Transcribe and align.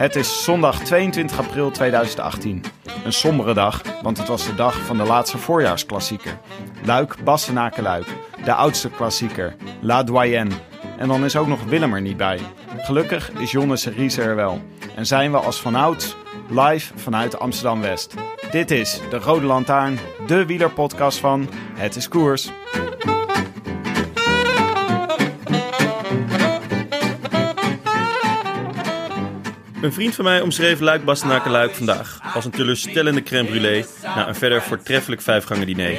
Het 0.00 0.16
is 0.16 0.44
zondag 0.44 0.78
22 0.84 1.38
april 1.38 1.70
2018. 1.70 2.64
Een 3.04 3.12
sombere 3.12 3.54
dag, 3.54 3.82
want 4.02 4.18
het 4.18 4.28
was 4.28 4.46
de 4.46 4.54
dag 4.54 4.74
van 4.74 4.96
de 4.96 5.02
laatste 5.02 5.38
voorjaarsklassieker. 5.38 6.38
Luik, 6.84 7.24
Bastenaken 7.24 7.82
Luik, 7.82 8.06
de 8.44 8.54
oudste 8.54 8.90
klassieker, 8.90 9.56
La 9.80 10.02
Doyenne. 10.02 10.54
En 10.98 11.08
dan 11.08 11.24
is 11.24 11.36
ook 11.36 11.46
nog 11.46 11.64
Willem 11.64 11.94
er 11.94 12.00
niet 12.00 12.16
bij. 12.16 12.40
Gelukkig 12.78 13.30
is 13.30 13.50
Jonnes 13.50 13.86
Riese 13.86 14.22
er 14.22 14.36
wel. 14.36 14.60
En 14.96 15.06
zijn 15.06 15.30
we 15.30 15.38
als 15.38 15.60
vanouds 15.60 16.16
live 16.48 16.98
vanuit 16.98 17.38
Amsterdam-West. 17.38 18.14
Dit 18.50 18.70
is 18.70 19.00
de 19.10 19.18
Rode 19.18 19.46
Lantaarn, 19.46 19.98
de 20.26 20.46
wielerpodcast 20.46 21.18
van 21.18 21.48
Het 21.74 21.96
is 21.96 22.08
Koers. 22.08 22.50
Een 29.82 29.92
vriend 29.92 30.14
van 30.14 30.24
mij 30.24 30.40
omschreef 30.40 30.80
Luik 30.80 31.02
Luik 31.44 31.74
vandaag 31.74 32.20
als 32.34 32.44
een 32.44 32.50
teleurstellende 32.50 33.22
crème 33.22 33.48
brûlée 33.48 33.86
na 34.02 34.28
een 34.28 34.34
verder 34.34 34.62
voortreffelijk 34.62 35.20
vijfgangen 35.20 35.66
diner. 35.66 35.96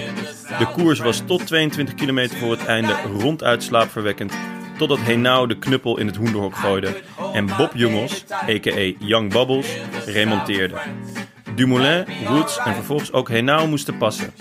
De 0.59 0.67
koers 0.73 0.99
was 0.99 1.21
tot 1.25 1.47
22 1.47 1.95
kilometer 1.95 2.37
voor 2.37 2.51
het 2.51 2.65
einde 2.65 2.95
ronduit 3.19 3.63
slaapverwekkend, 3.63 4.33
totdat 4.77 4.99
Henao 4.99 5.47
de 5.47 5.57
knuppel 5.57 5.97
in 5.97 6.07
het 6.07 6.15
hoenderhok 6.15 6.55
gooide 6.55 7.01
en 7.33 7.45
Bob 7.57 7.71
Jungels, 7.73 8.25
a.k.a. 8.31 8.93
Young 8.99 9.31
Bubbles, 9.31 9.67
remonteerde. 10.05 10.75
Dumoulin, 11.55 12.05
Woods 12.27 12.57
en 12.57 12.73
vervolgens 12.73 13.11
ook 13.11 13.29
Henao 13.29 13.67
moesten 13.67 13.97
passen. 13.97 14.33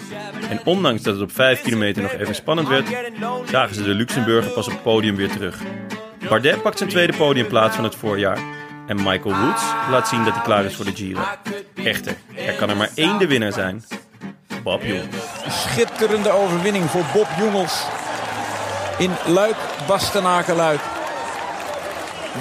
En 0.51 0.61
ondanks 0.65 1.03
dat 1.03 1.15
het 1.15 1.23
op 1.23 1.33
5 1.33 1.63
kilometer 1.63 2.03
nog 2.03 2.13
even 2.13 2.35
spannend 2.35 2.69
werd, 2.69 2.87
zagen 3.51 3.75
ze 3.75 3.83
de 3.83 3.95
Luxemburger 3.95 4.53
pas 4.53 4.69
op 4.69 4.83
podium 4.83 5.17
weer 5.17 5.31
terug. 5.31 5.59
Bardet 6.29 6.63
pakt 6.63 6.79
zijn 6.79 6.91
tweede 6.91 7.17
podiumplaats 7.17 7.75
van 7.75 7.85
het 7.85 7.95
voorjaar 7.95 8.60
en 8.91 8.97
Michael 8.97 9.37
Woods 9.37 9.63
laat 9.91 10.09
zien 10.09 10.25
dat 10.25 10.35
hij 10.35 10.43
klaar 10.43 10.65
is 10.65 10.77
voor 10.77 10.85
de 10.85 10.95
Giro. 10.95 11.21
Echter, 11.75 12.17
er 12.37 12.55
kan 12.55 12.71
er 12.71 12.77
maar 12.77 12.91
één 12.95 13.19
de 13.19 13.27
winnaar 13.27 13.53
zijn. 13.53 13.85
Bob 14.63 14.83
Jongels. 14.83 15.07
Schitterende 15.49 16.31
overwinning 16.31 16.91
voor 16.91 17.05
Bob 17.13 17.29
Jongels. 17.39 17.83
In 18.99 19.11
Luik, 19.27 19.57
Bastenaken 19.87 20.57
Luik. 20.57 20.81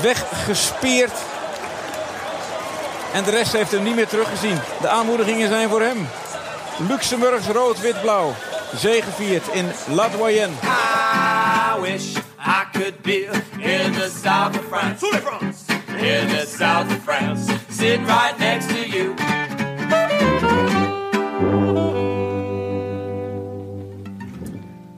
Weggespeerd. 0.02 1.12
En 3.14 3.24
de 3.24 3.32
rest 3.32 3.54
heeft 3.54 3.72
hem 3.72 3.84
niet 3.84 3.96
meer 3.96 4.08
teruggezien. 4.08 4.58
De 4.82 4.88
aanmoedigingen 4.88 5.50
zijn 5.50 5.70
voor 5.70 5.82
hem. 5.82 6.08
Luxemburgs 6.88 7.48
rood, 7.48 7.80
wit, 7.80 8.02
blauw. 8.02 8.34
Zegeviert 8.76 9.48
in 9.48 9.66
La 9.88 10.08
Doyenne. 10.10 10.54
I 10.64 11.82
wish 11.82 12.16
I 12.40 12.64
could 12.72 13.02
be 13.02 13.30
in 13.58 13.92
the 13.92 14.12
south 14.24 14.60
of 14.60 14.66
France. 14.70 15.69
In 16.02 16.28
the 16.28 16.46
south 16.48 16.92
of 16.92 17.04
France. 17.04 17.48
Sitting 17.70 18.06
right 18.06 18.38
next 18.40 18.70
to 18.70 18.76
you. 18.86 19.16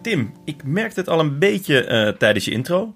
Tim, 0.01 0.31
ik 0.45 0.63
merkte 0.63 0.99
het 0.99 1.09
al 1.09 1.19
een 1.19 1.39
beetje 1.39 1.83
eh, 1.85 2.07
tijdens 2.17 2.45
je 2.45 2.51
intro. 2.51 2.95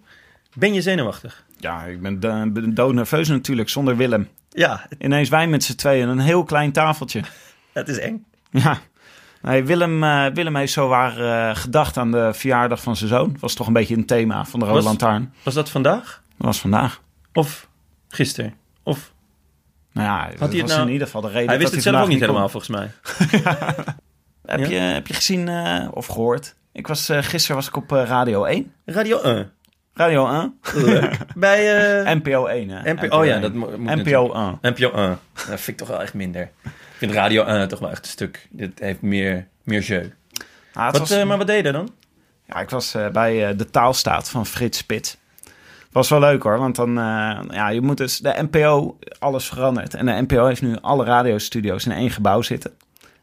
Ben 0.54 0.74
je 0.74 0.82
zenuwachtig? 0.82 1.46
Ja, 1.58 1.84
ik 1.84 2.02
ben, 2.02 2.20
ben 2.54 2.74
doodnerveus 2.74 3.28
natuurlijk 3.28 3.70
zonder 3.70 3.98
Willem. 3.98 4.28
Ja, 4.50 4.88
Ineens 5.00 5.30
wij 5.30 5.48
met 5.48 5.64
z'n 5.64 5.76
tweeën, 5.76 6.08
een 6.10 6.20
heel 6.20 6.44
klein 6.44 6.72
tafeltje. 6.72 7.22
het 7.74 7.88
is 7.88 8.00
eng. 8.00 8.26
Ja. 8.52 8.78
Nee, 9.42 9.64
Willem, 9.64 10.04
eh, 10.04 10.26
Willem 10.34 10.56
heeft 10.56 10.74
zowaar 10.74 11.20
eh 11.50 11.56
gedacht 11.56 11.98
aan 11.98 12.12
de 12.12 12.34
verjaardag 12.34 12.82
van 12.82 12.96
zijn 12.96 13.10
zoon. 13.10 13.38
Was 13.40 13.54
toch 13.54 13.68
een 13.68 13.74
beetje 13.74 13.96
een 13.96 14.06
thema 14.06 14.46
van 14.46 14.60
de 14.60 14.66
Rode 14.66 14.78
Was- 14.78 14.86
Lantaarn. 14.88 15.34
Was 15.44 15.54
dat 15.54 15.70
vandaag? 15.70 16.22
Dat 16.38 16.46
was 16.48 16.60
vandaag. 16.60 17.02
Of 17.34 17.68
gisteren? 18.16 18.54
Of... 18.84 19.14
Nou 19.92 20.08
ja, 20.08 20.30
dat 20.30 20.40
hij 20.40 20.50
het 20.50 20.62
was 20.62 20.70
nou- 20.72 20.86
in 20.86 20.92
ieder 20.92 21.08
geval 21.08 21.22
de 21.22 21.28
reden 21.28 21.48
Hij 21.48 21.58
dat 21.58 21.64
wist 21.72 21.74
het 21.74 21.84
zelf 21.94 22.04
ook 22.04 22.08
niet 22.10 22.20
helemaal, 22.20 22.50
kon. 22.50 22.62
volgens 22.62 22.78
mij. 22.78 22.92
Heb, 24.46 24.60
Ja? 24.60 24.68
je, 24.68 24.76
heb 24.76 25.08
je 25.08 25.14
gezien 25.14 25.48
eh, 25.48 25.88
of 25.92 26.06
gehoord? 26.06 26.56
Ik 26.72 26.88
was, 26.88 27.10
eh, 27.10 27.18
gisteren 27.24 27.56
was 27.56 27.68
ik 27.68 27.76
op 27.76 27.92
eh, 27.92 28.04
Radio 28.06 28.44
1. 28.44 28.74
Radio 28.86 29.20
1. 29.22 29.52
Radio 29.94 30.28
1? 30.30 30.60
Leuk. 30.86 31.18
Bij... 31.36 32.14
NPO 32.16 32.46
1, 32.46 32.70
hè? 32.70 32.94
NPO, 32.94 33.18
oh 33.18 33.26
ja, 33.26 33.32
1. 33.34 33.42
dat 33.42 33.54
mo- 33.54 33.78
moet 33.78 33.78
NPO 33.96 34.34
natuurlijk. 34.34 34.34
1. 34.62 34.74
NPO 34.74 34.98
1. 34.98 35.20
Dat 35.34 35.46
vind 35.46 35.68
ik 35.68 35.78
toch 35.78 35.88
wel 35.88 36.02
echt 36.02 36.14
minder. 36.14 36.42
Ik 36.64 36.72
vind 36.98 37.12
Radio 37.12 37.44
1 37.44 37.68
toch 37.68 37.80
wel 37.80 37.90
echt 37.90 38.06
een 38.06 38.12
stuk... 38.12 38.48
Dit 38.50 38.80
heeft 38.80 39.02
meer, 39.02 39.48
meer 39.64 39.82
jeu. 39.82 40.10
Ah, 40.74 40.92
Wat, 40.92 40.98
was- 41.10 41.24
maar 41.24 41.38
wat 41.38 41.48
deed 41.48 41.66
je 41.66 41.72
dan? 41.72 41.90
Ja, 42.48 42.60
ik 42.60 42.70
was 42.70 42.96
bij 43.12 43.56
de 43.56 43.70
taalstaat 43.70 44.30
van 44.30 44.46
Frits 44.46 44.78
Spits. 44.78 45.18
Was 45.96 46.10
wel 46.10 46.20
leuk 46.20 46.44
hoor, 46.44 46.58
want 46.58 46.76
dan, 46.76 46.90
eh, 46.90 47.40
ja, 47.50 47.70
je 47.70 47.82
moet 47.82 47.98
dus, 47.98 48.20
de 48.20 48.48
NPO, 48.52 48.98
alles 49.20 49.48
veranderd. 49.48 49.94
En 49.94 50.06
de 50.06 50.22
NPO 50.28 50.46
heeft 50.46 50.62
nu 50.62 50.78
alle 50.82 51.06
radiostudio's 51.06 51.86
in 51.86 51.92
één 51.92 52.10
gebouw 52.10 52.42
zitten. 52.42 52.72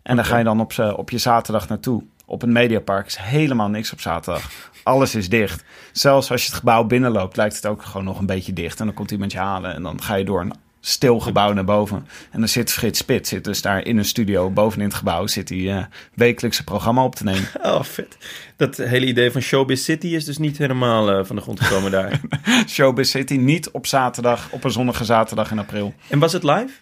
En 0.03 0.16
daar 0.16 0.25
ga 0.25 0.38
je 0.38 0.44
dan 0.44 0.60
op, 0.60 0.72
op 0.97 1.10
je 1.10 1.19
zaterdag 1.19 1.69
naartoe. 1.69 2.03
Op 2.27 2.41
het 2.41 2.50
Mediapark 2.50 3.06
is 3.06 3.16
helemaal 3.16 3.69
niks 3.69 3.93
op 3.93 4.00
zaterdag. 4.00 4.50
Alles 4.83 5.15
is 5.15 5.28
dicht. 5.28 5.65
Zelfs 5.93 6.31
als 6.31 6.43
je 6.43 6.49
het 6.49 6.59
gebouw 6.59 6.84
binnenloopt, 6.84 7.37
lijkt 7.37 7.56
het 7.56 7.66
ook 7.66 7.83
gewoon 7.83 8.05
nog 8.05 8.19
een 8.19 8.27
beetje 8.27 8.53
dicht. 8.53 8.81
En 8.81 8.87
dan 8.87 8.94
komt 8.94 9.10
iemand 9.10 9.33
je 9.33 9.39
halen 9.39 9.75
en 9.75 9.83
dan 9.83 10.03
ga 10.03 10.15
je 10.15 10.25
door 10.25 10.41
een 10.41 10.54
stil 10.84 11.20
gebouw 11.20 11.53
naar 11.53 11.65
boven. 11.65 12.06
En 12.31 12.38
dan 12.38 12.48
zit 12.48 12.72
Frits 12.72 12.98
Spits, 12.98 13.28
zit 13.28 13.44
dus 13.44 13.62
daar 13.62 13.84
in 13.84 13.98
een 13.98 14.04
studio, 14.04 14.50
bovenin 14.50 14.87
het 14.87 14.94
gebouw, 14.94 15.26
zit 15.26 15.48
hij 15.48 15.76
eh 15.76 15.84
wekelijkse 16.15 16.65
programma 16.65 17.04
op 17.04 17.15
te 17.15 17.25
nemen. 17.25 17.48
Oh, 17.62 17.82
vet. 17.82 18.16
Dat 18.56 18.76
hele 18.76 19.06
idee 19.06 19.31
van 19.31 19.41
Showbiz 19.41 19.84
City 19.84 20.06
is 20.06 20.25
dus 20.25 20.38
niet 20.38 20.59
helemaal 20.59 21.10
eh, 21.10 21.25
van 21.25 21.37
de 21.37 21.42
grond 21.42 21.60
gekomen 21.60 21.91
daar. 21.91 22.21
Showbiz 22.69 23.10
City 23.10 23.34
niet 23.34 23.71
op 23.71 23.87
zaterdag, 23.87 24.48
op 24.50 24.65
een 24.65 24.71
zonnige 24.71 25.04
zaterdag 25.04 25.50
in 25.50 25.59
april. 25.59 25.94
En 26.09 26.19
was 26.19 26.32
het 26.32 26.42
live? 26.42 26.72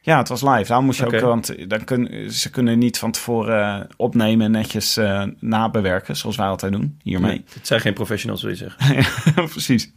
Ja, 0.00 0.18
het 0.18 0.28
was 0.28 0.42
live. 0.42 0.64
Daarom 0.64 0.84
moest 0.84 0.98
je 0.98 1.06
ook, 1.06 1.20
want 1.20 1.70
dan 1.70 1.84
kun, 1.84 2.30
ze 2.32 2.50
kunnen 2.50 2.78
niet 2.78 2.98
van 2.98 3.10
tevoren 3.10 3.80
eh, 3.80 3.84
opnemen 3.96 4.46
en 4.46 4.52
netjes 4.52 4.96
eh, 4.96 5.22
nabewerken, 5.38 6.16
zoals 6.16 6.36
wij 6.36 6.46
altijd 6.46 6.72
doen 6.72 6.98
hiermee. 7.02 7.44
Het 7.52 7.66
zijn 7.66 7.80
geen 7.80 7.94
professionals, 7.94 8.42
wil 8.42 8.50
je 8.50 8.56
zeggen. 8.56 9.04
Precies. 9.50 9.92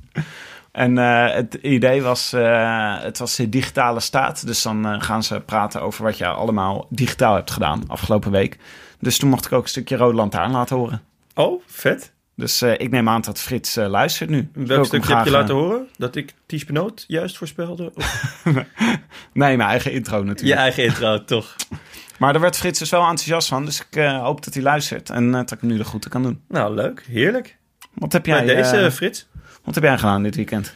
En 0.72 0.98
eh, 0.98 1.34
het 1.34 1.54
idee 1.54 2.02
was, 2.02 2.34
eh, 2.34 3.02
het 3.02 3.18
was 3.18 3.36
de 3.36 3.50
digitale 3.50 4.00
staat. 4.00 4.46
Dus 4.46 4.62
dan 4.62 4.86
eh, 4.86 5.02
gaan 5.02 5.24
ze 5.24 5.40
praten 5.40 5.82
over 5.82 6.04
wat 6.04 6.18
je 6.18 6.28
allemaal 6.28 6.88
digitaal 6.90 7.36
hebt 7.36 7.52
gedaan 7.52 7.84
afgelopen 7.88 8.32
week. 8.32 8.58
Dus 9.00 9.18
toen 9.18 9.30
mocht 9.30 9.46
ik 9.46 9.52
ook 9.52 9.64
een 9.64 9.70
stukje 9.70 9.96
Rode 9.96 10.16
Lantaarn 10.16 10.52
laten 10.52 10.76
horen. 10.76 11.02
Oh, 11.36 11.62
vet. 11.68 12.12
Dus 12.36 12.62
ik 12.62 12.90
neem 12.90 13.10
aan 13.10 13.22
dat 13.22 13.40
Frits 13.40 13.76
luistert 13.76 14.30
nu. 14.30 14.50
Welk 14.54 14.86
stukje 14.86 15.16
heb 15.16 15.26
je 15.26 15.32
laten 15.32 15.56
horen? 15.56 15.88
Dat 15.98 16.16
ik 16.16 16.34
Ties 16.46 16.66
Benoot 16.66 17.06
juist 17.08 17.38
voorspelde? 17.38 17.92
Of 17.96 18.44
Nee, 19.34 19.58
mijn 19.58 19.70
eigen 19.70 19.92
intro 19.92 20.24
natuurlijk. 20.24 20.48
je 20.48 20.64
eigen 20.64 20.84
intro, 20.84 21.24
toch? 21.36 21.56
Maar 22.18 22.32
daar 22.32 22.42
werd 22.42 22.58
Frits 22.58 22.80
dus 22.80 22.90
wel 22.90 23.02
enthousiast 23.02 23.48
van. 23.48 23.66
Dus 23.66 23.86
ik 23.90 24.04
hoop 24.04 24.44
dat 24.44 24.54
hij 24.54 24.64
luistert 24.64 25.10
en 25.10 25.32
dat 25.32 25.52
ik 25.52 25.60
hem 25.60 25.70
nu 25.70 25.78
de 25.78 25.84
groeten 25.84 26.10
kan 26.10 26.24
doen. 26.24 26.42
Nou, 26.48 26.76
leuk. 26.76 27.06
Heerlijk. 27.08 27.58
Wat 27.94 28.14
heb 28.14 28.24
Bij 28.24 28.46
jij, 28.46 28.56
deze, 28.56 28.78
eh, 28.78 28.92
Frits. 28.92 29.28
Wat 29.64 29.76
heb 29.76 29.84
jij 29.84 29.98
gedaan 29.98 30.24
dit 30.24 30.36
weekend? 30.36 30.74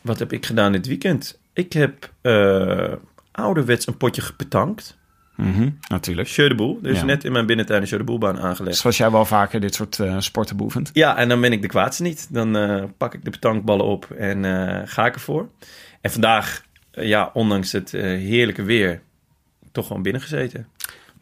Wat 0.00 0.18
heb 0.18 0.32
ik 0.32 0.46
gedaan 0.46 0.72
dit 0.72 0.86
weekend? 0.86 1.38
Ik 1.52 1.72
heb 1.72 2.12
eh, 2.20 2.92
ouderwets 3.32 3.86
een 3.86 3.96
potje 3.96 4.22
gepetankt. 4.22 4.96
Mhm, 5.36 5.68
natuurlijk. 5.88 6.28
Jeu 6.28 6.48
de 6.48 6.54
Boel. 6.54 6.78
Is 6.82 6.98
Ja. 6.98 7.04
net 7.04 7.24
in 7.24 7.32
mijn 7.32 7.46
binnentuin 7.46 7.82
een 7.82 7.88
Jeu 7.88 7.98
de 7.98 8.04
Boelbaan 8.04 8.40
aangelegd. 8.40 8.76
Zoals 8.76 8.96
jij 8.96 9.10
wel 9.10 9.24
vaker 9.24 9.60
dit 9.60 9.74
soort 9.74 9.98
eh, 9.98 10.16
sporten 10.18 10.56
beoefent. 10.56 10.90
Ja, 10.92 11.16
en 11.16 11.28
dan 11.28 11.40
ben 11.40 11.52
ik 11.52 11.62
de 11.62 11.68
kwaadste 11.68 12.02
niet. 12.02 12.26
Dan 12.30 12.56
eh, 12.56 12.84
pak 12.96 13.14
ik 13.14 13.24
de 13.24 13.30
petankballen 13.30 13.84
op 13.86 14.10
en 14.10 14.44
ga 14.88 15.06
ik 15.06 15.14
ervoor. 15.14 15.48
En 16.00 16.10
vandaag, 16.10 16.62
ja, 16.90 17.30
ondanks 17.32 17.72
het 17.72 17.90
heerlijke 17.90 18.62
weer, 18.62 19.00
toch 19.72 19.86
gewoon 19.86 20.02
binnen 20.02 20.22
gezeten. 20.22 20.66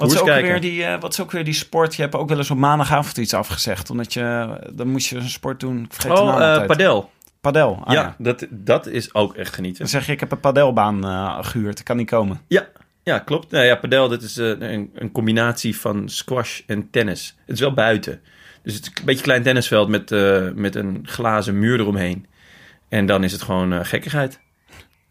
Wat 0.03 0.13
is, 0.13 0.21
ook 0.21 0.27
kijken. 0.27 0.51
weer 0.51 0.61
die, 0.61 0.85
eh, 0.85 1.01
wat 1.01 1.13
is 1.13 1.21
ook 1.21 1.31
weer 1.31 1.45
die 1.45 1.55
sport? 1.55 1.95
Je 1.95 2.03
hebt 2.03 2.15
ook 2.15 2.29
wel 2.29 2.39
eens 2.39 2.51
op 2.51 2.57
maandagavond 2.59 3.17
iets 3.17 3.35
afgezegd. 3.35 3.91
Omdat 3.91 4.13
je, 4.13 4.57
dan 4.73 4.89
moest 4.89 5.09
je 5.09 5.17
een 5.17 5.29
sport 5.29 5.61
doen. 5.61 5.85
Ik 5.85 5.93
vergeet 5.93 6.17
de 6.17 6.23
Oh, 6.23 6.55
eh 6.55 6.67
padel. 6.67 7.11
Padel. 7.41 7.81
Ah, 7.85 7.95
ja, 7.95 8.01
ja. 8.01 8.15
Dat, 8.19 8.47
dat 8.51 8.87
is 8.87 9.15
ook 9.15 9.35
echt 9.35 9.55
genieten. 9.55 9.79
Dan 9.79 9.89
zeg 9.89 10.07
je, 10.07 10.13
ik 10.13 10.21
heb 10.21 10.33
een 10.33 10.41
padelbaan 10.41 11.05
eh 11.05 11.39
gehuurd. 11.41 11.79
Ik 11.79 11.85
kan 11.85 11.97
niet 11.97 12.11
komen. 12.11 12.41
Ja, 12.49 12.69
ja 13.03 13.19
klopt. 13.19 13.51
Nou 13.51 13.65
ja, 13.65 13.77
padel, 13.77 14.09
dat 14.09 14.23
is 14.23 14.37
een, 14.37 14.91
een 14.95 15.13
combinatie 15.13 15.79
van 15.79 16.09
squash 16.09 16.61
en 16.67 16.91
tennis. 16.91 17.37
Het 17.47 17.55
is 17.55 17.61
wel 17.61 17.75
buiten. 17.75 18.21
Dus 18.63 18.75
het 18.75 18.83
is 18.83 18.89
een 18.89 19.05
beetje 19.05 19.17
een 19.17 19.27
klein 19.27 19.43
tennisveld 19.43 19.89
met, 19.89 20.11
met 20.55 20.75
een 20.75 21.01
glazen 21.03 21.59
muur 21.59 21.81
eromheen. 21.81 22.27
En 22.89 23.07
dan 23.07 23.25
is 23.25 23.33
het 23.33 23.43
gewoon 23.43 23.87
gekkigheid. 23.87 24.41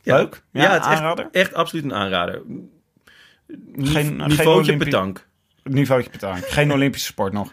Ja. 0.02 0.16
Leuk. 0.18 0.44
Ja, 0.52 0.62
Ja, 0.62 0.74
het 0.74 0.86
is 0.86 1.00
echt, 1.00 1.32
echt 1.32 1.54
absoluut 1.54 1.84
een 1.84 1.94
aanrader. 1.94 2.42
Geen- 3.76 3.94
geen 3.94 4.16
Niveautje 4.18 4.48
Olympi- 4.50 4.84
petank. 4.86 5.28
Niveautje. 5.64 6.10
Geen 6.42 6.72
Olympische 6.78 7.08
sport 7.08 7.34
nog. 7.34 7.52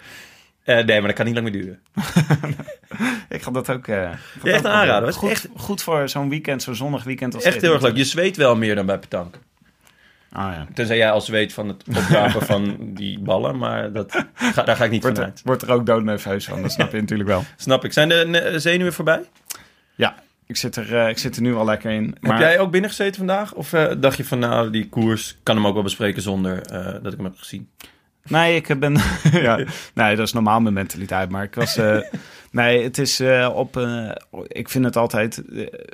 Eh, 0.64 0.74
nee, 0.84 0.98
maar 0.98 1.06
dat 1.08 1.12
kan 1.16 1.24
niet 1.26 1.34
lang 1.34 1.50
meer 1.50 1.62
duren. 1.62 1.80
Ik 3.28 3.42
ga 3.42 3.50
dat 3.50 3.70
ook... 3.70 3.86
eh, 3.86 4.10
dat 4.42 4.52
echt 4.64 4.66
ook 4.66 5.08
is 5.08 5.16
Goed, 5.16 5.30
echt- 5.30 5.48
goed 5.56 5.82
voor 5.82 6.08
zo'n 6.08 6.28
weekend, 6.28 6.62
zo'n 6.62 6.74
zonnig 6.74 7.04
weekend. 7.04 7.34
Als 7.34 7.44
Echt 7.44 7.52
dit 7.54 7.62
heel 7.62 7.72
erg 7.72 7.82
leuk. 7.82 7.96
Je 7.96 8.04
zweet 8.04 8.36
wel 8.36 8.56
meer 8.56 8.74
dan 8.74 8.86
bij 8.86 8.98
petank. 8.98 9.38
Ah, 10.32 10.52
ja. 10.54 10.66
Tenzij 10.74 10.96
jij 10.96 11.10
al 11.10 11.20
zweet 11.20 11.52
van 11.52 11.68
het 11.68 11.84
oprapen 11.88 12.46
van 12.46 12.76
die 12.80 13.18
ballen. 13.18 13.58
Maar 13.58 13.92
dat, 13.92 14.24
ga, 14.34 14.62
daar 14.62 14.76
ga 14.76 14.84
ik 14.84 14.90
niet 14.90 15.02
Wordt, 15.02 15.16
van 15.16 15.26
er, 15.26 15.32
uit. 15.32 15.42
wordt 15.44 15.62
er 15.62 15.70
ook 15.70 15.86
doodnerveus 15.86 16.44
van, 16.44 16.62
dat 16.62 16.72
snap 16.72 16.92
je 16.92 17.00
natuurlijk 17.00 17.28
wel. 17.28 17.44
Snap 17.56 17.84
ik. 17.84 17.92
Zijn 17.92 18.08
de 18.08 18.52
zenuwen 18.56 18.92
voorbij? 18.92 19.20
Ja, 19.94 20.14
ik 20.48 20.56
zit 20.56 20.76
er, 20.76 20.96
eh, 20.98 21.08
ik 21.08 21.18
zit 21.18 21.36
er 21.36 21.42
nu 21.42 21.54
al 21.54 21.64
lekker 21.64 21.90
in. 21.90 22.16
Maar 22.20 22.30
Heb 22.30 22.40
jij 22.40 22.58
ook 22.58 22.70
binnen 22.70 22.90
gezeten 22.90 23.14
vandaag? 23.16 23.54
Of 23.54 23.72
eh, 23.72 23.92
dacht 23.98 24.16
je 24.16 24.24
van 24.24 24.38
nou, 24.38 24.70
die 24.70 24.88
koers 24.88 25.36
kan 25.42 25.56
hem 25.56 25.66
ook 25.66 25.74
wel 25.74 25.82
bespreken 25.82 26.22
zonder 26.22 26.62
eh, 26.62 26.84
dat 27.02 27.12
ik 27.12 27.16
hem 27.18 27.24
heb 27.24 27.36
gezien? 27.36 27.68
Nee, 28.28 28.54
ik 28.56 28.80
ben. 28.80 28.96
ja, 29.32 29.56
nee, 29.94 30.16
dat 30.16 30.26
is 30.26 30.32
normaal 30.32 30.60
mijn 30.60 30.74
mentaliteit. 30.74 31.28
Maar 31.30 31.42
ik 31.42 31.54
was. 31.54 31.78
nee, 32.50 32.82
het 32.82 32.98
is 32.98 33.22
op. 33.52 33.76
ik 34.46 34.68
vind 34.68 34.84
het 34.84 34.96
altijd. 34.96 35.42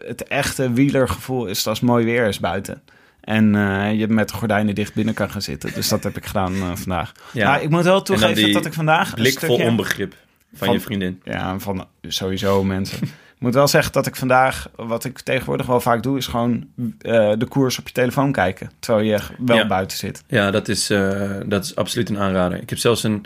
het 0.07 0.23
echte 0.29 0.73
wielergevoel 0.73 1.47
is 1.47 1.67
als 1.67 1.81
mooi 1.81 2.05
weer 2.05 2.27
is 2.29 2.41
buiten. 2.41 2.83
En 3.21 3.55
eh, 3.55 3.99
je 3.99 4.09
met 4.09 4.29
de 4.29 4.35
gordijnen 4.35 4.75
dicht 4.75 4.95
binnen 4.95 5.15
kan 5.15 5.31
gaan 5.31 5.43
zitten. 5.43 5.75
Dus 5.75 5.89
dat 5.89 6.03
heb 6.05 6.17
ik 6.17 6.27
gedaan 6.27 6.55
vandaag. 6.79 7.13
Ja. 7.33 7.59
Ik 7.59 7.71
moet 7.71 7.85
wel 7.85 8.03
toegeven 8.03 8.53
dat 8.53 8.67
ik 8.67 8.73
vandaag. 8.73 9.09
een 9.09 9.15
Blik 9.15 9.39
vol 9.39 9.49
stukje- 9.49 9.71
onbegrip 9.71 10.15
van, 10.55 10.67
Van- 10.67 10.73
je 10.77 10.81
vriendin. 10.81 11.21
Ja, 11.25 11.59
van 11.59 11.87
sowieso 12.03 12.65
mensen. 12.65 12.99
ik 13.35 13.41
moet 13.41 13.55
wel 13.55 13.69
zeggen 13.69 13.93
dat 13.93 14.07
ik 14.07 14.17
vandaag. 14.17 14.69
Wat 14.77 15.05
ik 15.05 15.19
tegenwoordig 15.19 15.67
wel 15.67 15.81
vaak 15.81 16.03
doe, 16.03 16.17
is 16.19 16.27
gewoon 16.27 16.67
eh, 17.01 17.33
de 17.39 17.47
koers 17.49 17.79
op 17.79 17.87
je 17.87 17.93
telefoon 17.93 18.33
kijken. 18.33 18.71
Terwijl 18.79 19.07
je 19.07 19.19
wel 19.39 19.57
Ja. 19.57 19.67
buiten 19.67 19.97
zit. 19.97 20.25
Ja, 20.27 20.51
dat 20.51 20.69
is, 20.69 20.91
eh, 20.91 21.41
dat 21.47 21.65
is 21.65 21.77
absoluut 21.77 22.09
een 22.11 22.19
aanrader. 22.19 22.61
Ik 22.63 22.71
heb 22.71 22.79
zelfs 22.79 23.03
een 23.03 23.25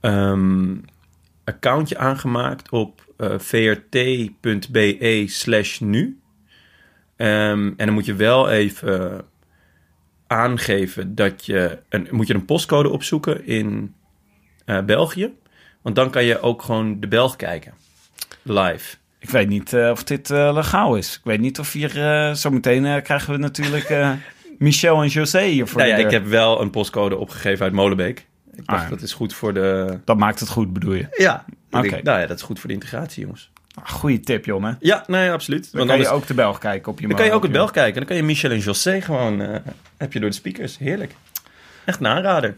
ehm, 0.00 0.74
accountje 1.44 1.98
aangemaakt 1.98 2.70
op 2.70 3.08
eh, 3.16 3.38
vrt.be 3.38 5.24
slash 5.26 5.78
nu. 5.80 6.20
Ehm, 7.16 7.66
en 7.66 7.86
dan 7.86 7.92
moet 7.92 8.06
je 8.06 8.14
wel 8.14 8.50
even 8.50 9.24
aangeven 10.26 11.14
dat 11.14 11.46
je... 11.46 11.78
Een, 11.88 12.08
moet 12.10 12.26
je 12.26 12.34
een 12.34 12.44
postcode 12.44 12.88
opzoeken 12.88 13.46
in 13.46 13.94
België. 14.86 15.32
Want 15.82 15.96
dan 15.96 16.10
kan 16.10 16.24
je 16.24 16.40
ook 16.40 16.62
gewoon 16.62 17.00
de 17.00 17.08
Belg 17.08 17.36
kijken. 17.36 17.72
Live. 18.42 18.96
Ik 19.20 19.30
weet 19.30 19.48
niet 19.48 19.72
eh, 19.72 19.90
of 19.90 20.04
dit 20.04 20.30
eh, 20.30 20.50
legaal 20.54 20.96
is. 20.96 21.14
Ik 21.14 21.20
weet 21.24 21.40
niet 21.40 21.58
of 21.58 21.72
hier... 21.72 22.02
eh 22.02 22.34
zometeen 22.34 23.02
krijgen 23.02 23.32
we 23.32 23.38
natuurlijk 23.38 23.94
Michel 24.58 25.02
en 25.02 25.08
José 25.08 25.42
hier 25.42 25.66
voor 25.66 25.80
Nou 25.80 25.92
ja, 25.92 25.96
ik 25.96 26.10
heb 26.10 26.26
wel 26.26 26.60
een 26.60 26.70
postcode 26.70 27.16
opgegeven 27.16 27.64
uit 27.64 27.72
Molenbeek. 27.72 28.26
Ik 28.54 28.66
dacht, 28.66 28.84
Ah, 28.84 28.90
dat 28.90 29.02
is 29.02 29.12
goed 29.12 29.34
voor 29.34 29.54
de... 29.54 29.98
Dat 30.04 30.16
maakt 30.16 30.40
het 30.40 30.48
goed, 30.48 30.72
bedoel 30.72 30.94
je? 30.94 31.06
Ja, 31.16 31.44
Oké. 31.70 31.86
okay. 31.86 32.00
nou 32.02 32.20
ja, 32.20 32.26
dat 32.26 32.36
is 32.36 32.42
goed 32.42 32.58
voor 32.58 32.68
de 32.68 32.74
integratie, 32.74 33.22
jongens. 33.22 33.50
Ah, 33.74 33.88
Goeie 33.88 34.20
tip, 34.20 34.44
Jonne. 34.44 34.76
Ja, 34.80 35.04
nee, 35.06 35.30
absoluut. 35.30 35.62
Dan 35.62 35.86
Want 35.86 35.90
kan 35.90 35.98
je 35.98 36.08
ook 36.08 36.26
de 36.26 36.34
Belg 36.34 36.58
kijken 36.58 36.92
op 36.92 37.00
je 37.00 37.06
dan 37.06 37.16
kan 37.16 37.26
je 37.26 37.32
ook 37.32 37.42
het 37.42 37.52
Belg 37.52 37.70
kijken. 37.70 37.94
Dan 37.94 38.04
kan 38.04 38.16
je 38.16 38.22
Michel 38.22 38.50
en 38.50 38.58
José 38.58 39.00
gewoon... 39.00 39.40
heb 39.96 40.12
je 40.12 40.20
door 40.20 40.28
de 40.30 40.34
speakers. 40.34 40.78
Heerlijk. 40.78 41.14
Echt 41.84 42.00
een 42.00 42.06
aanrader. 42.06 42.56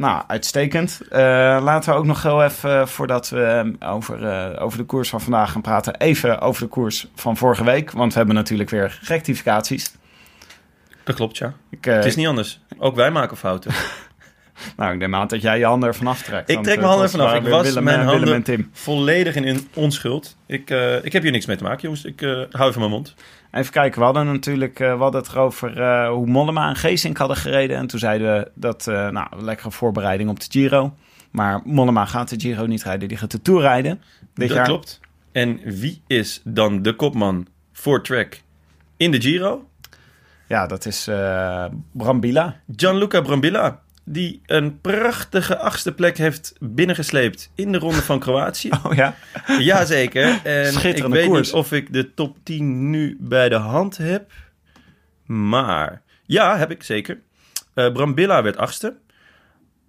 Nou, 0.00 0.22
uitstekend. 0.26 1.00
Eh, 1.10 1.18
laten 1.62 1.92
we 1.92 1.98
ook 1.98 2.04
nog 2.04 2.22
heel 2.22 2.44
even, 2.44 2.80
eh, 2.80 2.86
voordat 2.86 3.28
we 3.28 3.74
eh, 3.80 3.92
over, 3.92 4.26
eh, 4.26 4.62
over 4.62 4.78
de 4.78 4.84
koers 4.84 5.08
van 5.08 5.20
vandaag 5.20 5.52
gaan 5.52 5.60
praten, 5.60 5.96
even 5.96 6.40
over 6.40 6.62
de 6.62 6.68
koers 6.68 7.06
van 7.14 7.36
vorige 7.36 7.64
week. 7.64 7.90
Want 7.90 8.12
we 8.12 8.18
hebben 8.18 8.36
natuurlijk 8.36 8.70
weer 8.70 8.98
rectificaties. 9.02 9.92
Dat 11.04 11.14
klopt, 11.14 11.38
ja. 11.38 11.52
Ik, 11.70 11.84
Het 11.84 12.04
is 12.04 12.16
niet 12.16 12.26
anders. 12.26 12.60
Ook 12.78 12.96
wij 12.96 13.10
maken 13.10 13.36
fouten. 13.36 13.72
Nou, 14.76 14.92
ik 14.92 14.98
neem 14.98 15.14
aan 15.14 15.26
dat 15.26 15.42
jij 15.42 15.58
je 15.58 15.64
handen 15.64 15.88
ervan 15.88 16.06
aftrekt. 16.06 16.50
Ik 16.50 16.62
trek 16.62 16.74
eh, 16.74 16.80
mijn 16.80 16.88
handen 16.88 17.04
ervan 17.04 17.20
af. 17.20 17.34
Ik 17.34 17.48
was 17.48 17.66
Willem, 17.66 17.84
mijn 17.84 17.98
handen 17.98 18.20
Willem 18.20 18.34
en 18.34 18.42
Tim. 18.42 18.70
volledig 18.72 19.34
in 19.34 19.68
onschuld. 19.74 20.36
Ik, 20.46 20.70
eh, 20.70 21.04
ik 21.04 21.12
heb 21.12 21.22
hier 21.22 21.32
niks 21.32 21.46
mee 21.46 21.56
te 21.56 21.62
maken, 21.62 21.82
jongens. 21.82 22.04
Ik 22.04 22.22
eh, 22.22 22.42
hou 22.50 22.68
even 22.68 22.78
mijn 22.80 22.90
mond. 22.92 23.14
Even 23.52 23.72
kijken, 23.72 23.98
we 23.98 24.04
hadden 24.04 24.26
natuurlijk 24.26 24.78
we 24.78 24.84
hadden 24.84 25.20
het 25.20 25.30
erover 25.30 25.80
eh, 25.80 26.08
hoe 26.08 26.26
Mollema 26.26 26.68
en 26.68 26.76
Geesink 26.76 27.16
hadden 27.16 27.36
gereden. 27.36 27.76
En 27.76 27.86
toen 27.86 27.98
zeiden 27.98 28.38
we 28.38 28.50
dat, 28.54 28.86
nou, 28.86 29.26
lekkere 29.42 29.70
voorbereiding 29.70 30.30
op 30.30 30.40
de 30.40 30.46
Giro. 30.48 30.94
Maar 31.30 31.60
Mollema 31.64 32.04
gaat 32.04 32.28
de 32.28 32.40
Giro 32.40 32.66
niet 32.66 32.82
rijden, 32.82 33.08
die 33.08 33.16
gaat 33.16 33.30
de 33.30 33.42
Tour 33.42 33.60
rijden. 33.60 34.02
Dit 34.34 34.48
dat 34.48 34.56
jaar. 34.56 34.66
klopt. 34.66 35.00
En 35.32 35.60
wie 35.64 36.02
is 36.06 36.40
dan 36.44 36.82
de 36.82 36.94
kopman 36.94 37.46
voor 37.72 38.02
track 38.02 38.40
in 38.96 39.10
de 39.10 39.20
Giro? 39.20 39.68
Ja, 40.48 40.66
dat 40.66 40.86
is 40.86 41.06
eh 41.06 41.64
Brambilla. 41.92 42.60
Gianluca 42.76 43.20
Brambilla. 43.20 43.80
Die 44.12 44.42
een 44.46 44.80
prachtige 44.80 45.58
achtste 45.58 45.92
plek 45.92 46.18
heeft 46.18 46.52
binnengesleept 46.60 47.50
in 47.54 47.72
de 47.72 47.78
ronde 47.78 48.02
van 48.02 48.18
Kroatië. 48.18 48.70
Oh 48.86 48.94
ja? 48.94 49.16
Jazeker. 49.58 50.40
En 50.44 50.74
ik 50.96 51.06
weet 51.06 51.26
koers. 51.26 51.46
niet 51.46 51.52
of 51.52 51.72
ik 51.72 51.92
de 51.92 52.14
top 52.14 52.36
10 52.42 52.90
nu 52.90 53.16
bij 53.20 53.48
de 53.48 53.54
hand 53.54 53.96
heb. 53.96 54.32
Maar 55.26 56.02
ja, 56.24 56.58
heb 56.58 56.70
ik 56.70 56.82
zeker. 56.82 57.20
Eh, 57.74 57.92
Brambilla 57.92 58.42
werd 58.42 58.56
achtste. 58.56 58.96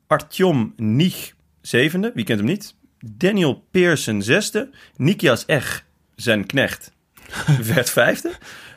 Artyom 0.08 0.74
Nich 0.78 1.34
zevende. 1.62 2.12
Wie 2.14 2.26
kent 2.26 2.40
hem 2.40 2.48
niet? 2.48 2.76
Daniel 3.00 3.66
Pearson 3.72 4.22
zesde. 4.22 4.70
Nikias 4.96 5.46
Ech, 5.46 5.86
zijn 6.16 6.46
knecht, 6.46 6.92
werd 7.74 7.90
vijfde. 7.90 8.32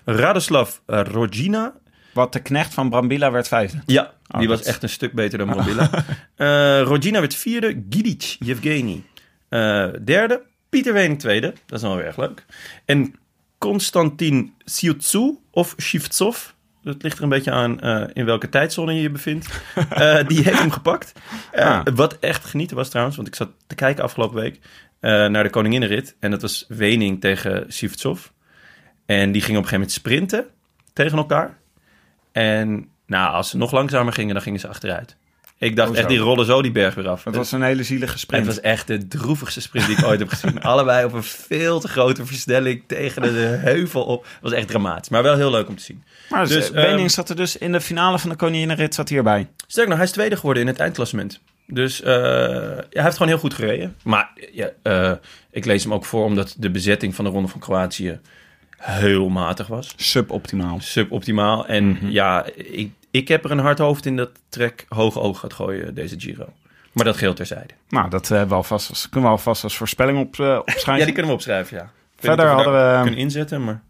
Radoslav 0.05 0.77
Rogina. 0.87 1.75
Wat 2.15 2.33
de 2.33 2.41
knecht 2.41 2.75
van 2.75 2.91
Brambilla 2.91 3.31
werd 3.31 3.49
vijfde. 3.49 3.83
Ja, 3.87 4.15
Oh, 4.31 4.41
die 4.41 4.49
was 4.49 4.63
echt 4.63 4.83
een 4.83 4.89
stuk 4.89 5.13
beter 5.13 5.39
dan 5.39 5.47
Brambilla. 5.47 5.91
Eh 6.37 6.81
Rogina 6.81 7.21
werd 7.21 7.35
vierde. 7.35 7.83
Gidic 7.91 8.37
Yevgeny 8.39 9.03
eh, 9.49 9.89
derde. 10.05 10.43
Pieter 10.69 10.93
Wening 10.93 11.19
tweede. 11.19 11.55
Dat 11.67 11.79
is 11.79 11.85
wel 11.85 11.97
weer 11.97 12.07
erg 12.07 12.17
leuk. 12.17 12.45
En 12.85 13.15
Konstantin 13.59 14.55
Siutsu 14.65 15.39
of 15.51 15.75
Shivtsov. 15.81 16.47
Dat 16.83 17.03
ligt 17.03 17.17
er 17.17 17.23
een 17.23 17.29
beetje 17.29 17.51
aan 17.51 17.81
eh, 17.81 18.05
in 18.13 18.25
welke 18.25 18.49
tijdzone 18.49 18.95
je 18.95 19.03
je 19.03 19.11
bevindt. 19.11 19.47
Die 20.29 20.43
heeft 20.43 20.59
hem 20.59 20.71
gepakt. 20.71 21.13
Ah. 21.53 21.81
Wat 21.95 22.19
echt 22.19 22.45
genieten 22.45 22.77
was 22.77 22.89
trouwens, 22.89 23.17
want 23.17 23.29
ik 23.29 23.35
zat 23.35 23.51
te 23.67 23.75
kijken 23.75 24.05
afgelopen 24.05 24.41
week 24.41 24.59
naar 25.01 25.43
de 25.43 25.51
Koninginnenrit. 25.51 26.17
En 26.21 26.31
dat 26.31 26.43
was 26.43 26.65
Wening 26.69 27.21
tegen 27.21 27.73
Shivtsov. 27.73 28.27
En 29.07 29.33
die 29.33 29.43
gingen 29.43 29.61
op 29.61 29.65
een 29.65 29.71
gegeven 29.71 29.73
moment 29.73 29.93
sprinten 29.93 30.47
tegen 30.93 31.19
elkaar. 31.19 31.59
En 32.35 32.89
nou, 33.07 33.33
als 33.33 33.51
ze 33.51 33.57
nog 33.57 33.73
langzamer 33.73 34.13
gingen, 34.13 34.35
dan 34.35 34.43
gingen 34.43 34.61
ze 34.61 34.69
achteruit. 34.69 35.17
Ik 35.59 35.77
dacht 35.77 35.95
echt, 35.95 36.09
die 36.09 36.19
rollen 36.19 36.47
zo 36.47 36.63
die 36.63 36.73
berg 36.73 36.95
weer 36.95 37.09
af. 37.09 37.25
Het 37.25 37.37
was 37.37 37.53
een 37.53 37.63
hele 37.63 37.83
zielige 37.83 38.19
sprint. 38.19 38.47
Het 38.47 38.55
was 38.55 38.65
echt 38.65 38.87
de 38.87 39.09
droevigste 39.09 39.61
sprint 39.61 39.87
die 39.87 39.97
ik 39.99 40.05
ooit 40.05 40.19
heb 40.19 40.29
gezien. 40.29 40.63
Allebei 40.73 41.05
op 41.05 41.13
een 41.13 41.23
veel 41.23 41.81
te 41.81 41.89
grote 41.89 42.27
versnelling 42.27 42.83
tegen 42.87 43.23
de 43.23 43.59
heuvel 43.61 44.05
op. 44.05 44.25
Het 44.25 44.43
was 44.43 44.53
echt 44.53 44.69
dramatisch, 44.69 45.09
maar 45.09 45.23
wel 45.23 45.37
heel 45.37 45.51
leuk 45.51 45.69
om 45.69 45.77
te 45.77 45.83
zien. 45.83 46.05
maar 46.29 46.49
dus, 46.49 46.71
Wening 46.71 46.99
ehm, 46.99 47.09
zat 47.09 47.29
er 47.29 47.37
dus 47.37 47.57
in 47.57 47.73
de 47.73 47.81
finale 47.81 48.19
van 48.19 48.31
de 48.31 48.37
Koninginnenrit 48.37 48.95
zat 48.95 49.09
hierbij. 49.09 49.49
Sterk 49.67 49.89
nog, 49.89 49.97
hij 49.97 50.07
is 50.07 50.13
tweede 50.13 50.37
geworden 50.37 50.63
in 50.63 50.69
het 50.69 50.79
eindklassement. 50.79 51.41
Dus 51.67 52.03
eh, 52.03 52.13
ja, 52.13 52.85
hij 52.91 53.03
heeft 53.03 53.17
gewoon 53.17 53.29
heel 53.29 53.39
goed 53.39 53.55
gereden. 53.55 53.97
Maar 54.03 54.31
ja, 54.53 54.71
eh, 54.83 55.13
ik 55.51 55.65
lees 55.65 55.83
hem 55.83 55.95
ook 55.95 56.05
voor 56.05 56.25
omdat 56.25 56.55
de 56.59 56.71
bezetting 56.71 57.15
van 57.15 57.25
de 57.25 57.31
Ronde 57.31 57.49
van 57.49 57.61
Kroatië 57.61 58.21
heel 58.85 59.29
matig 59.29 59.67
was. 59.67 59.93
Suboptimaal. 59.97 60.81
Suboptimaal. 60.81 61.67
En 61.67 61.89
Mhm. 61.89 62.09
ja, 62.11 62.45
ik, 62.55 62.93
ik 63.11 63.29
heb 63.29 63.45
er 63.45 63.51
een 63.51 63.59
hard 63.59 63.79
hoofd 63.79 64.07
in 64.07 64.17
dat 64.17 64.31
Trek 64.49 64.85
hoog 64.89 65.19
oog 65.19 65.39
gaat 65.41 65.53
gooien 65.53 65.95
deze 65.95 66.21
Giro. 66.21 66.47
Maar 66.93 67.05
dat 67.05 67.17
geldt 67.17 67.37
terzijde. 67.37 67.75
Nou, 67.89 68.11
dat 68.11 68.29
hebben 68.29 68.49
we 68.49 68.55
alvast, 68.55 68.91
als- 68.91 69.09
kunnen 69.09 69.31
we 69.31 69.37
alvast 69.37 69.63
als 69.65 69.77
voorspelling 69.77 70.19
op, 70.19 70.39
eh, 70.41 70.59
opschrijven. 70.61 70.97
Ja, 70.99 71.05
die 71.05 71.13
kunnen 71.13 71.27
we 71.31 71.37
opschrijven, 71.37 71.77
ja. 71.77 71.91
Verder 72.19 72.47
hadden 72.49 72.73
we- 72.73 73.01
kunnen 73.03 73.21
inzetten, 73.21 73.65
maar 73.65 73.83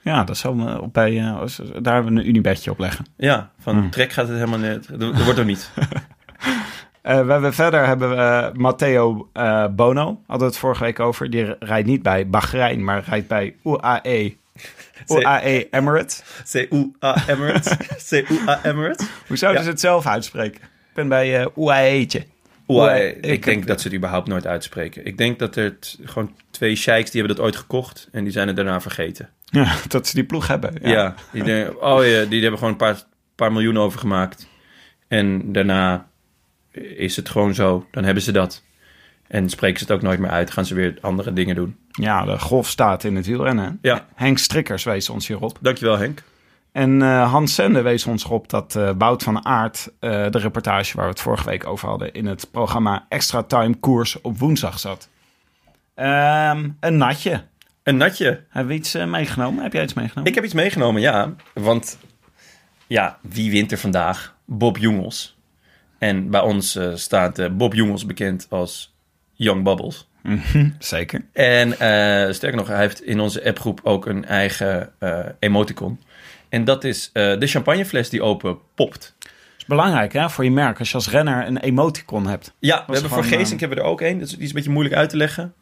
Ja, 0.00 0.24
dat 0.24 0.36
zou 0.36 0.56
me 0.56 0.80
op 0.80 0.92
bij, 0.92 1.18
eh, 1.18 1.38
als- 1.40 1.60
daar 1.82 1.94
hebben 1.94 2.14
we 2.14 2.20
een 2.20 2.28
unibedje 2.28 2.70
op 2.70 2.78
leggen. 2.78 3.06
ja, 3.16 3.50
van 3.60 3.76
Hmm. 3.76 3.90
Trek 3.90 4.12
gaat 4.12 4.28
het 4.28 4.36
helemaal 4.36 4.58
net. 4.58 4.88
Dat 4.88 5.00
dat 5.00 5.24
wordt 5.24 5.38
er 5.38 5.44
niet. 5.44 5.70
Eh, 7.04 7.26
we 7.26 7.32
hebben 7.32 7.54
verder 7.54 7.86
hebben 7.86 8.10
we 8.10 8.16
eh, 8.16 8.52
Matteo 8.52 9.28
eh, 9.32 9.66
Bono, 9.70 10.04
hadden 10.26 10.38
we 10.46 10.52
het 10.52 10.56
vorige 10.58 10.84
week 10.84 11.00
over. 11.00 11.30
Die 11.30 11.54
rijdt 11.58 11.86
niet 11.86 12.02
bij 12.02 12.28
Bahrein, 12.28 12.84
maar 12.84 13.04
rijdt 13.08 13.28
bij 13.28 13.54
UAE 13.64 14.36
UAE 15.14 15.66
Emirates. 15.70 16.22
C-U-A 16.52 17.28
Emirates. 17.28 17.76
C-U-A 18.08 18.60
Emirates. 18.64 19.06
Hoe 19.26 19.36
zouden 19.36 19.60
Ja. 19.60 19.66
ze 19.66 19.72
het 19.72 19.80
zelf 19.80 20.06
uitspreken? 20.06 20.60
Ik 20.62 20.94
ben 20.94 21.08
bij 21.08 21.40
uh, 21.40 21.46
UAE'tje. 21.56 22.24
UAE. 22.68 23.08
Ik 23.16 23.26
Ik 23.26 23.44
denk 23.44 23.58
heb- 23.58 23.66
dat 23.68 23.80
ze 23.80 23.86
het 23.88 23.96
überhaupt 23.96 24.28
nooit 24.28 24.46
uitspreken. 24.46 25.06
Ik 25.06 25.18
denk 25.18 25.38
dat 25.38 25.56
er 25.56 25.76
gewoon 26.04 26.30
twee 26.50 26.76
sheiks 26.76 27.10
die 27.10 27.20
hebben 27.20 27.36
dat 27.36 27.46
ooit 27.46 27.56
gekocht 27.56 28.08
en 28.12 28.24
die 28.24 28.32
zijn 28.32 28.46
het 28.46 28.56
daarna 28.56 28.80
vergeten. 28.80 29.28
Ja, 29.44 29.74
dat 29.88 30.06
ze 30.06 30.14
die 30.14 30.24
ploeg 30.24 30.46
hebben. 30.46 30.74
Ja, 30.82 31.14
die, 31.32 31.42
denken, 31.42 31.82
oh 31.82 32.06
ja, 32.06 32.24
die 32.24 32.40
hebben 32.40 32.58
gewoon 32.58 32.72
een 32.72 32.78
paar, 32.78 33.02
paar 33.34 33.52
miljoen 33.52 33.78
overgemaakt. 33.78 34.46
En 35.08 35.52
daarna 35.52 36.06
is 36.74 37.16
het 37.16 37.28
gewoon 37.28 37.54
zo. 37.54 37.86
Dan 37.90 38.04
hebben 38.04 38.22
ze 38.22 38.32
dat. 38.32 38.62
En 39.26 39.48
spreken 39.48 39.78
ze 39.78 39.84
het 39.84 39.92
ook 39.92 40.02
nooit 40.02 40.18
meer 40.18 40.30
uit. 40.30 40.50
Gaan 40.50 40.66
ze 40.66 40.74
weer 40.74 40.98
andere 41.00 41.32
dingen 41.32 41.54
doen. 41.54 41.76
Ja, 41.90 42.24
de 42.24 42.38
golf 42.38 42.68
staat 42.68 43.04
in 43.04 43.16
het 43.16 43.26
wielrennen. 43.26 43.78
Ja. 43.82 44.06
Henk 44.14 44.38
Strikkers 44.38 44.84
wees 44.84 45.08
ons 45.08 45.26
hierop. 45.26 45.58
Dankjewel 45.60 45.98
Henk. 45.98 46.22
En 46.72 47.02
eh, 47.02 47.30
Hans 47.30 47.54
Sende 47.54 47.82
wees 47.82 48.06
ons 48.06 48.24
erop 48.24 48.48
dat 48.48 48.78
Bout 48.96 49.22
van 49.22 49.44
Aert 49.44 49.90
eh, 50.00 50.10
de 50.30 50.38
reportage 50.38 50.96
waar 50.96 51.04
we 51.04 51.10
het 51.10 51.20
vorige 51.20 51.44
week 51.44 51.66
over 51.66 51.88
hadden... 51.88 52.12
in 52.12 52.26
het 52.26 52.48
programma 52.50 53.06
Extra 53.08 53.42
Time 53.42 53.74
Koers 53.74 54.20
op 54.20 54.38
woensdag 54.38 54.78
zat. 54.78 55.08
Ehm, 55.94 56.68
een 56.80 56.96
natje. 56.96 57.44
Een 57.82 57.96
natje. 57.96 58.44
Hebben 58.48 58.72
we 58.72 58.78
iets 58.78 58.94
meegenomen? 58.94 59.62
Heb 59.62 59.72
jij 59.72 59.82
iets 59.82 59.94
meegenomen? 59.94 60.28
Ik 60.30 60.34
heb 60.34 60.44
iets 60.44 60.54
meegenomen, 60.54 61.00
ja. 61.00 61.34
Want 61.52 61.98
ja, 62.86 63.18
wie 63.20 63.50
wint 63.50 63.72
er 63.72 63.78
vandaag? 63.78 64.34
Bob 64.44 64.78
Jongels. 64.78 65.33
En 66.04 66.30
bij 66.30 66.40
ons 66.40 66.76
eh, 66.76 66.94
staat 66.94 67.38
eh, 67.38 67.50
Bob 67.50 67.74
Jongels 67.74 68.06
bekend 68.06 68.46
als 68.50 68.94
Young 69.32 69.64
Bubbles. 69.64 70.08
Zeker. 70.78 71.24
En 71.32 71.72
eh, 71.72 72.32
sterker 72.32 72.58
nog, 72.58 72.66
hij 72.66 72.78
heeft 72.78 73.02
in 73.02 73.20
onze 73.20 73.44
appgroep 73.44 73.80
ook 73.82 74.06
een 74.06 74.24
eigen 74.24 74.92
emoticon. 75.38 76.00
En 76.48 76.64
dat 76.64 76.84
is 76.84 77.10
de 77.12 77.46
champagnefles 77.46 78.08
die 78.08 78.22
open 78.22 78.58
popt. 78.74 79.14
Dat 79.18 79.30
is 79.58 79.64
belangrijk 79.64 80.12
hè, 80.12 80.30
voor 80.30 80.44
je 80.44 80.50
merk 80.50 80.78
als 80.78 80.88
je 80.88 80.94
als 80.94 81.10
renner 81.10 81.46
een 81.46 81.58
emoticon 81.58 82.26
hebt. 82.26 82.54
Ja, 82.58 82.84
we 82.86 82.92
hebben 82.92 83.10
voor 83.10 83.24
Geesink 83.24 83.60
hebben 83.60 83.78
we 83.78 83.84
er 83.84 83.90
ook 83.90 84.00
één. 84.00 84.18
Dat 84.18 84.28
is, 84.28 84.34
die 84.34 84.42
is 84.42 84.48
een 84.48 84.54
beetje 84.54 84.70
moeilijk 84.70 84.96
uit 84.96 85.10
te 85.10 85.16
leggen. 85.16 85.54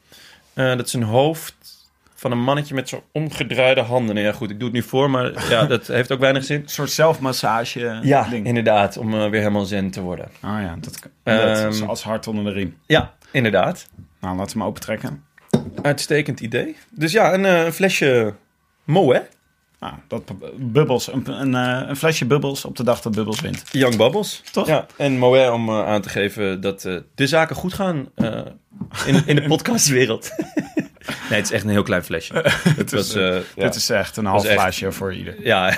Dat 0.55 0.87
is 0.87 0.93
een 0.93 1.03
hoofd 1.03 1.82
van 2.23 2.31
een 2.33 2.43
mannetje 2.43 2.75
met 2.75 2.89
zo'n 2.89 3.01
omgedraaide 3.13 3.81
handen. 3.81 4.15
Nou 4.15 4.27
ja, 4.27 4.33
goed, 4.33 4.51
ik 4.51 4.57
doe 4.59 4.69
het 4.69 4.77
nu 4.77 4.83
voor, 4.83 5.11
maar 5.11 5.49
ja, 5.51 5.65
dat 5.75 5.87
heeft 5.87 6.13
ook 6.13 6.21
weinig 6.21 6.45
zin. 6.45 6.61
Een 6.61 6.69
soort 6.69 6.91
zelfmassage 6.91 7.99
Ja, 8.03 8.29
ding. 8.29 8.47
inderdaad, 8.47 8.97
om 8.97 9.15
eh, 9.15 9.21
weer 9.29 9.41
helemaal 9.41 9.65
zen 9.65 9.91
te 9.91 10.01
worden. 10.01 10.25
Oh 10.45 10.59
ja, 10.61 10.77
dat, 10.81 10.99
Ehm, 11.23 11.83
als 11.89 12.03
hart 12.03 12.27
onder 12.27 12.45
de 12.45 12.51
riem. 12.51 12.77
Ja, 12.87 13.15
inderdaad. 13.33 13.89
Nou, 14.21 14.37
laten 14.37 14.53
we 14.53 14.59
hem 14.59 14.69
opentrekken. 14.69 15.25
Uitstekend 15.83 16.41
idee. 16.41 16.77
Dus 16.91 17.13
ja, 17.13 17.35
een 17.35 17.45
eh, 17.45 17.71
flesje 17.71 18.35
Moe, 18.85 19.27
Nou, 19.81 19.95
dat 20.09 20.33
bubbels, 20.57 21.13
een, 21.13 21.41
een, 21.41 21.55
eh, 21.55 21.89
een 21.89 21.97
flesje 21.97 22.25
bubbels 22.27 22.65
op 22.65 22.77
de 22.77 22.85
dag 22.85 23.01
dat 23.01 23.15
bubbels 23.15 23.41
wint. 23.41 23.63
Young 23.71 23.97
Bubbles. 23.97 24.43
Toch? 24.53 24.67
Ja, 24.67 24.87
en 24.97 25.19
Moe 25.19 25.53
om 25.53 25.71
aan 25.71 26.03
te 26.03 26.09
geven 26.09 26.61
dat 26.61 26.81
de 27.15 27.27
zaken 27.27 27.57
goed 27.57 27.73
gaan 27.75 28.09
in, 29.07 29.23
in 29.27 29.37
de 29.37 29.43
podcastwereld. 29.55 30.31
Nee, 31.07 31.39
het 31.39 31.45
is 31.45 31.51
echt 31.51 31.65
een 31.65 31.71
heel 31.71 31.83
klein 31.83 32.03
flesje. 32.05 32.35
Het 32.77 32.93
was, 32.93 33.15
eh, 33.15 33.35
ja. 33.35 33.43
Dit 33.55 33.75
is 33.75 33.91
echt 33.91 34.17
een 34.17 34.25
half 34.27 34.45
echt- 34.45 34.53
glaasje 34.61 34.93
voor 34.93 35.15
ieder. 35.15 35.35
Ja, 35.47 35.69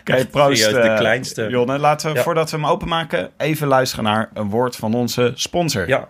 Oké, 0.00 0.26
proost. 0.26 0.70
de 0.70 0.78
eh, 0.78 0.96
kleinste. 0.98 1.46
Jonne, 1.50 1.78
laten 1.78 2.10
we 2.10 2.16
Ja. 2.16 2.22
voordat 2.22 2.50
we 2.50 2.56
hem 2.56 2.66
openmaken 2.66 3.30
even 3.36 3.66
luisteren 3.66 4.04
naar 4.04 4.30
een 4.34 4.50
woord 4.50 4.76
van 4.76 4.94
onze 4.94 5.32
sponsor. 5.34 5.88
ja, 5.88 6.08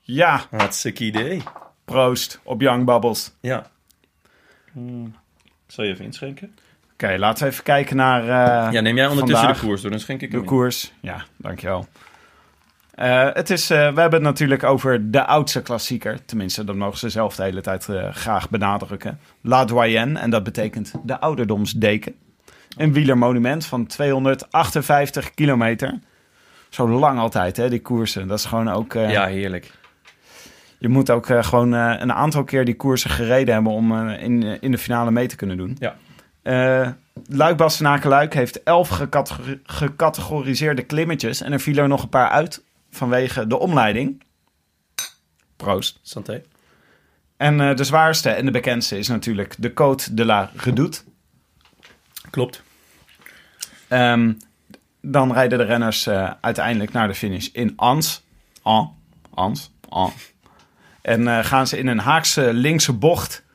Ja, 0.00 0.40
hartstikke 0.50 1.04
idee. 1.04 1.42
proost 1.84 2.40
op 2.42 2.60
Young 2.60 2.84
Bubbles. 2.84 3.32
Ja. 3.40 3.70
Hmm. 4.72 5.14
Zal 5.66 5.84
je 5.84 5.92
even 5.92 6.04
inschenken? 6.04 6.54
Oké, 6.92 7.14
laten 7.18 7.44
we 7.44 7.50
even 7.52 7.64
kijken 7.64 7.96
naar 7.96 8.20
eh, 8.22 8.72
Ja, 8.72 8.80
neem 8.80 8.96
jij 8.96 9.06
ondertussen 9.06 9.38
vandaag. 9.44 9.60
de 9.60 9.66
koers 9.66 9.80
door, 9.82 9.90
dan 9.90 10.00
schenk 10.00 10.20
ik 10.22 10.30
de 10.30 10.36
hem 10.36 10.44
in. 10.44 10.50
koers. 10.50 10.92
Ja, 11.00 11.24
dankjewel. 11.36 11.86
Eh, 12.98 13.28
het 13.32 13.50
is, 13.50 13.70
eh, 13.70 13.78
we 13.78 14.00
hebben 14.00 14.12
het 14.12 14.22
natuurlijk 14.22 14.62
over 14.62 15.10
de 15.10 15.24
oudste 15.24 15.62
klassieker. 15.62 16.24
Tenminste, 16.24 16.64
dat 16.64 16.76
mogen 16.76 16.98
ze 16.98 17.08
zelf 17.08 17.36
de 17.36 17.42
hele 17.42 17.60
tijd 17.60 17.88
eh, 17.88 18.08
graag 18.12 18.50
benadrukken. 18.50 19.18
La 19.42 19.64
Doyenne, 19.64 20.18
en 20.18 20.30
dat 20.30 20.42
betekent 20.42 20.92
de 21.04 21.20
ouderdomsdeken. 21.20 22.14
Een 22.76 22.92
wielermonument 22.92 23.66
van 23.66 23.86
258 23.86 25.34
kilometer. 25.34 25.98
Zo 26.68 26.88
lang 26.88 27.18
altijd, 27.18 27.56
hè, 27.56 27.68
die 27.68 27.82
koersen. 27.82 28.28
Dat 28.28 28.38
is 28.38 28.44
gewoon 28.44 28.68
ook... 28.68 28.92
Ja, 28.92 29.26
heerlijk. 29.26 29.70
Je 30.78 30.88
moet 30.88 31.10
ook 31.10 31.26
gewoon 31.26 31.72
een 31.72 32.12
aantal 32.12 32.44
keer 32.44 32.64
die 32.64 32.76
koersen 32.76 33.10
gereden 33.10 33.54
hebben... 33.54 33.72
om 33.72 34.08
in, 34.08 34.60
in 34.60 34.70
de 34.70 34.78
finale 34.78 35.10
mee 35.10 35.26
te 35.26 35.36
kunnen 35.36 35.56
doen. 35.56 35.76
Ja. 35.78 35.96
Eh 36.42 36.88
Luik 37.26 37.56
Bastenaken 37.56 38.08
Luik 38.08 38.34
heeft 38.34 38.62
elf 38.62 38.88
gecategori- 38.88 39.60
gecategoriseerde 39.64 40.82
klimmetjes. 40.82 41.42
En 41.42 41.52
er 41.52 41.60
vielen 41.60 41.82
er 41.82 41.88
nog 41.88 42.02
een 42.02 42.08
paar 42.08 42.28
uit 42.28 42.62
vanwege 42.90 43.46
de 43.46 43.58
omleiding. 43.58 44.22
Proost. 45.56 45.98
Santé. 46.02 46.42
En 47.36 47.60
eh, 47.60 47.76
de 47.76 47.84
zwaarste 47.84 48.30
en 48.30 48.44
de 48.44 48.50
bekendste 48.50 48.98
is 48.98 49.08
natuurlijk 49.08 49.54
de 49.58 49.70
Côte 49.70 50.14
de 50.14 50.24
la 50.24 50.50
Redoute. 50.56 51.00
Klopt. 52.30 52.62
Ehm, 53.88 54.32
dan 55.00 55.32
rijden 55.32 55.58
de 55.58 55.64
renners 55.64 56.06
eh, 56.06 56.30
uiteindelijk 56.40 56.92
naar 56.92 57.08
de 57.08 57.14
finish 57.14 57.46
in 57.46 57.72
Ans. 57.76 58.24
An. 58.62 58.96
Ans. 59.34 59.72
An. 59.88 60.12
En 61.02 61.28
eh, 61.28 61.44
gaan 61.44 61.66
ze 61.66 61.78
in 61.78 61.86
een 61.86 61.98
haakse 61.98 62.52
linkse 62.52 62.92
bocht... 62.92 63.46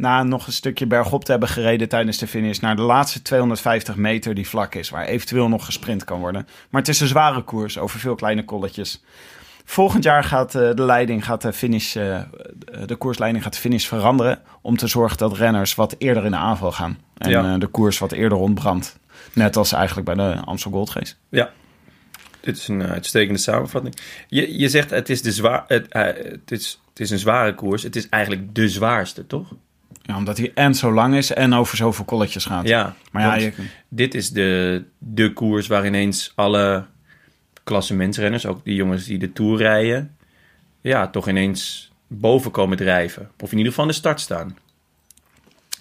na 0.00 0.22
nog 0.22 0.46
een 0.46 0.52
stukje 0.52 0.86
bergop 0.86 1.24
te 1.24 1.30
hebben 1.30 1.48
gereden 1.48 1.88
tijdens 1.88 2.18
de 2.18 2.26
finish... 2.26 2.58
naar 2.58 2.76
de 2.76 2.82
laatste 2.82 3.22
250 3.22 3.96
meter 3.96 4.34
die 4.34 4.48
vlak 4.48 4.74
is... 4.74 4.90
waar 4.90 5.04
eventueel 5.04 5.48
nog 5.48 5.64
gesprint 5.64 6.04
kan 6.04 6.20
worden. 6.20 6.46
Maar 6.70 6.80
het 6.80 6.90
is 6.90 7.00
een 7.00 7.06
zware 7.06 7.42
koers 7.42 7.78
over 7.78 8.00
veel 8.00 8.14
kleine 8.14 8.44
kolletjes. 8.44 9.02
Volgend 9.64 10.04
jaar 10.04 10.24
gaat 10.24 10.54
eh, 10.54 10.70
de 10.74 10.82
leiding, 10.82 11.24
gaat 11.24 11.42
de 11.42 11.52
finish, 11.52 11.96
eh, 11.96 12.20
de 12.86 12.96
koersleiding 12.96 13.42
gaat 13.44 13.52
de 13.54 13.58
finish 13.60 13.86
veranderen... 13.86 14.38
om 14.60 14.76
te 14.76 14.86
zorgen 14.86 15.18
dat 15.18 15.36
renners 15.36 15.74
wat 15.74 15.94
eerder 15.98 16.24
in 16.24 16.30
de 16.30 16.36
aanval 16.36 16.72
gaan. 16.72 16.98
En 17.18 17.30
Ja. 17.30 17.52
eh, 17.54 17.60
de 17.60 17.66
koers 17.66 17.98
wat 17.98 18.12
eerder 18.12 18.38
ontbrandt. 18.38 18.98
Net 19.32 19.56
als 19.56 19.72
eigenlijk 19.72 20.06
bij 20.06 20.14
de 20.14 20.40
Amstel 20.44 20.70
Gold 20.70 20.92
Race. 20.92 21.14
Ja. 21.28 21.50
Dit 22.40 22.56
is 22.56 22.68
een 22.68 22.82
eh, 22.82 22.90
uitstekende 22.90 23.38
samenvatting. 23.38 23.96
Je, 24.28 24.58
je 24.58 24.68
zegt 24.68 24.90
het 24.90 25.08
is, 25.08 25.22
de 25.22 25.32
zwaar, 25.32 25.64
het, 25.66 25.88
eh, 25.88 26.02
het, 26.02 26.50
is, 26.50 26.80
het 26.88 27.00
is 27.00 27.10
een 27.10 27.18
zware 27.18 27.54
koers. 27.54 27.82
Het 27.82 27.96
is 27.96 28.08
eigenlijk 28.08 28.54
de 28.54 28.68
zwaarste, 28.68 29.26
toch? 29.26 29.52
Ja, 30.10 30.16
omdat 30.16 30.38
hij 30.38 30.52
en 30.54 30.74
zo 30.74 30.92
lang 30.92 31.14
is 31.14 31.32
en 31.32 31.54
over 31.54 31.76
zoveel 31.76 32.04
kolletjes 32.04 32.44
gaat. 32.44 32.68
Ja. 32.68 32.94
maar 33.12 33.22
ja, 33.22 33.34
je, 33.34 33.52
Dit 33.88 34.14
is 34.14 34.30
de, 34.30 34.84
de 34.98 35.32
koers 35.32 35.66
waar 35.66 35.86
ineens 35.86 36.32
alle 36.34 36.84
klassementsrenners, 37.64 38.46
ook 38.46 38.64
die 38.64 38.74
jongens 38.74 39.04
die 39.04 39.18
de 39.18 39.32
Tour 39.32 39.58
rijden, 39.58 40.16
ja, 40.80 41.08
toch 41.08 41.28
ineens 41.28 41.90
boven 42.06 42.50
komen 42.50 42.76
drijven. 42.76 43.30
Of 43.38 43.50
in 43.50 43.56
ieder 43.56 43.72
geval 43.72 43.84
aan 43.84 43.90
de 43.90 43.96
start 43.96 44.20
staan. 44.20 44.56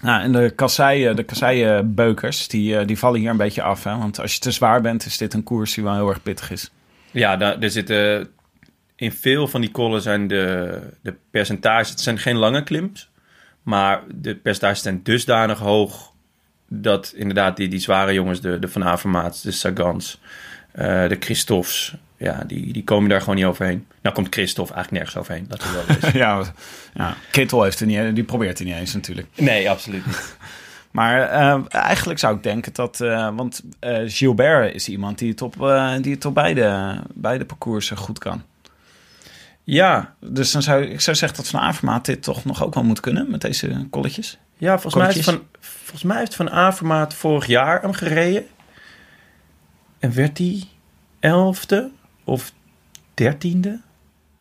ja, 0.01 0.21
en 0.21 0.31
de 0.31 0.49
kasseien, 0.55 1.15
de 1.15 1.23
kasseienbeukers, 1.23 2.47
die, 2.47 2.77
eh, 2.77 2.87
die 2.87 2.97
vallen 2.97 3.19
hier 3.19 3.29
een 3.29 3.37
beetje 3.37 3.61
af. 3.61 3.83
Hè? 3.83 3.97
Want 3.97 4.19
als 4.19 4.33
je 4.33 4.39
te 4.39 4.51
zwaar 4.51 4.81
bent, 4.81 5.05
is 5.05 5.17
dit 5.17 5.33
een 5.33 5.43
koers 5.43 5.73
die 5.73 5.83
wel 5.83 5.93
heel 5.93 6.09
erg 6.09 6.21
pittig 6.21 6.51
is. 6.51 6.71
Ja, 7.11 7.37
daar, 7.37 7.59
er 7.59 7.71
zitten 7.71 8.29
in 8.95 9.11
veel 9.11 9.47
van 9.47 9.61
die 9.61 9.71
kollen 9.71 10.01
zijn 10.01 10.27
de, 10.27 10.79
de 11.01 11.15
percentages, 11.31 11.89
het 11.89 12.01
zijn 12.01 12.17
geen 12.17 12.35
lange 12.35 12.63
klims, 12.63 13.09
maar 13.63 14.03
de 14.15 14.35
percentages 14.35 14.81
zijn 14.81 15.03
dusdanig 15.03 15.59
hoog 15.59 16.11
dat 16.67 17.13
inderdaad 17.15 17.57
die, 17.57 17.67
die 17.67 17.79
zware 17.79 18.13
jongens, 18.13 18.41
de, 18.41 18.59
de 18.59 18.67
Van 18.67 18.83
Avermaats, 18.83 19.41
de 19.41 19.51
Sagans, 19.51 20.21
eh, 20.71 21.07
de 21.07 21.17
Christoffs, 21.19 21.95
ja, 22.17 22.43
die, 22.47 22.73
die 22.73 22.83
komen 22.83 23.09
daar 23.09 23.19
gewoon 23.19 23.35
niet 23.35 23.45
overheen. 23.45 23.87
Nou 24.01 24.15
komt 24.15 24.27
Christophe 24.33 24.73
eigenlijk 24.73 25.03
nergens 25.03 25.21
overheen, 25.21 25.45
dat 25.47 25.63
wel 25.71 26.11
ja, 26.21 26.43
ja, 26.93 27.15
Kittel 27.31 27.63
heeft 27.63 27.79
er 27.79 27.85
niet, 27.85 28.15
die 28.15 28.23
probeert 28.23 28.59
er 28.59 28.65
niet 28.65 28.75
eens 28.75 28.93
natuurlijk. 28.93 29.27
Nee, 29.35 29.69
absoluut 29.69 30.05
niet. 30.05 30.37
Maar 30.91 31.21
eh, 31.21 31.61
eigenlijk 31.69 32.19
zou 32.19 32.35
ik 32.35 32.43
denken 32.43 32.73
dat... 32.73 33.01
eh, 33.01 33.35
want 33.35 33.63
Gilbert 34.05 34.73
is 34.73 34.89
iemand 34.89 35.17
die 35.17 35.29
het 35.29 35.41
op, 35.41 35.53
die 36.01 36.13
het 36.13 36.25
op 36.25 36.33
beide, 36.33 36.99
beide 37.13 37.45
parcoursen 37.45 37.97
goed 37.97 38.19
kan. 38.19 38.43
Ja, 39.69 40.15
Dus 40.19 40.51
dan 40.51 40.61
zou 40.61 40.83
ik 40.83 41.01
zou 41.01 41.15
zeggen 41.15 41.37
dat 41.37 41.47
Van 41.47 41.59
Avermaat 41.59 42.05
dit 42.05 42.23
toch 42.23 42.45
nog 42.45 42.63
ook 42.63 42.73
wel 42.73 42.83
moet 42.83 42.99
kunnen 42.99 43.31
met 43.31 43.41
deze 43.41 43.87
kolletjes. 43.89 44.37
ja 44.57 44.79
volgens, 44.79 45.03
mij 45.03 45.13
heeft 45.13 45.25
van, 45.25 45.47
volgens 45.59 46.03
mij 46.03 46.17
heeft 46.17 46.35
Van 46.35 46.49
Avermaat 46.49 47.13
vorig 47.13 47.45
jaar 47.45 47.81
hem 47.81 47.93
gereden. 47.93 48.45
En 49.99 50.13
werd 50.13 50.37
hij 50.37 50.63
elfde 51.19 51.91
of 52.23 52.51
dertiende? 53.13 53.81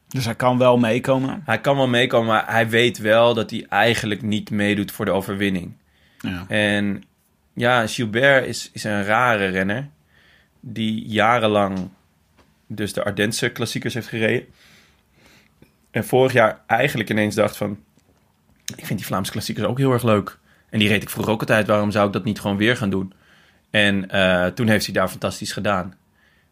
Dus 0.09 0.25
hij 0.25 0.35
kan 0.35 0.59
wel 0.59 0.79
meekomen. 0.79 1.43
Hij 1.45 1.61
kan 1.61 1.77
wel 1.77 1.89
meekomen, 1.89 2.27
maar 2.27 2.53
hij 2.53 2.69
weet 2.69 2.99
wel 2.99 3.35
dat 3.35 3.51
hij 3.51 3.67
eigenlijk 3.69 4.23
niet 4.23 4.51
meedoet 4.51 4.93
voor 4.93 5.05
de 5.05 5.11
overwinning. 5.11 5.73
Ja. 6.21 6.45
En 6.49 7.03
ja, 7.55 7.87
Gilbert 7.87 8.47
is, 8.47 8.71
is 8.73 8.85
een 8.85 9.05
rare 9.05 9.47
renner. 9.47 9.89
Die 10.61 11.09
jarenlang 11.09 11.89
dus 12.67 12.93
de 12.93 13.05
Ardense 13.05 13.49
klassiekers 13.49 13.95
heeft 13.95 14.09
gereden. 14.09 14.47
En 15.91 16.05
vorig 16.05 16.33
jaar 16.33 16.61
eigenlijk 16.67 17.11
ineens 17.11 17.35
dacht 17.35 17.57
van... 17.57 17.79
ik 18.77 18.87
vind 18.87 18.99
die 18.99 19.07
Vlaamse 19.07 19.33
klassiekers 19.33 19.67
ook 19.67 19.79
heel 19.79 19.93
erg 19.93 20.03
leuk. 20.03 20.39
En 20.71 20.79
die 20.79 20.89
reed 20.89 21.03
ik 21.03 21.11
vroeger 21.11 21.33
ook 21.33 21.41
altijd. 21.41 21.67
Waarom 21.67 21.91
zou 21.91 22.07
ik 22.07 22.13
dat 22.13 22.25
niet 22.25 22.41
gewoon 22.41 22.57
weer 22.57 22.77
gaan 22.77 22.91
doen? 22.91 23.13
En 23.71 24.11
eh, 24.11 24.47
toen 24.47 24.69
heeft 24.69 24.85
hij 24.85 24.95
daar 24.95 25.09
fantastisch 25.09 25.53
gedaan. 25.53 25.95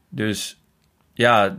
Dus 0.09 0.61
ja, 1.14 1.57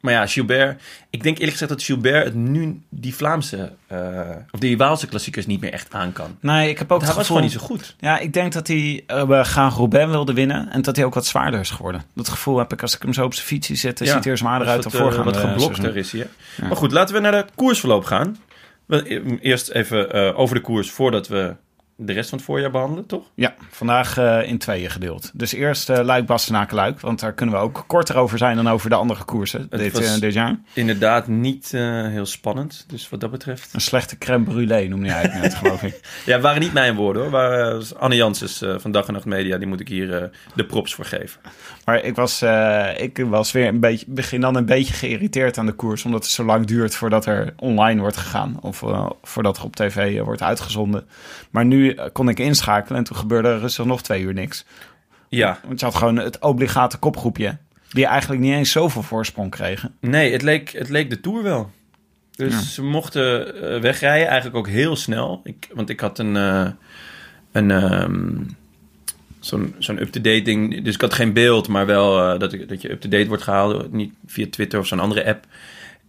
maar 0.00 0.12
ja, 0.12 0.26
Gilbert. 0.26 0.82
Ik 1.10 1.22
denk 1.22 1.34
eerlijk 1.36 1.52
gezegd 1.52 1.70
dat 1.70 1.82
Gilbert 1.82 2.24
het 2.24 2.34
nu 2.34 2.80
die 2.88 3.14
Vlaamse 3.14 3.72
eh, 3.86 3.98
of 4.50 4.60
die 4.60 4.76
Waalse 4.76 5.06
klassiekers 5.06 5.46
niet 5.46 5.60
meer 5.60 5.72
echt 5.72 5.94
aan 5.94 6.12
kan. 6.12 6.36
Nee, 6.40 6.68
ik 6.70 6.78
heb 6.78 6.92
ook 6.92 6.98
Hij 6.98 7.08
het 7.08 7.16
was 7.16 7.26
gewoon 7.26 7.42
niet 7.42 7.52
zo 7.52 7.60
goed. 7.60 7.94
Ja, 8.00 8.18
ik 8.18 8.32
denk 8.32 8.52
dat 8.52 8.66
hij 8.66 9.04
uh, 9.08 9.44
graag 9.44 9.76
Roubaix 9.76 10.10
wilde 10.10 10.32
winnen. 10.32 10.68
En 10.70 10.82
dat 10.82 10.96
hij 10.96 11.04
ook 11.04 11.14
wat 11.14 11.26
zwaarder 11.26 11.60
is 11.60 11.70
geworden. 11.70 12.02
Dat 12.14 12.28
gevoel 12.28 12.58
heb 12.58 12.72
ik 12.72 12.82
als 12.82 12.94
ik 12.96 13.02
hem 13.02 13.12
zo 13.12 13.24
op 13.24 13.34
zijn 13.34 13.46
fiets 13.46 13.68
zitten. 13.68 14.06
Ja, 14.06 14.12
ziet 14.12 14.22
hij 14.24 14.32
er 14.32 14.38
zwaarder 14.38 14.68
uit 14.68 14.82
dan 14.82 14.92
eh, 14.92 14.98
voorgaande 14.98 15.30
Wat 15.30 15.40
geblokter 15.40 15.96
is 15.96 16.12
hè? 16.12 16.24
Maar 16.62 16.76
goed, 16.76 16.92
laten 16.92 17.14
we 17.14 17.20
naar 17.20 17.32
de 17.32 17.44
koersverloop 17.54 18.04
gaan. 18.04 18.36
We- 18.86 19.38
Eerst 19.40 19.68
even 19.68 20.12
eh, 20.12 20.38
over 20.38 20.54
de 20.54 20.60
koers 20.62 20.90
voordat 20.90 21.28
we 21.28 21.54
de 22.02 22.12
rest 22.12 22.28
van 22.28 22.38
het 22.38 22.46
voorjaar 22.46 22.70
behandelen, 22.70 23.06
toch? 23.06 23.30
Ja, 23.34 23.54
vandaag 23.70 24.18
eh, 24.18 24.48
in 24.48 24.58
tweeën 24.58 24.90
gedeeld. 24.90 25.30
Dus 25.34 25.52
eerst 25.52 25.88
eh 25.88 26.04
Luik, 26.04 26.26
Bastenaken, 26.26 26.76
Luik. 26.76 27.00
Want 27.00 27.20
daar 27.20 27.32
kunnen 27.32 27.54
we 27.54 27.60
ook 27.60 27.84
korter 27.86 28.16
over 28.16 28.38
zijn 28.38 28.56
dan 28.56 28.68
over 28.68 28.90
de 28.90 28.96
andere 28.96 29.24
koersen 29.24 29.66
Het 29.70 29.80
dit, 29.80 29.98
eh, 29.98 30.20
dit 30.20 30.32
jaar. 30.32 30.60
Inderdaad 30.72 31.26
niet 31.26 31.70
heel 31.70 32.26
spannend. 32.26 32.84
Dus 32.88 33.08
wat 33.08 33.20
dat 33.20 33.30
betreft... 33.30 33.74
Een 33.74 33.80
slechte 33.80 34.18
crème 34.18 34.44
brûlée 34.44 34.88
noemde 34.88 35.06
jij 35.06 35.22
het 35.22 35.34
net, 35.34 35.54
geloof 35.54 35.82
ik. 35.82 36.00
Ja, 36.26 36.40
waren 36.40 36.60
niet 36.60 36.72
mijn 36.72 36.94
woorden 36.94 37.22
hoor. 37.22 37.30
Waren, 37.30 37.82
Anne 37.98 38.16
Janssens 38.16 38.64
van 38.76 38.90
Dag 38.90 39.06
en 39.06 39.12
Nacht 39.12 39.24
Media. 39.24 39.58
Die 39.58 39.66
moet 39.66 39.80
ik 39.80 39.88
hier 39.88 40.30
de 40.54 40.64
props 40.64 40.94
voor 40.94 41.04
geven. 41.04 41.40
Maar 41.84 42.04
ik 42.04 42.14
was, 42.14 42.42
ik 42.96 43.24
was 43.28 43.52
weer 43.52 43.66
een 43.66 43.80
beetje, 43.80 44.06
begin 44.08 44.40
dan 44.40 44.56
een 44.56 44.66
beetje 44.66 44.94
geïrriteerd 44.94 45.58
aan 45.58 45.66
de 45.66 45.72
koers. 45.72 46.04
Omdat 46.04 46.22
het 46.22 46.32
zo 46.32 46.44
lang 46.44 46.66
duurt 46.66 46.94
voordat 46.94 47.26
er 47.26 47.52
online 47.56 48.00
wordt 48.00 48.16
gegaan. 48.16 48.58
Of 48.60 48.82
voordat 49.22 49.56
er 49.56 49.64
op 49.64 49.76
tv 49.76 50.20
wordt 50.20 50.42
uitgezonden. 50.42 51.06
Maar 51.50 51.64
nu 51.64 51.89
kon 52.12 52.28
ik 52.28 52.38
inschakelen 52.38 52.98
en 52.98 53.04
toen 53.04 53.16
gebeurde 53.16 53.48
er 53.48 53.58
rustig 53.58 53.84
nog 53.84 54.02
twee 54.02 54.22
uur 54.22 54.34
niks. 54.34 54.64
Ja, 55.28 55.58
Want 55.66 55.80
je 55.80 55.86
had 55.86 55.94
gewoon 55.94 56.16
het 56.16 56.38
obligate 56.38 56.98
kopgroepje. 56.98 57.56
Die 57.90 58.06
eigenlijk 58.06 58.40
niet 58.42 58.52
eens 58.52 58.70
zoveel 58.70 59.02
voorsprong 59.02 59.50
kregen. 59.50 59.94
nee, 60.00 60.32
het 60.32 60.42
leek, 60.42 60.70
het 60.72 60.88
leek 60.88 61.10
de 61.10 61.20
Tour 61.20 61.42
wel. 61.42 61.70
Dus 62.36 62.52
Ja. 62.52 62.60
ze 62.60 62.82
mochten 62.82 63.54
eh, 63.74 63.80
wegrijden, 63.80 64.26
eigenlijk 64.26 64.56
ook 64.56 64.68
heel 64.68 64.96
snel. 64.96 65.40
Ik, 65.44 65.68
want 65.74 65.88
ik 65.90 66.00
had 66.00 66.18
een, 66.18 66.36
eh, 66.36 66.68
een 67.52 67.70
ehm, 67.70 68.30
zo'n 69.40 69.74
zo'n 69.78 70.00
up-to-date 70.00 70.42
ding. 70.42 70.84
Dus 70.84 70.94
ik 70.94 71.00
had 71.00 71.14
geen 71.14 71.32
beeld, 71.32 71.68
maar 71.68 71.86
wel 71.86 72.32
eh, 72.32 72.38
dat, 72.38 72.52
ik, 72.52 72.68
dat 72.68 72.82
je 72.82 72.90
up-to-date 72.90 73.28
wordt 73.28 73.42
gehaald. 73.42 73.92
Niet 73.92 74.12
via 74.26 74.46
Twitter 74.50 74.78
of 74.78 74.86
zo'n 74.86 75.00
andere 75.00 75.24
app. 75.26 75.46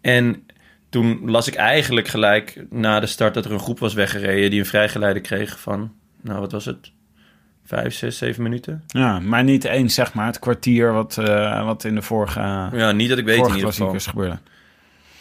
En 0.01 0.43
toen 0.91 1.29
las 1.29 1.47
ik 1.47 1.55
eigenlijk 1.55 2.07
gelijk 2.07 2.63
na 2.69 2.99
de 2.99 3.05
start 3.05 3.33
dat 3.33 3.45
er 3.45 3.51
een 3.51 3.59
groep 3.59 3.79
was 3.79 3.93
weggereden... 3.93 4.49
die 4.49 4.59
een 4.59 4.65
vrijgeleide 4.65 5.19
kreeg 5.19 5.59
van, 5.59 5.91
nou 6.21 6.39
wat 6.39 6.51
was 6.51 6.65
het? 6.65 6.91
Vijf, 7.65 7.93
zes, 7.93 8.17
zeven 8.17 8.43
minuten? 8.43 8.83
Ja, 8.87 9.19
maar 9.19 9.43
niet 9.43 9.63
eens 9.63 9.93
zeg 9.93 10.13
maar 10.13 10.25
het 10.25 10.39
kwartier 10.39 10.93
wat, 10.93 11.17
eh, 11.17 11.65
wat 11.65 11.83
in 11.83 11.95
de 11.95 12.01
vorige, 12.01 12.39
Ja, 12.71 12.91
niet 12.91 13.09
dat 13.09 13.17
ik 13.17 13.25
weet 13.25 13.47
in 13.47 13.55
ieder 13.55 13.73
geval. 13.73 13.99
gebeurde. 13.99 14.37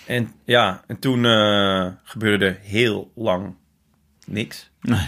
En 0.06 0.32
ja, 0.44 0.82
en 0.86 0.98
toen 0.98 1.24
eh, 1.24 1.86
gebeurde 2.04 2.56
heel 2.62 3.10
lang 3.14 3.54
niks. 4.26 4.70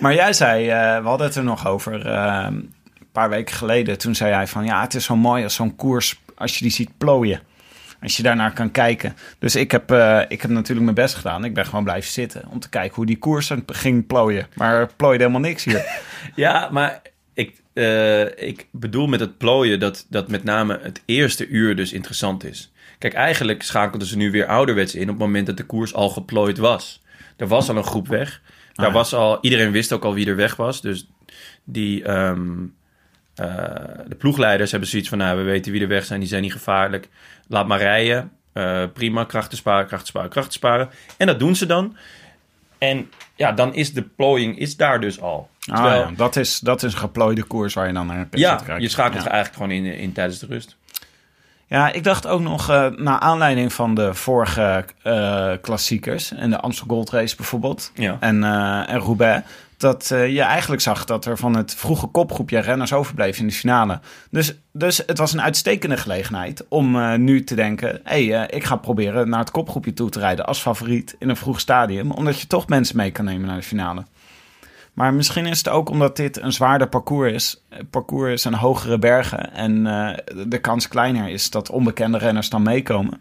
Maar 0.00 0.14
jij 0.14 0.32
zei, 0.32 0.68
eh, 0.68 1.00
we 1.02 1.08
hadden 1.08 1.26
het 1.26 1.36
er 1.36 1.44
nog 1.44 1.66
over 1.66 2.06
een 2.06 2.74
paar 3.12 3.28
weken 3.28 3.54
geleden. 3.54 3.98
Toen 3.98 4.14
zei 4.14 4.30
jij 4.30 4.46
van 4.46 4.64
ja, 4.64 4.80
het 4.80 4.94
is 4.94 5.04
zo 5.04 5.16
mooi 5.16 5.44
als 5.44 5.54
zo'n 5.54 5.76
koers, 5.76 6.20
als 6.34 6.58
je 6.58 6.62
die 6.62 6.72
ziet 6.72 6.90
plooien. 6.98 7.40
Als 8.06 8.16
je 8.16 8.22
daarnaar 8.22 8.52
kan 8.52 8.70
kijken. 8.70 9.16
Dus 9.38 9.56
ik 9.56 9.70
heb, 9.70 9.90
eh, 9.90 10.20
ik 10.28 10.42
heb 10.42 10.50
natuurlijk 10.50 10.84
mijn 10.84 10.94
best 10.94 11.14
gedaan. 11.14 11.44
Ik 11.44 11.54
ben 11.54 11.64
gewoon 11.66 11.84
blijven 11.84 12.10
zitten 12.10 12.44
om 12.48 12.58
te 12.60 12.68
kijken 12.68 12.94
hoe 12.94 13.06
die 13.06 13.18
koers 13.18 13.50
ging 13.66 14.06
plooien. 14.06 14.46
Maar 14.54 14.74
er 14.74 14.90
plooide 14.96 15.24
helemaal 15.24 15.48
niks 15.48 15.64
hier. 15.64 15.84
Ja, 16.34 16.68
maar 16.72 17.02
ik, 17.34 17.62
eh, 17.72 18.48
ik 18.48 18.66
bedoel 18.70 19.06
met 19.06 19.20
het 19.20 19.38
plooien 19.38 19.80
dat, 19.80 20.06
dat 20.08 20.28
met 20.28 20.44
name 20.44 20.78
het 20.82 21.02
eerste 21.04 21.46
uur 21.48 21.76
dus 21.76 21.92
interessant 21.92 22.44
is. 22.44 22.72
Kijk, 22.98 23.14
eigenlijk 23.14 23.62
schakelden 23.62 24.08
ze 24.08 24.16
nu 24.16 24.30
weer 24.30 24.46
ouderwets 24.46 24.94
in 24.94 25.02
op 25.02 25.08
het 25.08 25.18
moment 25.18 25.46
dat 25.46 25.56
de 25.56 25.64
koers 25.66 25.94
al 25.94 26.08
geplooid 26.08 26.58
was. 26.58 27.02
Er 27.36 27.46
was 27.48 27.68
al 27.68 27.76
een 27.76 27.84
groep 27.84 28.08
weg. 28.08 28.40
Daar 28.72 28.86
Ah, 28.86 28.92
ja. 28.92 28.98
was 28.98 29.14
al, 29.14 29.38
iedereen 29.40 29.70
wist 29.72 29.92
ook 29.92 30.04
al 30.04 30.14
wie 30.14 30.26
er 30.26 30.36
weg 30.36 30.56
was. 30.56 30.80
Dus 30.80 31.06
die, 31.64 32.04
ehm, 32.04 32.40
eh, 32.42 32.66
de 34.06 34.14
ploegleiders 34.18 34.70
hebben 34.70 34.88
zoiets 34.88 35.08
van, 35.08 35.18
nou, 35.18 35.36
we 35.36 35.42
weten 35.42 35.72
wie 35.72 35.80
er 35.82 35.88
weg 35.88 36.04
zijn, 36.04 36.20
die 36.20 36.28
zijn 36.28 36.42
niet 36.42 36.52
gevaarlijk. 36.52 37.08
Laat 37.48 37.66
maar 37.66 37.78
rijden. 37.78 38.30
Eh, 38.52 38.82
prima, 38.92 39.24
krachten 39.24 39.58
sparen, 39.58 39.86
krachten 39.86 40.06
sparen, 40.08 40.30
krachten 40.30 40.52
sparen. 40.52 40.90
En 41.16 41.26
dat 41.26 41.38
doen 41.38 41.56
ze 41.56 41.66
dan. 41.66 41.96
En 42.78 43.10
ja, 43.34 43.52
dan 43.52 43.74
is 43.74 43.92
de 43.92 44.02
plooiing 44.02 44.58
is 44.58 44.76
daar 44.76 45.00
dus 45.00 45.20
al. 45.20 45.48
Ah, 45.66 45.74
Terwijl- 45.74 46.00
ja, 46.00 46.10
dat, 46.16 46.36
is, 46.36 46.58
dat 46.58 46.82
is 46.82 46.92
een 46.92 46.98
geplooide 46.98 47.42
koers 47.42 47.74
waar 47.74 47.86
je 47.86 47.92
dan 47.92 48.06
naar 48.06 48.16
kunt 48.26 48.42
ja, 48.42 48.60
je 48.78 48.88
schakelt 48.88 49.22
Ja. 49.22 49.28
er 49.28 49.34
eigenlijk 49.34 49.62
gewoon 49.62 49.84
in, 49.86 49.98
in 49.98 50.12
tijdens 50.12 50.38
de 50.38 50.46
rust. 50.46 50.76
Ja, 51.66 51.92
ik 51.92 52.04
dacht 52.04 52.26
ook 52.26 52.40
nog, 52.40 52.70
eh 52.70 52.86
naar 52.86 53.18
aanleiding 53.18 53.72
van 53.72 53.94
de 53.94 54.14
vorige 54.14 54.84
eh, 55.02 55.52
klassiekers... 55.60 56.32
en 56.32 56.50
de 56.50 56.60
Amstel 56.60 56.86
Gold 56.86 57.10
Race 57.10 57.36
bijvoorbeeld... 57.36 57.90
Ja. 57.94 58.16
en, 58.20 58.44
eh, 58.44 58.88
en 58.88 58.98
Roubaix... 58.98 59.46
dat 59.76 60.10
eh, 60.10 60.32
je 60.32 60.42
eigenlijk 60.42 60.82
zag 60.82 61.04
dat 61.04 61.24
er 61.24 61.36
van 61.38 61.56
het 61.56 61.74
vroege 61.74 62.06
kopgroepje 62.06 62.58
renners 62.58 62.92
overbleef 62.92 63.38
in 63.38 63.46
de 63.46 63.52
finale. 63.52 64.00
Dus, 64.30 64.54
dus 64.72 65.02
het 65.06 65.18
was 65.18 65.32
een 65.32 65.42
uitstekende 65.42 65.96
gelegenheid 65.96 66.64
om 66.68 66.96
eh, 66.96 67.14
nu 67.14 67.44
te 67.44 67.54
denken... 67.54 68.00
hé, 68.04 68.26
hey, 68.26 68.44
eh, 68.44 68.56
ik 68.56 68.64
ga 68.64 68.76
proberen 68.76 69.28
naar 69.28 69.38
het 69.38 69.50
kopgroepje 69.50 69.92
toe 69.92 70.10
te 70.10 70.18
rijden 70.18 70.46
als 70.46 70.60
favoriet 70.60 71.16
in 71.18 71.28
een 71.28 71.36
vroeg 71.36 71.60
stadium... 71.60 72.10
omdat 72.10 72.40
je 72.40 72.46
toch 72.46 72.68
mensen 72.68 72.96
mee 72.96 73.10
kan 73.10 73.24
nemen 73.24 73.46
naar 73.46 73.56
de 73.56 73.62
finale. 73.62 74.04
Maar 74.92 75.14
misschien 75.14 75.46
is 75.46 75.58
het 75.58 75.68
ook 75.68 75.90
omdat 75.90 76.16
dit 76.16 76.40
een 76.40 76.52
zwaarder 76.52 76.88
parcours 76.88 77.32
is. 77.32 77.64
Parcours 77.90 78.32
is 78.32 78.44
een 78.44 78.54
hogere 78.54 78.98
bergen. 78.98 79.52
En 79.52 79.84
de 80.48 80.58
kans 80.58 80.88
kleiner 80.88 81.28
is 81.28 81.50
dat 81.50 81.70
onbekende 81.70 82.18
renners 82.18 82.48
dan 82.48 82.62
meekomen. 82.62 83.20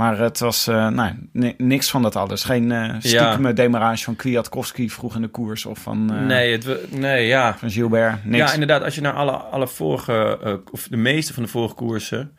Maar 0.00 0.18
het 0.18 0.38
was 0.38 0.66
eh, 0.66 0.88
nou, 0.88 1.12
ni- 1.32 1.54
niks 1.58 1.90
van 1.90 2.02
dat 2.02 2.16
alles. 2.16 2.44
Geen 2.44 2.72
eh 2.72 2.94
stiekem 2.98 3.54
demarage 3.54 4.04
van 4.04 4.16
Kwiatkowski 4.16 4.90
vroeg 4.90 5.14
in 5.14 5.20
de 5.20 5.28
koers. 5.28 5.66
Of 5.66 5.78
van, 5.78 6.12
eh, 6.14 6.26
nee, 6.26 6.52
het, 6.52 6.92
nee, 6.98 7.26
ja. 7.26 7.56
van 7.58 7.70
Gilbert. 7.70 8.24
Niks. 8.24 8.46
Ja, 8.48 8.52
inderdaad. 8.52 8.82
Als 8.82 8.94
je 8.94 9.00
naar 9.00 9.12
alle, 9.12 9.32
alle 9.32 9.68
vorige, 9.68 10.38
eh, 10.44 10.54
of 10.72 10.88
de 10.88 10.96
meeste 10.96 11.34
van 11.34 11.42
de 11.42 11.48
vorige 11.48 11.74
koersen... 11.74 12.32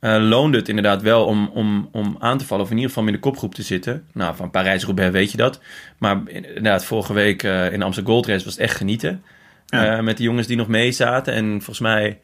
eh, 0.00 0.16
loonde 0.20 0.58
het 0.58 0.68
inderdaad 0.68 1.02
wel 1.02 1.24
om, 1.24 1.50
om, 1.52 1.88
om 1.92 2.16
aan 2.18 2.38
te 2.38 2.46
vallen... 2.46 2.64
of 2.64 2.70
in 2.70 2.76
ieder 2.76 2.92
geval 2.92 3.06
in 3.06 3.12
de 3.14 3.18
kopgroep 3.18 3.54
te 3.54 3.62
zitten. 3.62 4.04
Nou, 4.12 4.36
van 4.36 4.50
Parijs-Roubaix 4.50 5.12
weet 5.12 5.30
je 5.30 5.36
dat. 5.36 5.60
Maar 5.98 6.20
inderdaad, 6.26 6.84
vorige 6.84 7.12
week 7.12 7.42
eh, 7.42 7.72
in 7.72 7.78
de 7.78 7.84
Amsterdam 7.84 8.12
Gold 8.12 8.26
Race 8.26 8.44
was 8.44 8.54
het 8.54 8.62
echt 8.62 8.76
genieten. 8.76 9.22
Ja. 9.66 9.96
Eh, 9.96 10.02
met 10.02 10.16
de 10.16 10.22
jongens 10.22 10.46
die 10.46 10.56
nog 10.56 10.68
mee 10.68 10.92
zaten. 10.92 11.34
En 11.34 11.46
volgens 11.48 11.80
mij 11.80 12.20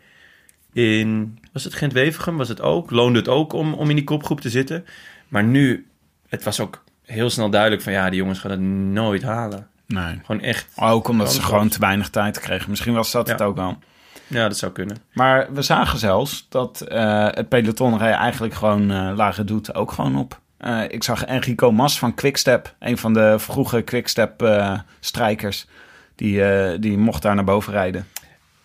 in... 0.73 1.39
Was 1.53 1.65
het 1.65 1.75
Gent-Wevergem? 1.75 2.37
Was 2.37 2.49
het 2.49 2.61
ook? 2.61 2.91
Loonde 2.91 3.19
het 3.19 3.29
ook 3.29 3.53
om, 3.53 3.75
om 3.75 3.89
in 3.91 3.97
die 3.97 4.05
kopgroep 4.05 4.41
te 4.41 4.51
zitten. 4.51 4.85
Maar 5.29 5.45
nu... 5.45 5.87
Het 6.29 6.43
was 6.45 6.61
ook 6.61 6.85
heel 7.05 7.31
snel 7.31 7.51
duidelijk 7.51 7.83
van... 7.83 7.93
Ja, 7.93 8.11
die 8.11 8.19
jongens 8.19 8.39
gaan 8.39 8.51
het 8.51 8.61
nooit 8.61 9.23
halen. 9.23 9.67
nee. 9.87 10.21
Gewoon 10.25 10.43
echt... 10.43 10.67
Ook 10.77 11.09
omdat 11.09 11.33
ze 11.33 11.43
gewoon 11.43 11.69
te 11.69 11.79
weinig 11.79 12.09
tijd 12.11 12.41
kregen. 12.41 12.71
Misschien 12.71 12.95
was 12.95 13.11
dat 13.11 13.27
Ja. 13.27 13.33
het 13.33 13.43
ook 13.43 13.57
wel. 13.57 13.79
Ja, 14.27 14.49
dat 14.49 14.57
zou 14.57 14.73
kunnen. 14.73 14.97
Maar 15.13 15.53
we 15.53 15.63
zagen 15.63 15.99
zelfs 15.99 16.47
dat 16.49 16.81
eh, 16.81 17.27
het 17.31 17.49
peloton 17.49 17.99
reed 17.99 18.15
eigenlijk 18.15 18.55
gewoon 18.55 18.91
eh 18.91 19.11
lage 19.15 19.45
doet 19.45 19.75
ook 19.75 19.93
gewoon 19.93 20.17
op. 20.17 20.41
Eh, 20.57 20.83
ik 20.89 21.03
zag 21.05 21.25
Enrico 21.25 21.73
Mas 21.73 21.99
van 21.99 22.15
Quickstep, 22.15 22.75
een 22.79 22.99
van 22.99 23.13
de 23.13 23.35
vroege 23.39 23.83
Quickstep 23.83 24.43
eh 24.43 24.79
strijkers. 25.01 25.67
Die, 26.15 26.79
die 26.79 26.99
mocht 26.99 27.23
daar 27.23 27.35
naar 27.35 27.45
boven 27.45 27.73
rijden. 27.73 28.07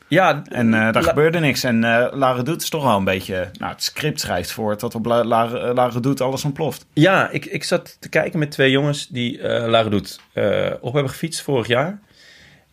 Ja, 0.07 0.41
En 0.49 0.73
eh, 0.73 0.79
daar 0.91 1.03
La- 1.03 1.09
gebeurde 1.09 1.39
niks. 1.39 1.63
En 1.63 1.83
eh 1.83 2.07
Lare 2.11 2.43
Doet 2.43 2.61
is 2.61 2.69
toch 2.69 2.83
wel 2.83 2.97
een 2.97 3.03
beetje... 3.03 3.49
Nou, 3.59 3.71
het 3.71 3.83
script 3.83 4.19
schrijft 4.19 4.51
voor 4.51 4.77
dat 4.77 4.95
op 4.95 5.05
La- 5.05 5.23
Lare, 5.23 5.73
Lare 5.73 5.99
Doet 5.99 6.21
alles 6.21 6.43
ontploft. 6.45 6.85
Ja, 6.93 7.29
ik, 7.29 7.45
ik 7.45 7.63
zat 7.63 7.97
te 7.99 8.09
kijken 8.09 8.39
met 8.39 8.51
twee 8.51 8.71
jongens 8.71 9.07
die 9.07 9.41
eh 9.41 9.67
Lara 9.67 9.89
Doet 9.89 10.19
eh, 10.33 10.71
op 10.81 10.93
hebben 10.93 11.11
gefietst 11.11 11.41
vorig 11.41 11.67
jaar. 11.67 11.99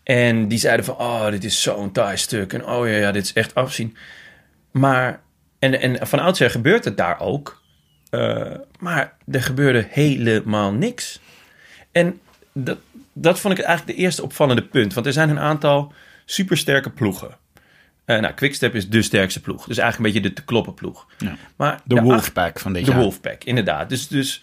En 0.02 0.48
die 0.48 0.58
zeiden 0.58 0.84
van, 0.84 0.94
oh, 0.96 1.30
dit 1.30 1.44
is 1.44 1.62
zo'n 1.62 1.92
taai 1.92 2.16
stuk. 2.16 2.52
En 2.52 2.66
oh 2.66 2.86
ja, 2.88 2.94
ja, 2.96 3.12
dit 3.12 3.24
is 3.24 3.32
echt 3.32 3.54
afzien. 3.54 3.96
Maar, 4.70 5.20
en, 5.58 5.80
en 5.80 6.06
van 6.06 6.18
oudsher 6.18 6.50
gebeurt 6.50 6.84
het 6.84 6.96
daar 6.96 7.20
ook. 7.20 7.62
Eh, 8.10 8.50
maar 8.78 9.16
er 9.30 9.42
gebeurde 9.42 9.86
helemaal 9.90 10.72
niks. 10.72 11.20
En 11.92 12.20
dat, 12.52 12.78
dat 13.12 13.40
vond 13.40 13.58
ik 13.58 13.64
eigenlijk 13.64 13.96
de 13.96 14.02
eerste 14.04 14.22
opvallende 14.22 14.62
punt. 14.64 14.94
Want 14.94 15.06
er 15.06 15.12
zijn 15.12 15.28
een 15.30 15.38
aantal 15.38 15.92
supersterke 16.24 16.90
ploegen. 16.90 17.36
Eh 18.04 18.20
nou, 18.20 18.34
Quickstep 18.34 18.74
is 18.74 18.88
de 18.88 19.02
sterkste 19.02 19.40
ploeg. 19.40 19.66
Dus 19.66 19.78
eigenlijk 19.78 19.96
een 19.98 20.14
beetje 20.14 20.34
de 20.34 20.40
te 20.40 20.44
kloppen 20.44 20.74
ploeg. 20.74 21.06
Ja. 21.18 21.36
Maar 21.56 21.80
De 21.84 22.00
Wolfpack 22.00 22.58
van 22.58 22.72
dit 22.72 22.84
de 22.84 22.90
jaar. 22.90 23.00
Wolfpack, 23.00 23.44
inderdaad. 23.44 23.88
Dus, 23.88 24.08
dus 24.08 24.42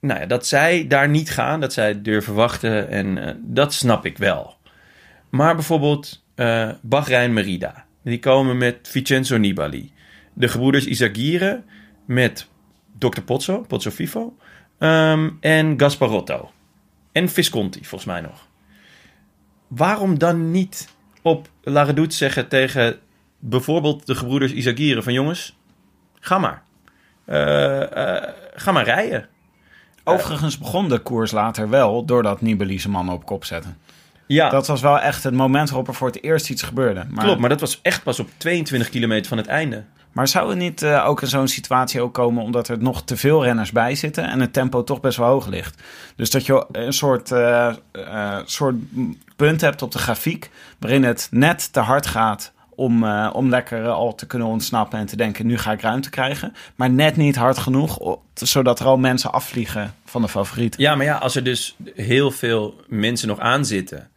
nou 0.00 0.20
ja, 0.20 0.26
dat 0.26 0.46
zij 0.46 0.86
daar 0.86 1.08
niet 1.08 1.30
gaan, 1.30 1.60
dat 1.60 1.72
zij 1.72 2.02
durven 2.02 2.34
wachten, 2.34 2.88
en 2.88 3.18
eh, 3.18 3.34
dat 3.40 3.74
snap 3.74 4.06
ik 4.06 4.18
wel. 4.18 4.56
Maar 5.30 5.54
bijvoorbeeld 5.54 6.24
eh 6.34 6.70
Bahrein 6.80 7.32
Merida, 7.32 7.84
die 8.02 8.18
komen 8.18 8.56
met 8.56 8.76
Vincenzo 8.82 9.36
Nibali. 9.36 9.92
De 10.32 10.48
gebroeders 10.48 10.86
Izagirre 10.86 11.62
met 12.04 12.48
Dr. 12.98 13.20
Pozzo, 13.20 13.60
Pozzo 13.60 13.90
Fifo, 13.90 14.36
ehm, 14.78 15.30
en 15.40 15.74
Gasparotto. 15.80 16.50
En 17.12 17.28
Visconti, 17.28 17.78
volgens 17.84 18.04
mij 18.04 18.20
nog. 18.20 18.47
Waarom 19.68 20.18
dan 20.18 20.50
niet 20.50 20.88
op 21.22 21.48
La 21.62 21.82
Redoute 21.82 22.16
zeggen 22.16 22.48
tegen 22.48 22.98
bijvoorbeeld 23.38 24.06
de 24.06 24.14
gebroeders 24.14 24.52
Isagieren 24.52 25.02
van 25.02 25.12
jongens, 25.12 25.56
ga 26.20 26.38
maar. 26.38 26.62
Eh, 27.24 28.16
eh, 28.16 28.28
ga 28.54 28.72
maar 28.72 28.84
rijden. 28.84 29.28
Overigens 30.04 30.58
begon 30.58 30.88
de 30.88 30.98
koers 30.98 31.30
later 31.30 31.68
wel 31.68 32.04
doordat 32.04 32.40
Nibali 32.40 32.78
zijn 32.78 32.92
mannen 32.92 33.14
op 33.14 33.24
kop 33.24 33.44
zette. 33.44 33.68
Ja, 34.26 34.48
Dat 34.48 34.66
was 34.66 34.80
wel 34.80 35.00
echt 35.00 35.24
het 35.24 35.34
moment 35.34 35.68
waarop 35.68 35.88
er 35.88 35.94
voor 35.94 36.06
het 36.06 36.22
eerst 36.22 36.50
iets 36.50 36.62
gebeurde. 36.62 37.04
Maar, 37.10 37.24
klopt. 37.24 37.40
Maar 37.40 37.48
dat 37.48 37.60
was 37.60 37.78
echt 37.82 38.02
pas 38.02 38.20
op 38.20 38.28
22 38.36 38.88
kilometer 38.88 39.28
van 39.28 39.38
het 39.38 39.46
einde. 39.46 39.84
Maar 40.12 40.28
zou 40.28 40.48
het 40.48 40.58
niet 40.58 40.82
eh, 40.82 41.06
ook 41.06 41.22
in 41.22 41.28
zo'n 41.28 41.48
situatie 41.48 42.00
ook 42.00 42.14
komen 42.14 42.42
omdat 42.42 42.68
er 42.68 42.78
nog 42.78 43.02
te 43.02 43.16
veel 43.16 43.44
renners 43.44 43.72
bij 43.72 43.94
zitten 43.94 44.24
en 44.24 44.40
het 44.40 44.52
tempo 44.52 44.84
toch 44.84 45.00
best 45.00 45.18
wel 45.18 45.28
hoog 45.28 45.46
ligt? 45.46 45.82
Dus 46.16 46.30
dat 46.30 46.46
je 46.46 46.66
een 46.72 46.92
soort, 46.92 47.32
eh, 47.32 47.74
eh, 47.92 48.38
soort 48.44 48.74
punt 49.38 49.60
hebt 49.60 49.82
op 49.82 49.92
de 49.92 49.98
grafiek 49.98 50.50
waarin 50.78 51.04
het 51.04 51.28
net 51.30 51.72
te 51.72 51.80
hard 51.80 52.06
gaat 52.06 52.52
om, 52.68 53.04
eh, 53.04 53.30
om 53.32 53.48
lekker 53.48 53.88
al 53.88 54.14
te 54.14 54.26
kunnen 54.26 54.48
ontsnappen 54.48 54.98
en 54.98 55.06
te 55.06 55.16
denken 55.16 55.46
nu 55.46 55.58
ga 55.58 55.72
ik 55.72 55.80
ruimte 55.80 56.10
krijgen. 56.10 56.52
Maar 56.74 56.90
net 56.90 57.16
niet 57.16 57.36
hard 57.36 57.58
genoeg 57.58 58.18
zodat 58.34 58.80
er 58.80 58.86
al 58.86 58.96
mensen 58.98 59.32
afvliegen 59.32 59.94
van 60.04 60.22
de 60.22 60.28
favoriet. 60.28 60.74
Ja, 60.78 60.94
maar 60.94 61.06
ja, 61.06 61.16
als 61.16 61.36
er 61.36 61.44
dus 61.44 61.76
heel 61.94 62.30
veel 62.30 62.80
mensen 62.88 63.28
nog 63.28 63.38
aan 63.38 63.64
zitten... 63.66 64.10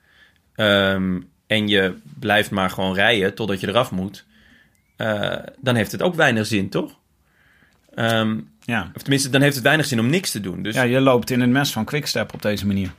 ehm, 0.55 1.19
en 1.47 1.67
je 1.67 1.95
blijft 2.19 2.51
maar 2.51 2.69
gewoon 2.69 2.93
rijden 2.93 3.35
totdat 3.35 3.59
je 3.59 3.67
eraf 3.67 3.91
moet... 3.91 4.25
eh, 4.95 5.33
dan 5.57 5.75
heeft 5.75 5.91
het 5.91 6.01
ook 6.01 6.15
weinig 6.15 6.45
zin, 6.45 6.69
toch? 6.69 6.99
Ehm, 7.95 8.39
Ja. 8.65 8.91
of 8.95 9.01
tenminste, 9.01 9.29
dan 9.29 9.41
heeft 9.41 9.55
het 9.55 9.63
weinig 9.63 9.85
zin 9.85 9.99
om 9.99 10.09
niks 10.09 10.31
te 10.31 10.39
doen. 10.41 10.61
Dus 10.63 10.75
ja, 10.75 10.81
je 10.83 10.99
loopt 10.99 11.29
in 11.29 11.41
het 11.41 11.49
mes 11.49 11.71
van 11.71 11.85
Quickstep 11.85 12.33
op 12.33 12.41
deze 12.41 12.67
manier. 12.67 12.91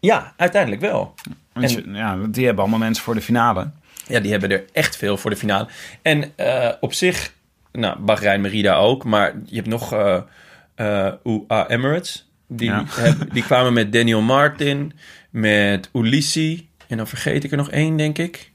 ja, 0.00 0.32
uiteindelijk 0.36 0.80
wel. 0.82 1.14
Want 1.60 1.76
En- 1.84 1.94
ja, 1.94 2.16
die 2.30 2.44
hebben 2.44 2.62
allemaal 2.62 2.80
mensen 2.80 3.04
voor 3.04 3.14
de 3.14 3.20
finale. 3.20 3.70
Ja, 4.06 4.20
die 4.20 4.30
hebben 4.30 4.50
er 4.50 4.64
echt 4.72 4.96
veel 4.96 5.16
voor 5.16 5.30
de 5.30 5.36
finale. 5.36 5.68
En 6.02 6.32
eh, 6.36 6.72
op 6.80 6.92
zich, 6.92 7.32
nou, 7.72 7.98
Bahrein 7.98 8.40
Merida 8.40 8.74
ook, 8.76 9.04
maar 9.04 9.34
je 9.44 9.54
hebt 9.56 9.68
nog 9.68 9.92
eh, 9.92 11.12
UAE 11.24 11.68
Emirates. 11.68 12.28
Die, 12.48 12.68
Ja. 12.70 12.84
hebben- 12.88 13.28
die 13.32 13.42
kwamen 13.42 13.72
met 13.72 13.92
Daniel 13.92 14.20
Martin, 14.20 14.92
met 15.30 15.88
Ulissi. 15.92 16.68
En 16.86 16.96
dan 16.96 17.06
vergeet 17.06 17.44
ik 17.44 17.50
er 17.50 17.56
nog 17.56 17.70
één, 17.70 17.96
denk 17.96 18.18
ik. 18.18 18.50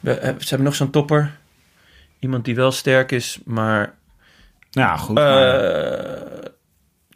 We, 0.00 0.18
ze 0.38 0.48
hebben 0.48 0.66
nog 0.66 0.74
zo'n 0.74 0.90
topper. 0.90 1.36
Iemand 2.18 2.44
die 2.44 2.54
wel 2.54 2.72
sterk 2.72 3.12
is, 3.12 3.38
maar... 3.44 3.94
Ja, 4.70 4.96
goed. 4.96 5.14
maar- 5.14 6.44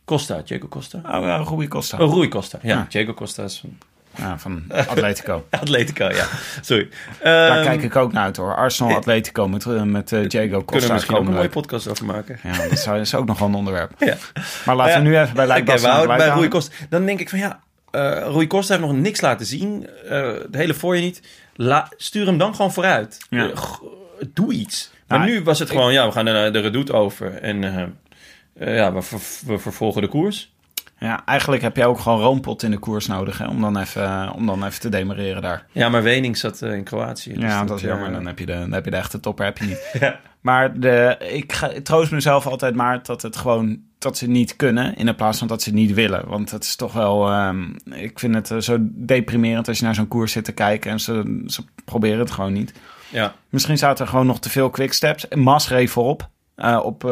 Costa, 0.05 0.43
Diego 0.45 0.69
Costa. 0.69 0.99
oh, 0.99 1.25
ja, 1.25 1.37
Rui 1.37 1.69
Costa. 1.69 1.99
Oh, 1.99 2.15
Rui 2.15 2.29
Costa. 2.29 2.59
Ja, 2.63 2.69
Ja. 2.69 2.87
Diego 2.89 3.15
Costa 3.15 3.43
is 3.45 3.59
van 3.59 3.79
Ja, 4.21 4.39
van 4.39 4.65
Atletico. 4.69 5.47
Atletico, 5.51 6.05
ja. 6.05 6.27
Sorry. 6.61 6.89
Daar 7.23 7.57
Ehm, 7.57 7.65
kijk 7.65 7.83
ik 7.83 7.97
ook 7.97 8.13
naar 8.13 8.25
uit 8.25 8.37
hoor. 8.37 8.57
Arsenal 8.57 8.97
Atletico 8.97 9.49
met, 9.49 9.67
eh, 9.67 9.83
met 9.83 10.13
eh, 10.13 10.19
Diego 10.29 10.47
Kunnen 10.49 10.59
we 10.59 10.65
Costa. 10.65 10.93
misschien 10.93 11.17
ook 11.17 11.27
een 11.27 11.33
mooie 11.35 11.49
podcast 11.49 11.89
over 11.89 12.05
maken. 12.05 12.39
Ja, 12.43 12.69
dat 12.69 12.79
zou- 12.79 13.01
is 13.01 13.15
ook 13.15 13.27
nog 13.27 13.39
wel 13.39 13.49
een 13.49 13.55
onderwerp. 13.55 13.93
Ja. 14.11 14.17
Maar 14.65 14.77
laten 14.77 15.03
we 15.03 15.09
nu 15.09 15.19
even 15.19 15.35
bij 15.35 15.45
Oké, 15.45 15.53
Lijkbaas 15.53 15.81
we 15.83 15.89
houden 15.89 16.17
bij 16.17 16.27
Rui 16.29 16.49
Costa. 16.49 16.75
Dan 16.89 17.07
denk 17.07 17.21
ik 17.21 17.29
van 17.29 17.39
ja, 17.39 17.61
eh 17.91 18.01
Rui 18.11 18.47
Costa 18.47 18.75
heeft 18.77 18.87
nog 18.87 18.97
niks 18.97 19.21
laten 19.21 19.47
zien. 19.47 19.81
De 20.09 20.49
hele 20.51 20.75
voorje 20.75 21.01
niet. 21.03 21.23
La, 21.55 21.89
stuur 21.97 22.27
hem 22.27 22.39
dan 22.39 22.55
gewoon 22.55 22.73
vooruit. 22.73 23.19
Ja. 23.31 23.51
Doe 24.35 24.53
iets. 24.53 24.91
Maar 25.07 25.19
Nou, 25.19 25.31
nu 25.31 25.43
was 25.43 25.59
het 25.59 25.71
gewoon, 25.71 25.93
ja, 25.93 26.07
we 26.07 26.13
gaan 26.13 26.25
de, 26.25 26.49
de 26.53 26.61
redoute 26.61 26.93
over. 26.93 27.35
En 27.35 27.61
ja, 28.61 28.93
we, 28.93 29.03
ver- 29.03 29.21
we 29.47 29.59
vervolgen 29.59 30.03
de 30.03 30.09
koers. 30.09 30.53
Ja, 31.01 31.25
eigenlijk 31.25 31.63
heb 31.63 31.77
je 31.77 31.85
ook 31.85 31.99
gewoon 31.99 32.21
roompot 32.21 32.63
in 32.63 32.71
de 32.71 32.79
koers 32.79 33.07
nodig 33.07 33.39
hè, 33.39 33.47
om, 33.47 33.61
dan 33.61 33.79
even, 33.79 34.05
eh, 34.05 34.33
om 34.35 34.47
dan 34.47 34.65
even 34.65 34.81
te 34.81 34.89
demereren 34.89 35.43
daar. 35.43 35.67
Ja, 35.73 35.89
maar 35.89 36.03
Wening 36.03 36.37
zat 36.37 36.63
eh, 36.63 36.73
in 36.73 36.85
Kroatië. 36.85 37.33
dus 37.33 37.43
ja, 37.43 37.65
dat 37.65 37.77
is 37.77 37.83
eh, 37.83 37.89
jammer. 37.89 38.13
Dan 38.13 38.27
heb 38.27 38.39
je 38.39 38.47
de, 38.47 38.53
dan 38.53 38.73
heb 38.73 38.85
je 38.85 38.91
de 38.91 38.97
echte 38.97 39.21
topper 39.21 39.45
heb 39.45 39.59
je 39.59 39.65
niet. 39.65 39.89
Ja. 40.01 40.21
Maar 40.41 40.81
de, 40.81 41.17
ik, 41.33 41.53
ga, 41.53 41.69
ik 41.69 41.85
troost 41.85 42.11
mezelf 42.11 42.47
altijd 42.47 42.75
maar 42.75 43.03
dat 43.03 43.23
het 43.23 43.37
gewoon 43.37 43.81
dat 43.99 44.19
ze 44.19 44.29
niet 44.29 44.57
kunnen 44.57 44.97
in 44.97 45.15
plaats 45.15 45.39
van 45.39 45.47
dat 45.47 45.63
ze 45.63 45.73
niet 45.73 45.95
willen. 45.95 46.29
Want 46.29 46.51
het 46.51 46.65
is 46.65 46.77
toch 46.77 46.93
wel, 46.93 47.29
ehm, 47.29 47.65
ik 47.91 48.19
vind 48.19 48.35
het 48.35 48.51
eh, 48.51 48.59
zo 48.59 48.77
deprimerend 48.81 49.69
als 49.69 49.79
je 49.79 49.85
naar 49.85 49.95
zo'n 49.95 50.09
koers 50.09 50.33
zit 50.33 50.45
te 50.45 50.53
kijken 50.53 50.91
en 50.91 51.01
ze, 51.01 51.43
ze 51.47 51.65
proberen 51.85 52.19
het 52.19 52.31
gewoon 52.31 52.53
niet. 52.53 52.75
Ja, 53.09 53.35
Misschien 53.49 53.79
zaten 53.79 54.05
er 54.05 54.11
gewoon 54.11 54.27
nog 54.27 54.41
te 54.41 54.51
veel 54.51 54.71
quicksteps. 54.71 55.29
Mas 55.29 55.69
reed 55.69 55.91
voorop 55.91 56.29
eh, 56.61 56.81
op 56.85 57.05
eh, 57.05 57.11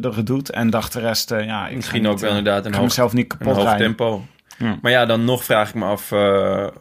de 0.00 0.10
redoute 0.10 0.52
en 0.52 0.70
dacht 0.70 0.92
de 0.92 1.00
rest, 1.00 1.30
eh, 1.30 1.44
ja, 1.44 1.68
ik 1.68 1.76
misschien 1.76 2.06
ook 2.06 2.18
wel 2.18 2.28
inderdaad 2.28 2.66
een 2.66 2.74
hoog, 2.74 2.82
mezelf 2.82 3.12
niet 3.12 3.32
een 3.32 3.38
kapot 3.38 3.54
hoog 3.54 3.64
rijden. 3.64 3.86
tempo. 3.86 4.24
Ja. 4.58 4.78
Maar 4.82 4.92
ja, 4.92 5.06
dan 5.06 5.24
nog 5.24 5.44
vraag 5.44 5.68
ik 5.68 5.74
me 5.74 5.84
af 5.84 6.08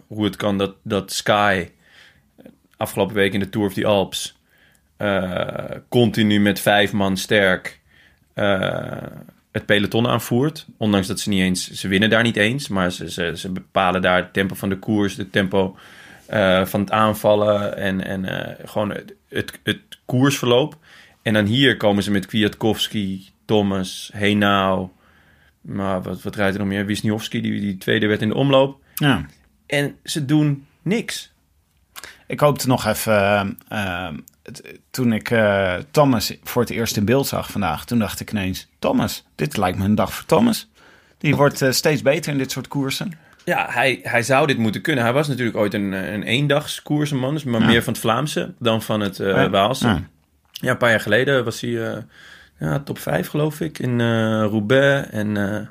hoe 0.07 0.23
het 0.23 0.35
kan 0.35 0.57
dat, 0.57 0.75
dat 0.83 1.11
Sky 1.11 1.69
afgelopen 2.77 3.15
week 3.15 3.33
in 3.33 3.39
de 3.39 3.49
Tour 3.49 3.67
of 3.67 3.73
the 3.73 3.85
Alps 3.85 4.39
continu 5.89 6.39
met 6.39 6.59
vijf 6.59 6.93
man 6.93 7.17
sterk 7.17 7.79
het 9.51 9.65
peloton 9.65 10.07
aanvoert. 10.07 10.65
Ondanks 10.77 11.07
dat 11.07 11.19
ze 11.19 11.29
niet 11.29 11.41
eens, 11.41 11.71
ze 11.71 11.87
winnen 11.87 12.09
daar 12.09 12.23
niet 12.23 12.37
eens, 12.37 12.67
maar 12.67 12.91
ze, 12.91 13.11
ze, 13.11 13.31
ze 13.35 13.51
bepalen 13.51 14.01
daar 14.01 14.17
het 14.17 14.33
tempo 14.33 14.55
van 14.55 14.69
de 14.69 14.79
koers, 14.79 15.17
het 15.17 15.31
tempo 15.31 15.75
van 16.63 16.79
het 16.79 16.91
aanvallen 16.91 17.77
en, 17.77 18.05
en 18.05 18.57
gewoon 18.65 18.89
het, 18.89 19.13
het, 19.29 19.59
het 19.63 19.79
koersverloop. 20.05 20.77
En 21.27 21.33
dan 21.33 21.45
hier 21.45 21.77
komen 21.77 22.03
ze 22.03 22.11
met 22.11 22.25
Kwiatkowski, 22.25 23.29
Thomas, 23.45 24.09
Heenau. 24.13 24.87
Maar 25.61 26.01
wat, 26.01 26.21
wat 26.21 26.35
rijdt 26.35 26.53
er 26.53 26.59
nog 26.59 26.69
meer? 26.69 26.85
Wisniewski, 26.85 27.41
die, 27.41 27.59
die 27.59 27.77
tweede 27.77 28.07
werd 28.07 28.21
in 28.21 28.27
de 28.27 28.35
omloop. 28.35 28.81
Ja. 28.95 29.25
En 29.65 29.95
ze 30.03 30.25
doen 30.25 30.65
niks. 30.81 31.31
Ik 32.27 32.39
hoopte 32.39 32.67
nog 32.67 32.85
even, 32.85 33.57
eh, 33.67 34.07
eh, 34.07 34.13
toen 34.91 35.13
ik 35.13 35.31
eh, 35.31 35.75
Thomas 35.91 36.37
voor 36.43 36.61
het 36.61 36.71
eerst 36.71 36.97
in 36.97 37.05
beeld 37.05 37.27
zag 37.27 37.51
vandaag, 37.51 37.85
toen 37.85 37.99
dacht 37.99 38.19
ik 38.19 38.31
ineens, 38.31 38.67
Thomas, 38.79 39.25
dit 39.35 39.57
lijkt 39.57 39.77
me 39.77 39.85
een 39.85 39.95
dag 39.95 40.13
voor 40.13 40.25
Thomas. 40.25 40.69
Die 41.17 41.35
wordt 41.35 41.65
steeds 41.69 42.01
beter 42.01 42.31
in 42.31 42.37
dit 42.37 42.51
soort 42.51 42.67
koersen. 42.67 43.11
Ja, 43.45 43.67
hij, 43.69 43.99
hij 44.03 44.23
zou 44.23 44.47
dit 44.47 44.57
moeten 44.57 44.81
kunnen. 44.81 45.03
Hij 45.03 45.13
was 45.13 45.27
natuurlijk 45.27 45.57
ooit 45.57 45.73
een, 45.73 45.91
een 45.91 46.23
eendagskoersenman, 46.23 47.33
dus 47.33 47.43
maar 47.43 47.61
Ja. 47.61 47.67
meer 47.67 47.83
van 47.83 47.93
het 47.93 48.01
Vlaamse 48.01 48.53
dan 48.59 48.81
van 48.81 48.99
het 48.99 49.17
Ja. 49.17 49.49
Waalse. 49.49 49.87
Ja. 49.87 50.07
Ja. 50.61 50.69
een 50.71 50.77
paar 50.77 50.89
jaar 50.89 50.99
geleden 50.99 51.43
was 51.43 51.61
hij 51.61 51.91
eh, 51.91 52.01
ja, 52.59 52.79
top 52.79 52.99
5, 52.99 53.27
geloof 53.27 53.61
ik, 53.61 53.79
in 53.79 54.01
eh 54.01 54.45
Roubaix. 54.49 55.09
En 55.09 55.37
eh, 55.37 55.67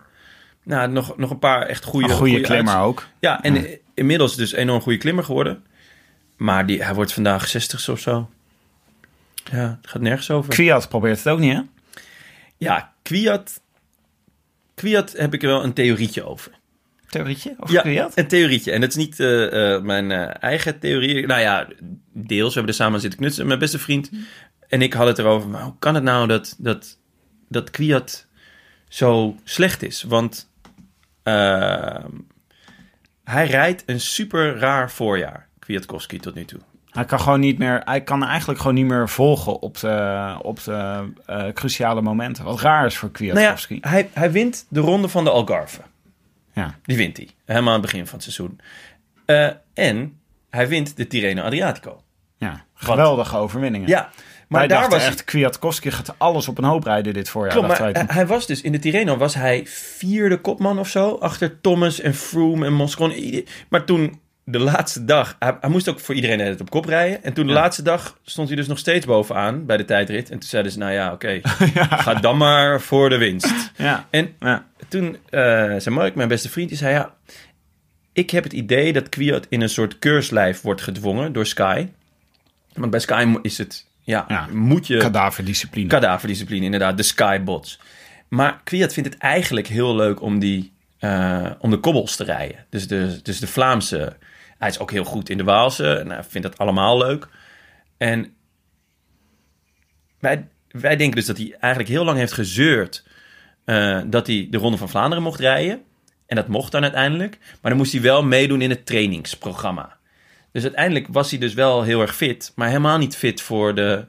nou, 0.62 0.90
nog, 0.90 1.16
nog 1.16 1.30
een 1.30 1.38
paar 1.38 1.62
echt 1.62 1.84
goede 1.84 2.08
Een 2.08 2.14
goede 2.14 2.40
klimmer 2.40 2.78
ook. 2.78 3.06
Ja, 3.20 3.42
en 3.42 3.78
inmiddels 3.94 4.36
dus 4.36 4.52
enorm 4.52 4.80
goede 4.80 4.98
klimmer 4.98 5.24
geworden. 5.24 5.64
Maar 6.36 6.66
die, 6.66 6.82
hij 6.82 6.94
wordt 6.94 7.12
vandaag 7.12 7.48
60 7.48 7.88
of 7.88 8.00
zo. 8.00 8.30
Ja, 9.52 9.78
het 9.80 9.90
gaat 9.90 10.02
nergens 10.02 10.30
over. 10.30 10.52
Kwiat 10.52 10.88
probeert 10.88 11.18
het 11.18 11.28
ook 11.28 11.38
niet, 11.38 11.52
hè? 11.52 11.60
Ja, 12.56 12.92
Kwiat. 13.02 13.60
Kwiat 14.74 15.12
heb 15.12 15.34
ik 15.34 15.42
er 15.42 15.48
wel 15.48 15.64
een 15.64 15.72
theorietje 15.72 16.24
over. 16.24 16.52
Theorietje? 17.08 17.54
Of 17.58 17.70
ja, 17.70 17.80
Kwiat? 17.80 18.18
een 18.18 18.28
theorietje. 18.28 18.72
En 18.72 18.80
dat 18.80 18.90
is 18.90 18.96
niet 18.96 19.18
mijn 19.82 20.10
eigen 20.32 20.78
theorie. 20.78 21.26
Nou 21.26 21.40
ja, 21.40 21.68
deels. 22.12 22.48
We 22.48 22.54
hebben 22.54 22.72
er 22.72 22.80
samen 22.80 23.00
zitten 23.00 23.18
knutselen. 23.18 23.46
Mijn 23.46 23.58
beste 23.58 23.78
vriend 23.78 24.10
en 24.68 24.82
ik 24.82 24.92
hadden 24.92 25.14
het 25.14 25.24
erover. 25.24 25.48
Maar 25.48 25.62
hoe 25.62 25.74
kan 25.78 25.94
het 25.94 26.04
nou 26.04 26.26
dat, 26.26 26.54
dat, 26.58 26.98
dat 27.48 27.70
Kwiat 27.70 28.26
zo 28.88 29.36
slecht 29.44 29.82
is? 29.82 30.02
Want 30.02 30.50
eh, 31.22 32.04
hij 33.24 33.46
rijdt 33.46 33.82
een 33.86 34.00
super 34.00 34.58
raar 34.58 34.90
voorjaar. 34.90 35.48
Kwiatkowski 35.58 36.18
tot 36.18 36.34
nu 36.34 36.44
toe. 36.44 36.60
Hij 36.90 37.04
kan 37.04 37.20
gewoon 37.20 37.40
niet 37.40 37.58
meer, 37.58 37.80
hij 37.84 38.02
kan 38.02 38.24
eigenlijk 38.24 38.60
gewoon 38.60 38.74
niet 38.74 38.86
meer 38.86 39.08
volgen 39.08 39.60
op 39.60 39.78
de, 39.78 40.36
op 40.42 40.64
de 40.64 41.08
eh, 41.26 41.48
cruciale 41.52 42.02
momenten. 42.02 42.44
Wat 42.44 42.60
raar 42.60 42.86
is 42.86 42.96
voor 42.96 43.10
Nou 43.12 43.24
ja, 43.26 43.32
Kwiatkowski. 43.32 43.78
hij, 43.80 44.10
hij 44.12 44.30
wint 44.32 44.66
de 44.68 44.80
ronde 44.80 45.08
van 45.08 45.24
de 45.24 45.30
Algarve. 45.30 45.80
ja. 46.52 46.74
Die 46.82 46.96
wint 46.96 47.16
hij. 47.16 47.28
Helemaal 47.44 47.74
aan 47.74 47.80
het 47.80 47.90
begin 47.90 48.06
van 48.06 48.14
het 48.14 48.22
seizoen. 48.22 48.60
Eh, 49.24 49.50
en 49.74 50.20
hij 50.50 50.68
wint 50.68 50.96
de 50.96 51.06
Tirreno 51.06 51.42
Adriatico. 51.42 52.02
ja, 52.36 52.64
geweldige 52.74 53.36
overwinningen. 53.36 53.88
Ja, 53.88 54.10
maar 54.48 54.58
Wij 54.60 54.68
daar 54.68 54.88
was 54.88 55.04
echt, 55.04 55.24
Kwiatkowski 55.24 55.90
gaat 55.90 56.14
alles 56.18 56.48
op 56.48 56.58
een 56.58 56.64
hoop 56.64 56.84
rijden 56.84 57.14
dit 57.14 57.28
voorjaar. 57.28 57.52
Klopt, 57.52 57.68
maar 57.68 58.14
hij, 58.14 58.26
was 58.26 58.46
dus 58.46 58.60
in 58.60 58.72
de 58.72 58.78
Tirreno 58.78 59.16
was 59.16 59.34
hij 59.34 59.62
vierde 59.66 60.40
kopman 60.40 60.78
of 60.78 60.88
zo 60.88 61.14
achter 61.14 61.60
Thomas 61.60 62.00
en 62.00 62.14
Froome 62.14 62.66
en 62.66 62.72
Moscon. 62.72 63.44
Maar 63.68 63.84
toen 63.84 64.20
de 64.44 64.58
laatste 64.58 65.04
dag, 65.04 65.36
hij, 65.38 65.56
hij 65.60 65.70
moest 65.70 65.88
ook 65.88 66.00
voor 66.00 66.14
iedereen 66.14 66.40
het 66.40 66.60
op 66.60 66.70
kop 66.70 66.84
rijden. 66.84 67.24
En 67.24 67.32
toen 67.32 67.46
de 67.46 67.52
Ja. 67.52 67.58
laatste 67.60 67.82
dag 67.82 68.18
stond 68.24 68.48
hij 68.48 68.56
dus 68.56 68.66
nog 68.66 68.78
steeds 68.78 69.06
bovenaan 69.06 69.66
bij 69.66 69.76
de 69.76 69.84
tijdrit. 69.84 70.30
En 70.30 70.38
toen 70.38 70.48
zeiden 70.48 70.72
ze, 70.72 70.78
nou 70.78 70.92
ja, 70.92 71.12
oké, 71.12 71.40
ga 72.04 72.14
dan 72.14 72.36
maar 72.36 72.80
voor 72.80 73.08
de 73.08 73.16
winst. 73.16 73.72
ja. 73.76 74.06
En 74.10 74.34
Ja. 74.40 74.66
toen 74.88 75.16
eh 75.30 75.40
zei 75.76 75.90
Mark, 75.90 76.14
mijn 76.14 76.28
beste 76.28 76.48
vriend, 76.48 76.68
die 76.68 76.78
zei 76.78 76.92
ja, 76.94 77.14
ik 78.12 78.30
heb 78.30 78.44
het 78.44 78.52
idee 78.52 78.92
dat 78.92 79.08
Kwiat 79.08 79.46
in 79.48 79.60
een 79.60 79.68
soort 79.68 79.98
keurslijf 79.98 80.60
wordt 80.60 80.82
gedwongen 80.82 81.32
door 81.32 81.46
Sky. 81.46 81.86
Want 82.74 82.90
bij 82.90 83.00
Sky 83.00 83.34
is 83.42 83.58
het, 83.58 83.85
ja, 84.06 84.24
Ja, 84.28 84.46
moet 84.52 84.86
je 84.86 84.96
Kadaverdiscipline. 84.96 85.88
kadaverdiscipline, 85.88 86.64
inderdaad, 86.64 86.96
de 86.96 87.02
Skybots. 87.02 87.80
Maar 88.28 88.60
Kwiat 88.64 88.92
vindt 88.92 89.08
het 89.12 89.18
eigenlijk 89.18 89.66
heel 89.66 89.96
leuk 89.96 90.20
om 90.22 90.38
die, 90.38 90.72
eh, 90.98 91.50
om 91.58 91.70
de 91.70 91.78
kobbels 91.78 92.16
te 92.16 92.24
rijden. 92.24 92.66
Dus 92.70 92.86
de, 92.88 93.20
dus 93.22 93.38
de 93.40 93.46
Vlaamse. 93.46 94.16
Hij 94.58 94.68
is 94.68 94.78
ook 94.78 94.90
heel 94.90 95.04
goed 95.04 95.28
in 95.28 95.36
de 95.36 95.44
Waalse. 95.44 95.94
En 95.94 96.10
hij 96.10 96.24
vindt 96.24 96.46
dat 96.48 96.58
allemaal 96.58 96.98
leuk. 96.98 97.28
En 97.96 98.34
wij, 100.18 100.48
wij 100.70 100.96
denken 100.96 101.16
dus 101.16 101.26
dat 101.26 101.36
hij 101.36 101.56
eigenlijk 101.60 101.92
heel 101.92 102.04
lang 102.04 102.18
heeft 102.18 102.32
gezeurd. 102.32 103.04
eh, 103.64 104.00
dat 104.06 104.26
hij 104.26 104.46
de 104.50 104.58
Ronde 104.58 104.76
van 104.76 104.88
Vlaanderen 104.88 105.24
mocht 105.24 105.40
rijden. 105.40 105.82
En 106.26 106.36
dat 106.36 106.48
mocht 106.48 106.72
dan 106.72 106.82
uiteindelijk. 106.82 107.38
Maar 107.40 107.70
dan 107.70 107.76
moest 107.76 107.92
hij 107.92 108.00
wel 108.00 108.22
meedoen 108.24 108.60
in 108.60 108.70
het 108.70 108.86
trainingsprogramma. 108.86 109.95
Dus 110.56 110.64
uiteindelijk 110.64 111.06
was 111.10 111.30
hij 111.30 111.38
dus 111.38 111.54
wel 111.54 111.82
heel 111.82 112.00
erg 112.00 112.16
fit. 112.16 112.52
Maar 112.54 112.68
helemaal 112.68 112.98
niet 112.98 113.16
fit 113.16 113.40
voor 113.42 113.74
de 113.74 114.04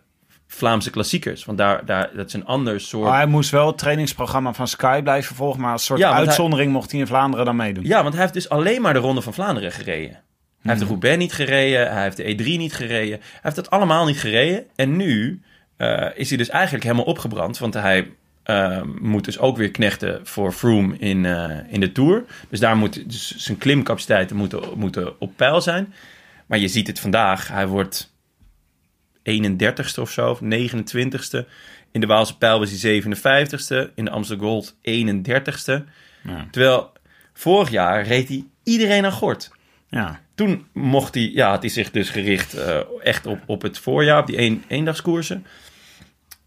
Vlaamse 0.47 0.89
klassiekers. 0.89 1.45
Want 1.45 1.57
daar, 1.57 1.85
daar, 1.85 2.09
dat 2.15 2.27
is 2.27 2.33
een 2.33 2.45
ander 2.45 2.81
soort... 2.81 3.03
Maar 3.09 3.17
hij 3.17 3.25
moest 3.25 3.49
wel 3.49 3.67
het 3.67 3.77
trainingsprogramma 3.77 4.53
van 4.53 4.67
Sky 4.67 5.01
blijven 5.01 5.35
volgen. 5.35 5.61
Maar 5.61 5.71
als 5.71 5.85
soort 5.85 5.99
Ja, 5.99 6.05
want 6.05 6.17
hij- 6.17 6.27
uitzondering 6.27 6.71
mocht 6.71 6.91
hij 6.91 6.99
in 6.99 7.07
Vlaanderen 7.07 7.45
dan 7.45 7.55
meedoen. 7.55 7.83
Ja, 7.85 8.01
want 8.01 8.13
hij 8.13 8.21
heeft 8.21 8.33
dus 8.33 8.49
alleen 8.49 8.81
maar 8.81 8.93
de 8.93 8.99
Ronde 8.99 9.21
van 9.21 9.33
Vlaanderen 9.33 9.71
gereden. 9.71 10.11
Hij 10.11 10.21
Hmm. 10.61 10.69
heeft 10.69 10.79
de 10.79 10.87
Roubaix 10.87 11.17
niet 11.17 11.33
gereden, 11.33 11.91
hij 11.91 12.03
heeft 12.03 12.17
de 12.17 12.23
E3 12.23 12.57
niet 12.57 12.73
gereden. 12.73 13.19
Hij 13.19 13.39
heeft 13.41 13.55
dat 13.55 13.69
allemaal 13.69 14.05
niet 14.05 14.19
gereden. 14.19 14.63
En 14.75 14.95
nu 14.95 15.41
eh, 15.77 16.05
is 16.15 16.29
hij 16.29 16.37
dus 16.37 16.49
eigenlijk 16.49 16.83
helemaal 16.83 17.05
opgebrand. 17.05 17.57
Want 17.57 17.73
hij 17.73 18.11
eh, 18.43 18.81
moet 19.01 19.25
dus 19.25 19.39
ook 19.39 19.57
weer 19.57 19.71
knechten 19.71 20.19
voor 20.23 20.51
Froome 20.51 20.97
in, 20.97 21.25
eh, 21.25 21.49
in 21.69 21.79
de 21.79 21.91
Tour. 21.91 22.23
Dus 22.49 22.59
daar 22.59 22.77
moet 22.77 23.09
dus 23.09 23.35
zijn 23.35 23.57
klimcapaciteiten 23.57 24.35
moeten, 24.35 24.61
moeten 24.75 25.19
op 25.19 25.31
peil 25.35 25.61
zijn. 25.61 25.93
Maar 26.47 26.57
je 26.57 26.67
ziet 26.67 26.87
het 26.87 26.99
vandaag. 26.99 27.47
Hij 27.47 27.67
wordt 27.67 28.13
31ste 29.29 30.01
of 30.01 30.11
zo, 30.11 30.29
of 30.29 30.39
29ste. 30.39 31.47
In 31.91 32.01
de 32.01 32.07
Waalse 32.07 32.37
Pijl 32.37 32.59
was 32.59 32.81
hij 32.81 33.01
57ste. 33.01 33.93
In 33.95 34.05
de 34.05 34.11
Amsterdam 34.11 34.47
Gold 34.47 34.75
31ste. 34.75 35.83
Ja. 36.23 36.47
Terwijl 36.51 36.91
vorig 37.33 37.69
jaar 37.69 38.03
reed 38.03 38.27
hij 38.27 38.45
iedereen 38.63 39.05
aan 39.05 39.11
gort. 39.11 39.51
Ja. 39.89 40.21
Toen 40.35 40.67
mocht 40.73 41.13
hij, 41.13 41.31
ja, 41.33 41.49
had 41.49 41.61
hij 41.61 41.69
zich 41.69 41.91
dus 41.91 42.09
gericht 42.09 42.53
eh, 42.53 42.79
echt 43.03 43.25
op, 43.25 43.39
op 43.45 43.61
het 43.61 43.79
voorjaar, 43.79 44.19
op 44.19 44.27
die 44.27 44.41
een, 44.41 44.63
eendagskoersen. 44.67 45.45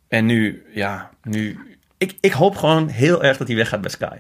En 0.09 0.27
nu, 0.27 0.63
ja, 0.75 1.11
nu... 1.23 1.59
Ik, 1.99 2.17
ik 2.21 2.33
hoop 2.33 2.57
gewoon 2.57 2.89
heel 2.89 3.23
erg 3.23 3.37
dat 3.37 3.47
hij 3.47 3.57
weggaat 3.57 3.81
bij 3.81 3.91
Sky. 3.91 4.17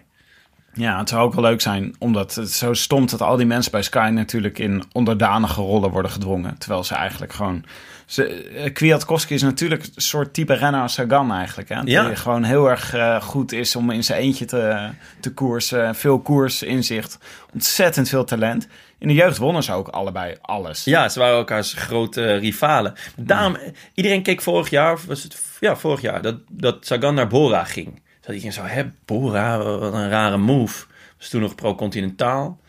Ja, 0.72 0.98
het 0.98 1.08
zou 1.08 1.22
ook 1.22 1.34
wel 1.34 1.44
leuk 1.44 1.60
zijn, 1.60 1.94
omdat 1.98 2.34
het 2.34 2.50
zo 2.50 2.74
stom 2.74 3.06
dat 3.06 3.22
al 3.22 3.36
die 3.36 3.46
mensen 3.46 3.72
bij 3.72 3.82
Sky 3.82 4.10
natuurlijk 4.12 4.58
in 4.58 4.82
onderdanige 4.92 5.60
rollen 5.60 5.90
worden 5.90 6.10
gedwongen. 6.10 6.58
Terwijl 6.58 6.84
ze 6.84 6.94
eigenlijk 6.94 7.32
gewoon. 7.32 7.64
Ze, 8.06 8.24
eh, 8.24 8.72
Kwiatkowski 8.72 9.34
is 9.34 9.42
natuurlijk 9.42 9.82
een 9.82 10.02
soort 10.02 10.34
type 10.34 10.54
renner 10.54 10.80
als 10.80 10.92
Sagan 10.92 11.32
eigenlijk. 11.32 11.68
Hè? 11.68 11.80
Ja. 11.84 12.06
Die 12.06 12.16
gewoon 12.16 12.42
heel 12.42 12.70
erg 12.70 12.94
eh, 12.94 13.20
goed 13.22 13.52
is 13.52 13.76
om 13.76 13.90
in 13.90 14.04
zijn 14.04 14.20
eentje 14.20 14.44
te, 14.44 14.88
te 15.20 15.34
koersen. 15.34 15.94
Veel 15.94 16.20
koersinzicht, 16.20 17.18
ontzettend 17.52 18.08
veel 18.08 18.24
talent. 18.24 18.68
In 18.98 19.08
de 19.08 19.14
jeugd 19.14 19.38
wonnen 19.38 19.62
ze 19.62 19.72
ook 19.72 19.88
allebei 19.88 20.36
alles. 20.40 20.84
Ja, 20.84 21.08
ze 21.08 21.18
waren 21.18 21.36
elkaars 21.36 21.72
grote 21.72 22.34
rivalen. 22.34 22.94
Daarom, 23.16 23.56
iedereen 23.94 24.22
keek 24.22 24.42
vorig 24.42 24.70
jaar, 24.70 24.92
of 24.92 25.04
was 25.04 25.22
het, 25.22 25.42
ja, 25.60 25.76
vorig 25.76 26.00
jaar, 26.00 26.22
dat, 26.22 26.36
dat 26.48 26.86
Sagan 26.86 27.14
naar 27.14 27.28
Bora 27.28 27.64
ging. 27.64 28.00
Dat 28.20 28.34
iedereen 28.34 28.52
zo, 28.52 28.62
hè, 28.62 28.84
Bora, 29.04 29.58
wat 29.58 29.92
een 29.92 30.08
rare 30.08 30.36
move. 30.36 30.86
Was 31.18 31.28
toen 31.28 31.40
nog 31.40 31.54
pro-continentaal. 31.54 32.60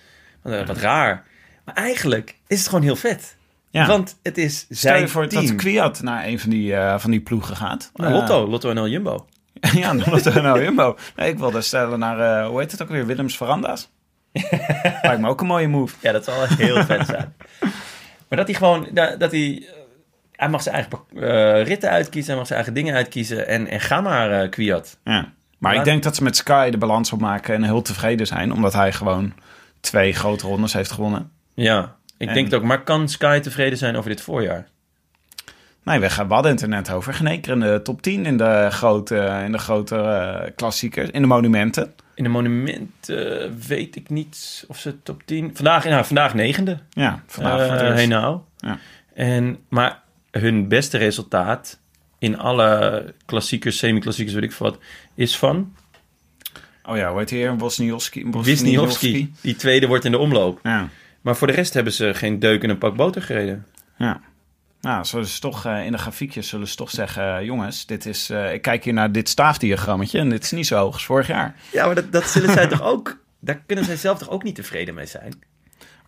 Wat, 0.42 0.54
eh, 0.54 0.76
raar. 0.76 1.24
Maar 1.66 1.76
eigenlijk 1.76 2.36
is 2.48 2.60
het 2.60 2.68
gewoon 2.68 2.84
heel 2.84 2.96
vet. 2.96 3.38
Ja. 3.70 3.88
Want 3.88 4.20
het 4.24 4.38
is 4.38 4.60
Stel 4.60 4.76
zijn 4.76 5.02
je 5.02 5.08
voor 5.08 5.28
team. 5.28 5.46
dat 5.46 5.56
Kwiat 5.56 6.02
naar 6.02 6.26
een 6.26 6.40
van 6.40 6.50
die, 6.50 6.76
eh, 6.76 7.00
van 7.00 7.12
die 7.12 7.22
ploegen 7.22 7.56
gaat. 7.56 7.92
Nou, 7.94 8.14
Lotto, 8.14 8.48
Lotto 8.48 8.74
NL 8.74 8.88
Jumbo. 8.88 9.28
Eh, 9.60 9.74
ja, 9.82 9.96
Lotto 9.96 10.42
nou 10.42 10.64
Jumbo. 10.64 10.98
Nee, 11.16 11.30
ik 11.30 11.38
wilde 11.38 11.62
stellen 11.62 12.00
naar, 12.00 12.20
eh, 12.20 12.48
hoe 12.48 12.60
heet 12.60 12.72
het 12.72 12.82
ook 12.82 12.90
weer, 12.90 13.06
Willems 13.06 13.38
Veranda's. 13.38 13.90
Lijkt 15.02 15.20
me 15.20 15.28
ook 15.28 15.42
een 15.42 15.48
mooie 15.48 15.68
move. 15.68 15.96
Ja, 16.02 16.12
dat 16.12 16.24
zal 16.24 16.38
wel 16.38 16.48
heel 16.48 16.84
vet 16.84 17.06
zijn. 17.06 17.34
Maar 18.28 18.38
dat 18.40 18.48
hij 18.48 18.56
gewoon, 18.56 18.88
dat, 18.92 19.20
dat 19.20 19.32
hij, 19.32 19.66
eh, 19.68 19.74
hij 20.36 20.50
mag 20.50 20.62
zijn 20.62 20.76
eigen 20.76 21.00
eh, 21.16 21.64
ritten 21.64 21.90
uitkiezen, 21.90 22.30
hij 22.30 22.38
mag 22.38 22.48
zijn 22.48 22.60
eigen 22.60 22.78
dingen 22.78 22.96
uitkiezen 22.96 23.48
en, 23.48 23.68
en 23.68 23.80
ga 23.80 24.02
maar, 24.02 24.32
eh 24.32 24.50
Kwiat. 24.50 24.98
Ja. 25.04 25.34
Maar 25.62 25.76
ik 25.76 25.84
denk 25.84 26.04
dat 26.04 26.16
ze 26.16 26.24
met 26.24 26.36
Sky 26.36 26.70
de 26.70 26.78
balans 26.78 27.12
opmaken 27.12 27.56
en 27.56 27.64
heel 27.64 27.82
tevreden 27.82 28.28
zijn. 28.28 28.54
Omdat 28.54 28.74
hij 28.74 28.92
gewoon 28.94 29.34
twee 29.80 30.14
grote 30.14 30.48
rondes 30.48 30.74
heeft 30.74 30.92
gewonnen. 30.92 31.32
Ja, 31.54 31.96
ik 32.18 32.28
En- 32.28 32.34
denk 32.34 32.46
het 32.46 32.56
ook. 32.56 32.64
Maar 32.64 32.84
kan 32.84 33.10
Sky 33.10 33.40
tevreden 33.40 33.78
zijn 33.78 33.96
over 33.96 34.10
dit 34.10 34.22
voorjaar? 34.22 34.68
Nee, 35.84 36.00
we 36.00 36.10
gaan 36.10 36.28
we 36.28 36.34
hadden 36.34 36.52
het 36.52 36.62
er 36.62 36.68
net 36.68 36.92
over. 36.92 37.14
Geen 37.14 37.42
in 37.42 37.60
de 37.60 37.80
top 37.84 38.02
10 38.02 38.26
in 38.26 38.38
de 38.38 38.68
grote, 38.72 39.42
in 39.46 39.52
de 39.52 39.58
grote 39.58 39.96
eh, 39.96 40.52
klassiekers, 40.56 41.10
in 41.10 41.22
de 41.22 41.28
monumenten. 41.28 41.94
In 42.16 42.24
de 42.24 42.30
monumenten 42.30 43.58
weet 43.68 43.96
ik 43.96 44.10
niet 44.10 44.66
of 44.68 44.78
ze 44.78 45.02
top 45.04 45.22
10... 45.26 45.52
Vandaag, 45.54 45.86
nou, 45.86 46.06
vandaag 46.06 46.34
negende. 46.34 46.78
Ja, 46.90 47.24
vandaag 47.28 47.62
voor 47.62 47.72
het 47.72 47.82
Eh, 47.82 47.88
eerst. 47.88 47.98
hey 47.98 48.06
nou. 48.08 48.40
Ja. 48.58 48.78
En, 49.14 49.58
maar 49.70 50.00
hun 50.32 50.68
beste 50.68 50.98
resultaat 50.98 51.80
in 52.22 52.38
alle 52.40 53.14
klassiekers, 53.26 53.78
semi-klassiekers, 53.78 54.36
weet 54.36 54.44
ik 54.44 54.52
veel 54.52 54.70
wat, 54.70 54.80
is 55.16 55.38
van 55.38 55.74
Oh 56.86 56.98
ja, 56.98 57.10
hoe 57.10 57.20
heet 57.20 57.30
hij 57.30 57.40
hier? 57.40 57.58
Wozniowski. 57.58 58.26
Wisniewski. 58.32 59.34
Die 59.42 59.56
tweede 59.56 59.88
wordt 59.88 60.06
in 60.06 60.12
de 60.12 60.18
omloop. 60.18 60.60
Ja, 60.64 60.90
Maar 61.22 61.36
voor 61.36 61.48
de 61.48 61.54
rest 61.54 61.74
hebben 61.74 61.94
ze 61.94 62.14
geen 62.14 62.40
deuk 62.40 62.64
in 62.64 62.70
een 62.70 62.78
pak 62.78 62.96
boter 62.96 63.22
gereden. 63.22 63.66
ja. 63.98 64.22
Nou, 64.82 65.06
zullen 65.06 65.26
ze 65.28 65.40
toch 65.40 65.66
eh, 65.66 65.86
in 65.86 65.92
de 65.92 65.98
grafiekjes 65.98 66.48
zullen 66.50 66.68
ze 66.68 66.76
toch 66.76 66.90
zeggen... 66.90 67.38
eh, 67.38 67.46
jongens, 67.46 67.86
dit 67.86 68.06
is, 68.06 68.30
eh, 68.30 68.54
ik 68.54 68.62
kijk 68.62 68.84
hier 68.84 68.94
naar 68.94 69.12
dit 69.12 69.30
staafdiagrammetje... 69.30 70.20
en 70.20 70.30
dit 70.30 70.44
is 70.44 70.52
niet 70.52 70.68
zo 70.68 70.78
hoog 70.78 70.94
als 70.94 71.06
vorig 71.06 71.28
jaar. 71.28 71.56
Ja, 71.72 71.86
maar 71.86 71.96
dat, 71.96 72.12
dat 72.12 72.30
zullen 72.30 72.54
zij 72.54 72.68
toch 72.78 72.82
ook... 72.82 73.18
Daar 73.40 73.62
kunnen 73.66 73.86
zij 73.86 73.96
zelf 73.96 74.18
toch 74.20 74.30
ook 74.30 74.44
niet 74.44 74.56
tevreden 74.56 74.94
mee 74.94 75.06
zijn? 75.06 75.34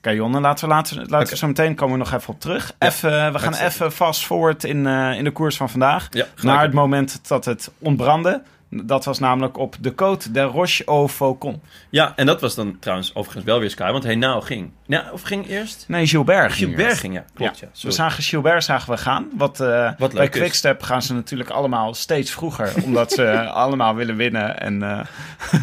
Oké, 0.04 0.12
Jonne, 0.12 0.40
laten 0.40 0.68
we, 0.68 0.74
laten, 0.74 1.06
laten 1.08 1.30
we 1.30 1.38
zo 1.38 1.48
meteen 1.48 1.76
komen 1.76 1.98
we 1.98 2.04
nog 2.04 2.14
even 2.14 2.34
op 2.34 2.40
terug. 2.40 2.72
Ja, 2.80 2.88
even, 2.88 3.34
we 3.34 3.40
gaan 3.40 3.54
even 3.54 3.92
fast 3.92 4.26
forward 4.26 4.64
in, 4.64 4.88
eh, 4.88 5.18
in 5.18 5.24
de 5.24 5.32
koers 5.32 5.58
van 5.58 5.70
vandaag. 5.70 6.08
Ja, 6.10 6.26
naar 6.42 6.62
het 6.62 6.74
moment 6.74 7.28
dat 7.28 7.46
het 7.46 7.72
ontbrandde. 7.80 8.42
Dat 8.84 9.06
was 9.06 9.20
namelijk 9.20 9.58
op 9.58 9.76
de 9.80 9.92
Côte 9.92 10.32
de 10.32 10.42
Roche 10.42 10.86
au 10.86 11.08
Faucon. 11.08 11.62
Ja, 11.90 12.14
en 12.16 12.26
dat 12.26 12.42
was 12.42 12.56
dan 12.56 12.80
trouwens 12.80 13.16
overigens 13.16 13.46
wel 13.46 13.60
weer 13.60 13.70
Sky, 13.70 13.92
want 13.92 14.04
hij 14.04 14.16
nou 14.16 14.44
ging. 14.44 14.72
Ja, 14.86 15.10
of 15.12 15.22
ging 15.22 15.48
eerst? 15.48 15.86
Nee, 15.88 16.08
Gilbert. 16.08 16.54
ging 16.54 16.68
Gilbert 16.68 16.88
eerst. 16.88 17.00
ging, 17.00 17.14
ja. 17.14 17.26
Klopt, 17.34 17.60
ja. 17.60 17.68
we 17.82 17.92
zagen 17.92 18.24
Gilbert 18.24 18.64
zagen 18.64 18.94
we 18.94 18.98
gaan. 18.98 19.30
Wat, 19.38 19.60
eh, 19.60 19.92
Wat 19.98 20.14
bij. 20.14 20.30
Quickstep 20.30 20.82
gaan 20.82 21.02
ze 21.02 21.14
natuurlijk 21.14 21.50
allemaal 21.50 21.94
steeds 21.94 22.32
vroeger. 22.32 22.74
omdat 22.86 23.12
ze 23.12 23.50
allemaal 23.50 23.96
willen 23.96 24.16
winnen. 24.16 24.60
En, 24.60 24.84
eh, 24.84 25.00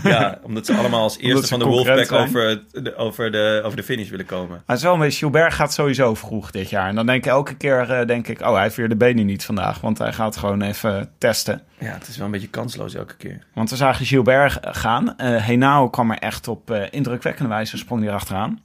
Ja, 0.12 0.38
omdat 0.42 0.66
ze 0.66 0.74
allemaal 0.74 1.02
als 1.02 1.18
eerste 1.28 1.46
van 1.46 1.58
de 1.58 1.64
Wolfpack 1.64 2.04
zijn. 2.04 2.20
over, 2.20 2.62
de, 2.72 2.96
over, 2.96 3.32
de, 3.32 3.60
over 3.64 3.76
de 3.76 3.82
finish 3.82 4.08
willen 4.08 4.26
komen. 4.26 4.48
maar 4.48 4.62
het 4.66 4.76
is 4.76 4.82
wel 4.82 4.92
een 4.94 4.98
beetje, 4.98 5.18
Gilbert 5.18 5.52
gaat 5.52 5.72
sowieso 5.72 6.14
vroeg 6.14 6.50
dit 6.50 6.70
jaar. 6.70 6.88
En 6.88 6.94
dan 6.94 7.06
denk 7.06 7.24
ik 7.24 7.30
elke 7.30 7.54
keer, 7.54 7.90
eh, 7.90 8.06
denk 8.06 8.28
ik, 8.28 8.40
oh, 8.40 8.52
hij 8.52 8.62
heeft 8.62 8.76
weer 8.76 8.88
de 8.88 8.96
benen 8.96 9.26
niet 9.26 9.44
vandaag. 9.44 9.80
Want 9.80 9.98
hij 9.98 10.12
gaat 10.12 10.36
gewoon 10.36 10.62
even 10.62 11.10
testen. 11.18 11.62
Ja, 11.80 11.92
het 11.92 12.08
is 12.08 12.16
wel 12.16 12.26
een 12.26 12.32
beetje 12.32 12.48
kansloos 12.48 12.94
elke 12.94 13.16
keer. 13.16 13.44
Want 13.54 13.70
we 13.70 13.76
zagen 13.76 14.06
Gilbert 14.06 14.58
gaan. 14.62 15.16
Eh 15.18 15.46
Henao 15.46 15.88
kwam 15.88 16.10
er 16.10 16.18
echt 16.18 16.48
op 16.48 16.70
eh, 16.70 16.82
indrukwekkende 16.90 17.48
wijze, 17.48 17.76
sprong 17.76 18.00
hij 18.00 18.10
erachteraan. 18.10 18.60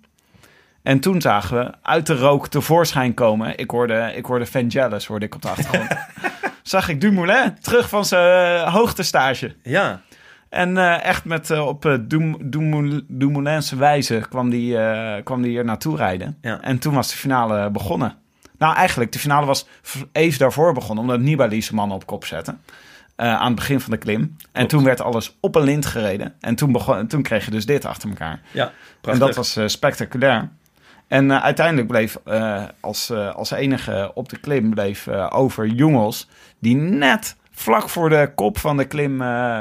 En 0.84 1.00
toen 1.00 1.22
zagen 1.22 1.58
we 1.58 1.72
uit 1.82 2.08
de 2.08 2.16
rook 2.16 2.48
tevoorschijn 2.48 3.14
komen. 3.14 3.58
Ik 3.58 3.70
hoorde, 3.72 4.12
ik 4.16 4.26
hoorde 4.26 4.46
Vangelis, 4.46 5.06
hoorde 5.06 5.26
ik 5.26 5.36
op 5.36 5.42
de 5.42 5.50
achtergrond. 5.50 5.88
Zag 6.64 6.90
ik 6.90 7.02
Dumoulin 7.02 7.58
terug 7.62 7.90
van 7.90 8.06
zijn 8.06 8.58
eh, 8.66 8.74
hoogtestage. 8.74 9.56
Ja, 9.64 10.02
En 10.50 10.78
eh, 10.78 11.04
echt 11.04 11.26
met, 11.26 11.50
eh, 11.52 11.68
op 11.68 11.86
uh, 11.86 11.94
Dumoulinse 13.08 13.76
wijze 13.76 14.26
kwam 14.30 14.50
die, 14.50 14.78
eh, 14.78 15.24
kwam 15.24 15.42
die 15.42 15.52
hier 15.52 15.66
naartoe 15.66 15.96
rijden. 15.98 16.38
Ja. 16.42 16.62
En 16.62 16.80
toen 16.80 16.94
was 16.94 17.10
de 17.10 17.18
finale 17.18 17.70
begonnen. 17.72 18.16
Nou, 18.58 18.76
eigenlijk, 18.76 19.12
de 19.12 19.20
finale 19.20 19.46
was 19.46 19.68
even 20.12 20.40
daarvoor 20.40 20.74
begonnen, 20.74 21.04
omdat 21.04 21.20
Nibali 21.20 21.62
zijn 21.62 21.76
man 21.76 21.92
op 21.92 22.06
kop 22.06 22.26
zette. 22.26 22.56
Eh, 23.16 23.36
aan 23.36 23.46
het 23.46 23.56
begin 23.56 23.80
van 23.80 23.92
de 23.92 23.98
klim. 23.98 24.22
En 24.22 24.38
Klopt. 24.52 24.70
toen 24.70 24.84
werd 24.84 25.02
alles 25.02 25.38
op 25.40 25.56
een 25.56 25.64
lint 25.64 25.86
gereden. 25.86 26.34
En 26.40 26.56
toen, 26.56 26.72
begon, 26.72 27.08
toen 27.08 27.22
kreeg 27.22 27.46
je 27.46 27.52
dus 27.52 27.66
dit 27.66 27.86
achter 27.86 28.10
elkaar. 28.10 28.40
ja 28.52 28.72
En 29.02 29.20
dat 29.20 29.36
was 29.36 29.56
eh, 29.56 29.68
spectaculair. 29.68 30.50
En 31.08 31.32
eh, 31.32 31.44
uiteindelijk 31.44 31.88
bleef 31.88 32.18
als, 32.80 33.12
als 33.12 33.52
enige 33.52 34.12
op 34.14 34.30
de 34.30 34.38
klim 34.38 34.70
bleef 34.70 35.08
over 35.30 35.68
Jongels, 35.68 36.30
die 36.60 36.76
net 36.76 37.36
vlak 37.52 37.90
voor 37.90 38.10
de 38.10 38.32
kop 38.36 38.58
van 38.58 38.78
de 38.78 38.86
klim 38.86 39.18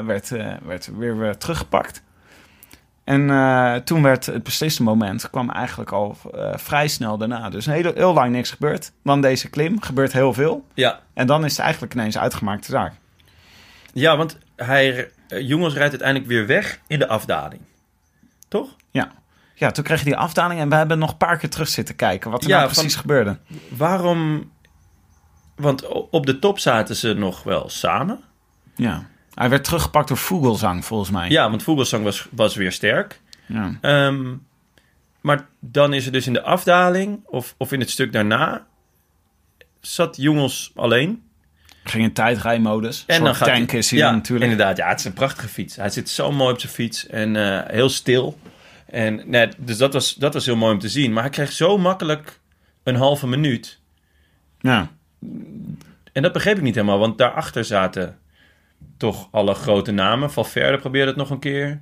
werd, 0.06 0.28
werd 0.64 0.90
weer 0.96 1.28
eh, 1.28 1.30
teruggepakt. 1.30 2.02
En 3.04 3.82
toen 3.84 4.02
werd 4.02 4.26
het 4.26 4.42
beslissende 4.42 4.90
moment, 4.90 5.30
kwam 5.30 5.50
eigenlijk 5.50 5.92
al 5.92 6.16
vrij 6.54 6.88
snel 6.88 7.18
daarna. 7.18 7.50
Dus 7.50 7.66
heel, 7.66 7.92
heel 7.94 8.14
lang 8.14 8.32
niks 8.32 8.50
gebeurd. 8.50 8.92
Dan 9.02 9.20
deze 9.20 9.50
klim, 9.50 9.80
gebeurt 9.80 10.12
heel 10.12 10.32
veel. 10.32 10.64
Ja. 10.74 11.00
En 11.14 11.26
dan 11.26 11.44
is 11.44 11.50
het 11.50 11.60
eigenlijk 11.60 11.94
ineens 11.94 12.18
uitgemaakte 12.18 12.70
zaak. 12.70 12.92
Ja, 13.94 14.16
want 14.16 14.38
hij, 14.56 15.10
eh, 15.28 15.48
Jongens 15.48 15.74
rijdt 15.74 15.90
uiteindelijk 15.90 16.30
weer 16.30 16.46
weg 16.46 16.80
in 16.86 16.98
de 16.98 17.08
afdaling. 17.08 17.62
Toch? 18.48 18.76
Ja. 18.90 19.12
Ja, 19.54 19.70
toen 19.70 19.84
kreeg 19.84 19.98
je 19.98 20.04
die 20.04 20.16
afdaling 20.16 20.60
en 20.60 20.68
we 20.68 20.74
hebben 20.74 20.98
nog 20.98 21.10
een 21.10 21.16
paar 21.16 21.38
keer 21.38 21.50
terug 21.50 21.68
zitten 21.68 21.96
kijken 21.96 22.30
wat 22.30 22.42
er 22.42 22.48
Ja, 22.48 22.56
nou 22.56 22.68
van- 22.68 22.76
precies 22.82 23.00
gebeurde. 23.00 23.38
Waarom... 23.68 24.52
Want 25.56 25.86
op 26.10 26.26
de 26.26 26.38
top 26.38 26.58
zaten 26.58 26.96
ze 26.96 27.12
nog 27.12 27.42
wel 27.42 27.68
samen. 27.68 28.20
Ja. 28.76 29.06
Hij 29.34 29.48
werd 29.50 29.64
teruggepakt 29.64 30.08
door 30.08 30.16
Vogelsang, 30.16 30.84
volgens 30.84 31.10
mij. 31.10 31.28
Ja, 31.30 31.50
want 31.50 31.62
Vogelsang 31.62 32.04
was, 32.04 32.28
was 32.30 32.54
weer 32.54 32.72
sterk. 32.72 33.20
Ja. 33.46 33.78
Ehm, 33.80 34.34
maar 35.20 35.46
dan 35.60 35.92
is 35.92 36.06
er 36.06 36.12
dus 36.12 36.26
in 36.26 36.32
de 36.32 36.42
afdaling, 36.42 37.20
of, 37.26 37.54
of 37.58 37.72
in 37.72 37.80
het 37.80 37.90
stuk 37.90 38.12
daarna, 38.12 38.66
zat 39.80 40.16
jongens 40.16 40.72
alleen. 40.74 41.22
Ging 41.84 42.04
in 42.04 42.12
tijdrijmodus. 42.12 43.04
En 43.06 43.24
dan 43.24 43.34
gaat 43.34 43.48
tank 43.48 43.70
hij- 43.70 43.78
is 43.78 43.90
hij 43.90 43.98
ja, 43.98 44.04
dan 44.06 44.14
natuurlijk. 44.14 44.50
Inderdaad, 44.50 44.76
ja, 44.76 44.88
het 44.88 44.98
is 44.98 45.04
een 45.04 45.12
prachtige 45.12 45.48
fiets. 45.48 45.76
Hij 45.76 45.90
zit 45.90 46.08
zo 46.08 46.32
mooi 46.32 46.52
op 46.52 46.60
zijn 46.60 46.72
fiets 46.72 47.06
en 47.06 47.36
eh, 47.36 47.70
heel 47.74 47.88
stil. 47.88 48.38
En 48.86 49.22
nee, 49.26 49.48
dus 49.58 49.76
dat 49.76 49.92
was, 49.92 50.14
dat 50.14 50.34
was 50.34 50.46
heel 50.46 50.56
mooi 50.56 50.72
om 50.72 50.78
te 50.78 50.88
zien. 50.88 51.12
Maar 51.12 51.22
hij 51.22 51.32
kreeg 51.32 51.52
zo 51.52 51.78
makkelijk 51.78 52.40
een 52.82 52.96
halve 52.96 53.26
minuut. 53.26 53.78
Ja. 54.60 54.88
En 56.12 56.22
dat 56.22 56.32
begreep 56.32 56.56
ik 56.56 56.62
niet 56.62 56.74
helemaal, 56.74 56.98
want 56.98 57.18
daarachter 57.18 57.64
zaten 57.64 58.18
toch 58.96 59.28
alle 59.30 59.54
grote 59.54 59.92
namen. 59.92 60.32
Valverde 60.32 60.78
probeerde 60.78 61.06
het 61.08 61.16
nog 61.16 61.30
een 61.30 61.38
keer. 61.38 61.80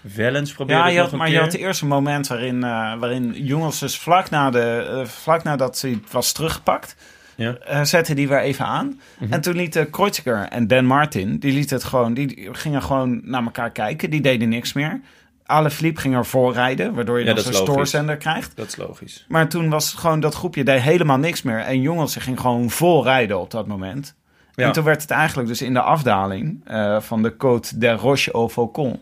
Wellens 0.00 0.52
probeerde 0.52 0.80
Ja, 0.82 0.86
het 0.86 0.94
nog 0.94 1.02
had, 1.04 1.12
een 1.12 1.18
maar 1.18 1.26
keer. 1.26 1.36
je 1.36 1.42
had 1.42 1.52
het 1.52 1.60
eerste 1.60 1.86
moment 1.86 2.26
waarin, 2.26 2.64
eh, 2.64 2.94
waarin 2.98 3.32
jongens 3.44 3.78
dus 3.78 3.98
vlak, 3.98 4.30
na 4.30 4.50
de, 4.50 4.86
eh, 5.00 5.06
vlak 5.06 5.42
nadat 5.42 5.80
hij 5.80 5.98
was 6.10 6.32
teruggepakt, 6.32 6.96
Ja. 7.36 7.50
Mhm. 7.50 7.60
eh, 7.62 7.82
zette 7.82 8.14
die 8.14 8.28
weer 8.28 8.40
even 8.40 8.64
aan. 8.64 9.00
En 9.30 9.40
toen 9.40 9.54
lieten 9.56 9.90
Kreuziger 9.90 10.46
en 10.48 10.66
Dan 10.66 10.84
Martin, 10.84 11.38
die 11.38 11.52
lieten 11.52 11.76
het 11.76 11.84
gewoon, 11.84 12.14
die 12.14 12.48
gingen 12.52 12.82
gewoon 12.82 13.20
naar 13.24 13.42
elkaar 13.44 13.70
kijken. 13.70 14.10
Die 14.10 14.20
deden 14.20 14.48
niks 14.48 14.72
meer. 14.72 15.00
Alaphilippe 15.46 16.00
ging 16.00 16.14
er 16.14 16.26
voorrijden, 16.26 16.94
waardoor 16.94 17.18
je 17.18 17.24
Ja, 17.24 17.36
zo'n 17.36 17.52
logisch. 17.52 17.58
stoorzender 17.70 18.16
krijgt. 18.16 18.56
Dat 18.56 18.66
is 18.66 18.76
logisch. 18.76 19.24
Maar 19.28 19.48
toen 19.48 19.68
was 19.70 19.92
gewoon 19.92 20.20
dat 20.20 20.34
groepje 20.34 20.64
deed 20.64 20.80
helemaal 20.80 21.18
niks 21.18 21.42
meer. 21.42 21.58
En 21.58 21.80
jongens 21.80 22.16
ging 22.16 22.40
gewoon 22.40 22.70
vol 22.70 23.02
rijden 23.04 23.40
op 23.40 23.50
dat 23.50 23.66
moment. 23.66 24.14
Ja. 24.54 24.66
En 24.66 24.72
toen 24.72 24.84
werd 24.84 25.02
het 25.02 25.10
eigenlijk 25.10 25.48
dus 25.48 25.62
in 25.62 25.72
de 25.72 25.80
afdaling 25.80 26.60
eh, 26.64 27.00
van 27.00 27.22
de 27.22 27.32
Côte 27.32 27.78
de 27.78 27.90
Roche 27.92 28.32
au 28.32 28.48
Faucon... 28.48 29.00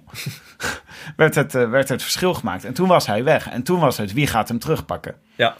werd, 1.16 1.34
het, 1.34 1.54
eh, 1.54 1.70
werd 1.70 1.88
het 1.88 2.02
verschil 2.02 2.34
gemaakt. 2.34 2.64
En 2.64 2.72
toen 2.74 2.88
was 2.88 3.06
hij 3.06 3.24
weg. 3.24 3.48
En 3.48 3.62
toen 3.62 3.80
was 3.80 3.96
het 3.96 4.12
wie 4.12 4.26
gaat 4.26 4.48
hem 4.48 4.58
terugpakken. 4.58 5.14
Ja. 5.34 5.56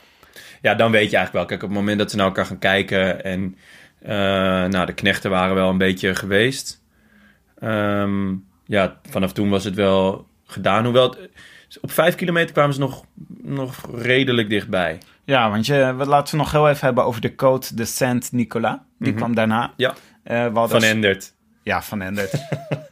Ja, 0.62 0.75
dan 0.75 0.90
weet 0.90 1.11
je 1.11 1.16
eigenlijk 1.16 1.33
wel. 1.33 1.44
Kijk, 1.44 1.62
op 1.62 1.68
het 1.68 1.79
moment 1.79 1.98
dat 1.98 2.11
ze 2.11 2.16
naar 2.16 2.27
elkaar 2.27 2.46
gaan 2.46 2.59
kijken 2.59 3.25
en 3.25 3.57
eh, 4.03 4.11
nou, 4.70 4.87
de 4.87 4.92
knechten 4.94 5.31
waren 5.31 5.55
wel 5.55 5.68
een 5.68 5.79
beetje 5.79 6.14
geweest. 6.14 6.83
Ehm, 7.61 8.35
ja, 8.64 8.96
vanaf 9.11 9.33
toen 9.33 9.51
was 9.51 9.64
het 9.64 9.75
wel 9.75 10.27
gedaan. 10.46 10.85
Hoewel, 10.85 11.11
het- 11.11 11.31
op 11.81 11.90
vijf 11.90 12.14
kilometer 12.14 12.53
kwamen 12.53 12.75
ze 12.75 12.81
nog, 12.81 13.05
nog 13.42 13.75
redelijk 13.94 14.48
dichtbij. 14.48 14.98
Ja, 15.25 15.51
want 15.51 15.66
je, 15.66 15.94
we, 15.96 16.07
laten 16.07 16.35
we 16.37 16.42
nog 16.42 16.53
heel 16.53 16.68
even 16.68 16.85
hebben 16.87 17.05
over 17.05 17.20
de 17.20 17.31
Côte 17.33 17.75
de 17.75 17.85
Saint-Nicolas. 17.85 18.77
Die 18.98 19.14
kwam 19.14 19.35
daarna. 19.35 19.61
Mhm. 19.66 19.72
Ja, 19.77 19.94
Eh, 20.22 20.46
van 20.53 20.83
Endert. 20.83 21.35
Ja, 21.62 21.83
van 21.83 22.03
Endert. 22.03 22.33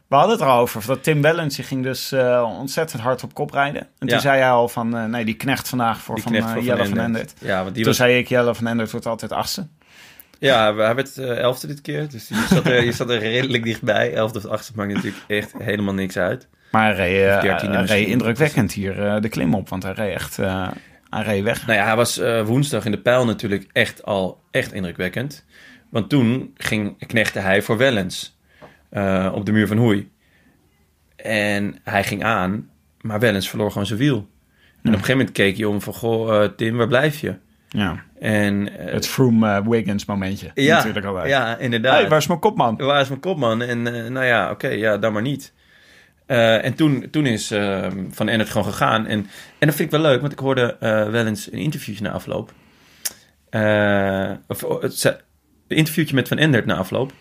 we 0.08 0.14
hadden 0.16 0.30
het 0.32 0.40
er 0.40 0.46
al 0.46 0.60
over. 0.60 0.86
Dat 0.86 1.02
Tim 1.02 1.22
Wellens 1.22 1.56
die 1.56 1.64
ging 1.64 1.82
dus 1.82 2.12
eh, 2.12 2.54
ontzettend 2.58 3.02
hard 3.02 3.22
op 3.22 3.34
kop 3.34 3.50
rijden. 3.50 3.80
En 3.80 4.06
Ja. 4.06 4.12
toen 4.12 4.20
zei 4.20 4.40
hij 4.40 4.50
al 4.50 4.68
van... 4.68 4.96
eh, 4.96 5.04
nee, 5.04 5.24
die 5.24 5.34
knecht 5.34 5.68
vandaag 5.68 6.00
voor 6.00 6.14
Die 6.14 6.24
van, 6.24 6.34
eh, 6.34 6.52
voor 6.52 6.62
Jelle 6.62 6.86
van 6.86 6.98
Endert. 6.98 7.32
Ja, 7.38 7.62
want 7.62 7.66
die 7.74 7.84
Toen 7.84 7.92
was, 7.92 7.96
zei 7.96 8.18
ik, 8.18 8.28
Jelle 8.28 8.54
van 8.54 8.66
Endert 8.66 8.90
wordt 8.90 9.06
altijd 9.06 9.32
achtste. 9.32 9.66
ja, 10.38 10.74
hij 10.74 10.94
werd 10.94 11.18
elfde 11.18 11.66
dit 11.66 11.80
keer. 11.80 12.08
Dus 12.08 12.28
je 12.28 12.46
zat, 12.50 12.66
er, 12.66 12.84
je 12.84 12.92
zat 12.92 13.10
er 13.10 13.18
redelijk 13.18 13.64
dichtbij. 13.64 14.14
Elfde 14.14 14.38
of 14.38 14.44
achtste 14.46 14.72
maakt 14.76 14.92
natuurlijk 14.92 15.24
echt 15.26 15.52
helemaal 15.58 15.94
niks 15.94 16.16
uit. 16.16 16.48
Maar 16.70 16.96
hij 16.96 17.42
reed, 17.86 18.06
indrukwekkend 18.08 18.72
hier 18.72 19.20
de 19.20 19.28
klim 19.28 19.54
op. 19.54 19.68
Want 19.68 19.82
hij 19.82 19.92
reed 19.92 20.14
echt 20.14 20.36
hij 20.36 21.22
reed 21.22 21.42
weg. 21.42 21.66
Nou 21.66 21.78
ja, 21.78 21.84
hij 21.84 21.96
was 21.96 22.20
woensdag 22.44 22.84
in 22.84 22.90
de 22.90 22.98
pijl 23.00 23.24
natuurlijk 23.24 23.66
echt 23.72 24.04
al 24.04 24.40
echt 24.50 24.72
indrukwekkend. 24.72 25.44
Want 25.90 26.08
toen 26.08 26.50
ging, 26.56 27.06
knechtte 27.06 27.38
hij 27.38 27.62
voor 27.62 27.76
Wellens 27.76 28.38
eh, 28.90 29.32
op 29.34 29.46
de 29.46 29.52
muur 29.52 29.66
van 29.66 29.76
Hoei. 29.76 30.10
En 31.16 31.78
hij 31.84 32.04
ging 32.04 32.24
aan, 32.24 32.70
maar 33.00 33.20
Wellens 33.20 33.48
verloor 33.48 33.70
gewoon 33.70 33.86
zijn 33.86 33.98
wiel. 33.98 34.16
En 34.16 34.22
op 34.22 34.84
een 34.84 34.92
gegeven 34.92 35.16
moment 35.16 35.32
keek 35.32 35.56
hij 35.56 35.64
om 35.66 35.80
van, 35.80 35.92
goh, 35.94 36.42
eh, 36.44 36.50
Tim, 36.56 36.76
waar 36.76 36.86
blijf 36.88 37.18
je? 37.20 37.34
Ja, 37.68 38.04
En, 38.18 38.78
eh, 38.78 38.92
het 38.92 39.06
Froome-Wiggins 39.08 40.04
momentje. 40.04 40.50
ja, 40.54 40.76
natuurlijk 40.76 41.06
altijd. 41.06 41.28
ja, 41.28 41.56
inderdaad. 41.58 41.98
Hey, 42.00 42.08
waar 42.08 42.18
is 42.18 42.26
mijn 42.26 42.40
kopman? 42.40 42.76
Waar 42.76 43.00
is 43.00 43.08
mijn 43.08 43.20
kopman? 43.20 43.62
En 43.62 43.82
nou 44.12 44.24
ja, 44.24 44.50
oké, 44.50 44.68
ja, 44.68 44.96
dan 44.98 45.12
maar 45.12 45.22
niet. 45.22 45.52
En 46.26 46.74
toen, 46.74 47.06
toen 47.10 47.26
is 47.26 47.46
Van 48.10 48.28
Ennert 48.28 48.48
gewoon 48.50 48.66
gegaan. 48.66 49.06
En, 49.06 49.18
en 49.58 49.66
dat 49.66 49.74
vind 49.74 49.92
ik 49.92 50.00
wel 50.00 50.10
leuk, 50.10 50.20
want 50.20 50.32
ik 50.32 50.38
hoorde 50.38 50.76
eh, 50.80 51.08
wel 51.10 51.26
eens 51.26 51.52
een 51.52 51.58
interviewtje 51.58 52.04
na 52.04 52.10
afloop. 52.10 52.52
Of, 54.48 54.64
oh, 54.64 54.82
het, 54.82 55.04
een 55.68 55.76
interviewtje 55.76 56.14
met 56.14 56.28
Van 56.28 56.38
Endert 56.38 56.66
na 56.66 56.76
afloop. 56.76 57.12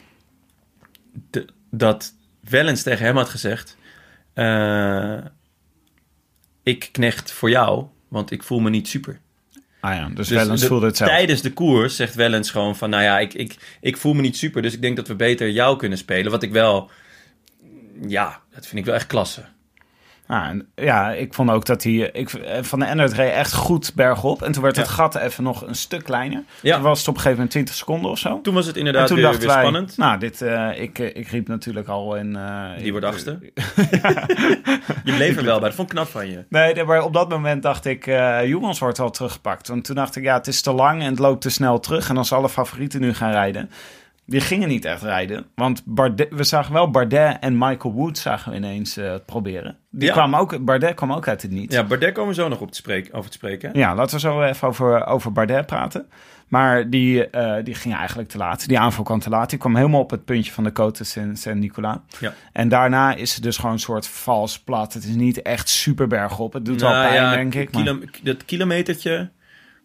De- 1.30 1.46
dat 1.72 2.14
Wellens 2.50 2.84
tegen 2.84 3.06
hem 3.06 3.16
had 3.16 3.30
gezegd... 3.30 3.78
eh, 4.34 5.18
ik 6.64 6.90
knecht 6.92 7.32
voor 7.32 7.50
jou, 7.50 7.86
want 8.08 8.32
ik 8.32 8.44
voel 8.44 8.60
me 8.60 8.70
niet 8.70 8.88
super. 8.88 9.20
Ah 9.82 9.96
ja, 9.96 10.08
dus, 10.08 10.16
Dus 10.16 10.30
Wellens 10.30 10.62
de- 10.62 10.68
voelde 10.68 10.86
het 10.86 10.98
zelf. 10.98 11.10
Tijdens 11.10 11.42
de 11.42 11.54
koers 11.54 11.96
zegt 11.96 12.16
Wellens 12.16 12.52
gewoon 12.52 12.76
van... 12.76 12.90
nou 12.90 13.04
ja, 13.04 13.20
ik, 13.20 13.34
ik, 13.34 13.78
ik 13.82 13.98
voel 13.98 14.14
me 14.14 14.22
niet 14.22 14.38
super, 14.38 14.62
dus 14.62 14.74
ik 14.74 14.82
denk 14.82 14.96
dat 14.96 15.08
we 15.08 15.16
beter 15.16 15.50
jou 15.50 15.78
kunnen 15.78 15.98
spelen. 15.98 16.32
Wat 16.32 16.44
ik 16.44 16.52
wel... 16.52 16.90
Ja, 18.08 18.42
dat 18.54 18.68
vind 18.68 18.80
ik 18.80 18.86
wel 18.86 18.96
echt 18.96 19.08
klasse. 19.08 19.44
Ah, 20.32 20.48
en 20.48 20.68
ja, 20.76 21.12
ik 21.12 21.34
vond 21.34 21.50
ook 21.50 21.66
dat 21.66 21.84
hij... 21.84 21.94
Ik, 21.94 22.30
eh, 22.34 22.64
van 22.64 22.80
de 22.80 22.86
Endert 22.86 23.14
reed 23.14 23.32
echt 23.32 23.54
goed 23.54 23.92
bergop. 23.96 24.42
En 24.42 24.52
toen 24.52 24.64
werd 24.64 24.76
het 24.76 24.86
Ja. 24.86 24.92
gat 24.92 25.16
even 25.16 25.44
nog 25.44 25.68
een 25.68 25.76
stuk 25.76 26.04
kleiner. 26.04 26.44
Ja. 26.62 26.74
Toen 26.76 26.84
was 26.84 27.00
het 27.00 27.08
op 27.08 27.14
een 27.14 27.20
gegeven 27.22 27.36
moment 27.38 27.52
20 27.52 27.76
seconden 27.76 28.12
of 28.12 28.18
zo. 28.20 28.42
Toen 28.42 28.54
was 28.54 28.66
het 28.66 28.74
En 28.74 28.80
inderdaad 28.80 29.08
toen 29.08 29.18
weer, 29.18 29.30
weer 29.38 29.48
wij, 29.48 29.60
spannend. 29.60 29.98
nou, 29.98 30.20
dit, 30.20 30.42
eh, 30.42 30.82
ik, 30.82 31.00
eh, 31.00 31.06
ik 31.16 31.28
riep 31.28 31.48
natuurlijk 31.48 31.88
al 31.88 32.16
in... 32.16 32.36
eh, 32.36 32.66
Die 32.78 32.86
ik- 32.86 32.92
wordt 32.92 33.06
achtste. 33.06 33.40
Je 35.04 35.14
bleef 35.16 35.38
er 35.38 35.44
wel 35.44 35.60
bij, 35.60 35.68
dat 35.68 35.76
vond 35.76 35.90
ik 35.90 35.96
knap 35.96 36.08
van 36.08 36.28
je. 36.30 36.44
Nee, 36.50 36.84
maar 36.84 37.04
op 37.04 37.14
dat 37.14 37.30
moment 37.30 37.64
dacht 37.64 37.86
ik, 37.86 38.08
eh 38.08 38.46
jongens 38.48 38.80
wordt 38.80 38.98
wel 38.98 39.10
teruggepakt. 39.10 39.68
Want 39.68 39.84
toen 39.86 39.96
dacht 39.96 40.16
ik, 40.16 40.24
ja, 40.24 40.38
het 40.38 40.48
is 40.48 40.62
te 40.62 40.72
lang 40.74 41.02
en 41.02 41.10
het 41.10 41.20
loopt 41.20 41.42
te 41.42 41.50
snel 41.50 41.80
terug. 41.80 42.10
En 42.10 42.18
als 42.18 42.32
alle 42.34 42.50
favorieten 42.50 43.02
nu 43.02 43.14
gaan 43.14 43.32
rijden, 43.32 43.70
die 44.30 44.42
gingen 44.42 44.68
niet 44.68 44.86
echt 44.86 45.02
rijden. 45.02 45.46
Want 45.56 45.82
Bardet, 45.86 46.28
we 46.32 46.44
zagen 46.44 46.74
wel 46.74 46.90
Bardet 46.92 47.38
en 47.40 47.58
Michael 47.58 47.94
Wood 47.94 48.18
zagen 48.18 48.52
we 48.52 48.58
ineens 48.58 48.98
eh, 48.98 49.12
het 49.12 49.26
proberen. 49.26 49.78
Die 49.92 50.08
Ja. 50.08 50.14
kwamen 50.14 50.40
ook, 50.40 50.66
Bardet 50.66 50.94
kwam 50.94 51.14
ook 51.14 51.28
uit 51.28 51.42
het 51.42 51.52
niets. 51.52 51.76
Ja, 51.76 51.84
Bardet 51.84 52.14
komen 52.14 52.30
we 52.36 52.42
zo 52.42 52.48
nog 52.48 52.60
op 52.62 52.72
te 52.72 52.78
spreken, 52.78 53.14
over 53.14 53.30
te 53.30 53.38
spreken. 53.38 53.70
Ja, 53.74 53.96
laten 53.96 54.14
we 54.16 54.20
zo 54.22 54.42
even 54.44 54.68
over, 54.68 55.06
over 55.06 55.32
Bardet 55.32 55.66
praten. 55.66 56.08
Maar 56.48 56.90
die, 56.90 57.30
eh, 57.30 57.64
die 57.64 57.74
ging 57.76 57.96
eigenlijk 57.96 58.30
te 58.30 58.38
laat. 58.38 58.68
Die 58.68 58.80
aanval 58.80 59.04
kwam 59.04 59.20
te 59.20 59.30
laat. 59.30 59.50
Die 59.50 59.60
kwam 59.60 59.76
helemaal 59.76 60.00
op 60.02 60.10
het 60.10 60.26
puntje 60.26 60.52
van 60.52 60.64
de 60.64 60.70
Côte 60.72 61.02
Saint- 61.02 61.40
Saint-Nicolas. 61.40 61.98
Ja. 62.20 62.34
En 62.54 62.70
daarna 62.70 63.16
is 63.16 63.34
het 63.34 63.44
dus 63.44 63.58
gewoon 63.58 63.72
een 63.72 63.80
soort 63.80 64.08
vals 64.08 64.60
plat. 64.60 64.94
Het 64.94 65.04
is 65.04 65.16
niet 65.16 65.42
echt 65.42 65.70
super 65.70 66.08
bergop. 66.08 66.54
Het 66.54 66.66
doet 66.66 66.82
wel 66.82 66.90
Nou 66.92 67.04
pijn, 67.08 67.14
ja, 67.24 67.32
denk 67.36 67.56
ik. 67.56 67.72
Maar, 67.72 67.96
dat 68.24 68.46
kilometertje 68.46 69.30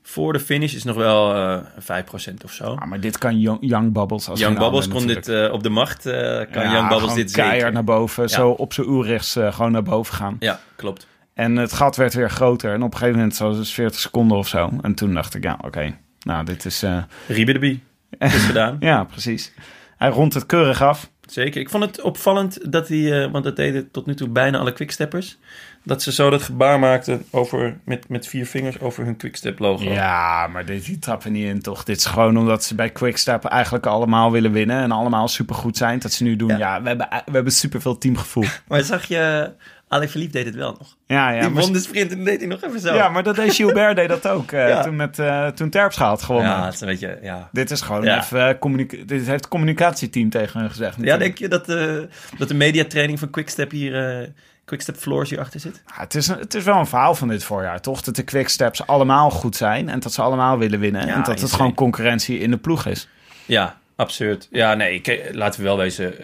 voor 0.06 0.32
de 0.32 0.40
finish 0.40 0.74
is 0.74 0.84
nog 0.84 0.96
wel 0.96 1.34
eh 1.34 2.02
5% 2.30 2.34
of 2.44 2.52
zo. 2.52 2.64
Ah, 2.64 2.88
maar 2.88 3.00
dit 3.00 3.18
kan 3.18 3.40
Young, 3.40 3.58
young 3.60 3.92
Bubbles 3.92 4.28
als 4.28 4.40
Young 4.40 4.58
Bubbles 4.58 4.88
kon 4.88 5.06
dit 5.06 5.28
eh, 5.28 5.52
op 5.52 5.62
de 5.62 5.68
macht, 5.68 6.06
eh, 6.06 6.12
kan 6.50 6.62
Ja, 6.62 6.72
Young 6.72 6.88
Bubbles 6.88 7.14
dit 7.14 7.30
keihard 7.30 7.58
zeker. 7.58 7.72
naar 7.72 7.84
boven. 7.84 8.28
Zo 8.28 8.50
op 8.50 8.72
zijn 8.72 8.86
oerrichts 8.86 9.36
eh, 9.36 9.52
gewoon 9.52 9.72
naar 9.72 9.82
boven 9.82 10.14
gaan. 10.14 10.36
Ja, 10.38 10.60
klopt. 10.76 11.06
En 11.34 11.56
het 11.56 11.72
gat 11.72 11.96
werd 11.96 12.14
weer 12.14 12.30
groter. 12.30 12.72
En 12.72 12.82
op 12.82 12.92
een 12.92 12.98
gegeven 12.98 13.18
moment 13.18 13.38
was 13.38 13.56
het 13.56 13.68
40 13.68 14.00
seconden 14.00 14.38
of 14.38 14.48
zo. 14.48 14.70
En 14.82 14.94
toen 14.94 15.14
dacht 15.14 15.34
ik, 15.34 15.42
ja, 15.42 15.58
oké. 15.60 15.96
Nou, 16.20 16.44
dit 16.44 16.64
is... 16.64 16.84
Riebe 17.28 17.52
de 17.52 17.58
Bie. 17.58 17.82
is 18.18 18.44
gedaan. 18.52 18.76
ja, 18.80 19.04
precies. 19.04 19.52
Hij 19.96 20.08
rondt 20.08 20.34
het 20.34 20.46
keurig 20.46 20.82
af. 20.82 21.10
Zeker. 21.26 21.60
Ik 21.60 21.70
vond 21.70 21.84
het 21.84 22.00
opvallend 22.00 22.72
dat 22.72 22.88
hij, 22.88 23.30
want 23.30 23.44
dat 23.44 23.56
deden 23.56 23.90
tot 23.90 24.06
nu 24.06 24.14
toe 24.14 24.28
bijna 24.28 24.58
alle 24.58 24.72
quicksteppers, 24.72 25.38
dat 25.84 26.02
ze 26.02 26.12
zo 26.12 26.30
dat 26.30 26.42
gebaar 26.42 26.78
maakten 26.78 27.24
over, 27.30 27.76
met, 27.84 28.08
met 28.08 28.26
vier 28.26 28.46
vingers 28.46 28.80
over 28.80 29.04
hun 29.04 29.16
quickstep 29.16 29.58
logo. 29.58 29.84
Ja, 29.84 30.46
maar 30.46 30.64
dit, 30.64 30.84
die 30.84 30.98
trappen 30.98 31.32
niet 31.32 31.46
in, 31.46 31.60
toch? 31.62 31.84
Dit 31.84 31.96
is 31.96 32.04
gewoon 32.04 32.36
omdat 32.38 32.64
ze 32.64 32.74
bij 32.74 32.90
Quickstep 32.90 33.44
eigenlijk 33.44 33.86
allemaal 33.86 34.32
willen 34.32 34.52
winnen. 34.52 34.82
En 34.82 34.90
allemaal 34.90 35.28
supergoed 35.28 35.76
zijn. 35.76 35.98
Dat 35.98 36.12
ze 36.12 36.22
nu 36.22 36.36
doen, 36.36 36.48
Ja. 36.48 36.56
ja, 36.58 36.82
we, 36.82 36.88
hebben, 36.88 37.08
we 37.26 37.32
hebben 37.32 37.52
superveel 37.52 37.98
teamgevoel. 37.98 38.44
Maar 38.68 38.82
zag 38.82 39.04
je, 39.04 39.52
Alain 39.88 40.08
Philippe 40.08 40.32
deed 40.32 40.44
het 40.46 40.54
wel 40.54 40.76
nog. 40.78 40.96
Ja, 41.06 41.30
ja, 41.30 41.40
die 41.40 41.50
won 41.50 41.72
de 41.72 41.78
sprint 41.78 42.12
en 42.12 42.24
deed 42.24 42.38
hij 42.38 42.48
nog 42.48 42.62
even 42.62 42.80
zo. 42.80 42.94
ja, 42.94 43.08
maar 43.08 43.22
dat 43.22 43.36
deed 43.36 43.54
Gilbert 43.54 43.96
deed 43.96 44.08
dat 44.08 44.28
ook. 44.28 44.52
eh, 44.52 44.68
Ja. 44.68 44.82
toen, 44.82 44.96
met, 44.96 45.18
eh, 45.18 45.46
toen 45.46 45.70
Terpstra 45.70 46.06
had 46.06 46.22
gewonnen. 46.22 46.50
Ja, 46.50 46.64
het 46.64 46.74
is 46.74 46.80
een 46.80 46.86
beetje, 46.86 47.18
ja. 47.22 47.48
Dit 47.52 47.70
is 47.70 47.80
gewoon 47.80 48.02
Ja. 48.02 48.18
even... 48.22 48.48
eh, 48.48 48.58
communica- 48.58 48.96
dit 48.96 49.10
heeft 49.18 49.28
het 49.30 49.48
communicatieteam 49.48 50.30
tegen 50.30 50.60
hun 50.60 50.70
gezegd. 50.70 50.96
Ja, 50.96 51.02
natuurlijk. 51.02 51.38
denk 51.38 51.38
je 51.38 51.48
dat, 51.48 51.68
eh, 51.68 51.94
dat 52.38 52.48
de 52.48 52.54
mediatraining 52.54 53.18
van 53.18 53.30
Quickstep 53.30 53.70
hier, 53.70 54.20
eh, 54.20 54.28
Quickstep 54.64 54.96
Floors 54.96 55.30
hier 55.30 55.40
achter 55.40 55.60
zit? 55.60 55.82
Ja, 55.86 56.00
het, 56.00 56.14
is, 56.14 56.28
een- 56.28 56.38
het 56.38 56.54
is 56.54 56.64
wel 56.64 56.76
een 56.78 56.86
verhaal 56.86 57.14
van 57.14 57.28
dit 57.28 57.44
voorjaar, 57.44 57.80
toch? 57.80 58.00
Dat 58.02 58.16
de 58.16 58.22
quicksteps 58.22 58.86
allemaal 58.86 59.30
goed 59.30 59.56
zijn 59.56 59.88
en 59.88 60.00
dat 60.00 60.12
ze 60.12 60.22
allemaal 60.22 60.58
willen 60.58 60.80
winnen. 60.80 61.06
Ja, 61.06 61.14
en 61.14 61.22
dat 61.22 61.40
het 61.40 61.52
gewoon 61.52 61.74
concurrentie 61.74 62.38
in 62.38 62.50
de 62.50 62.56
ploeg 62.56 62.86
is. 62.86 63.08
Ja, 63.46 63.78
absurd. 63.96 64.48
Ja, 64.50 64.74
nee, 64.74 65.02
laten 65.32 65.60
we 65.60 65.66
wel 65.66 65.76
wezen. 65.76 66.14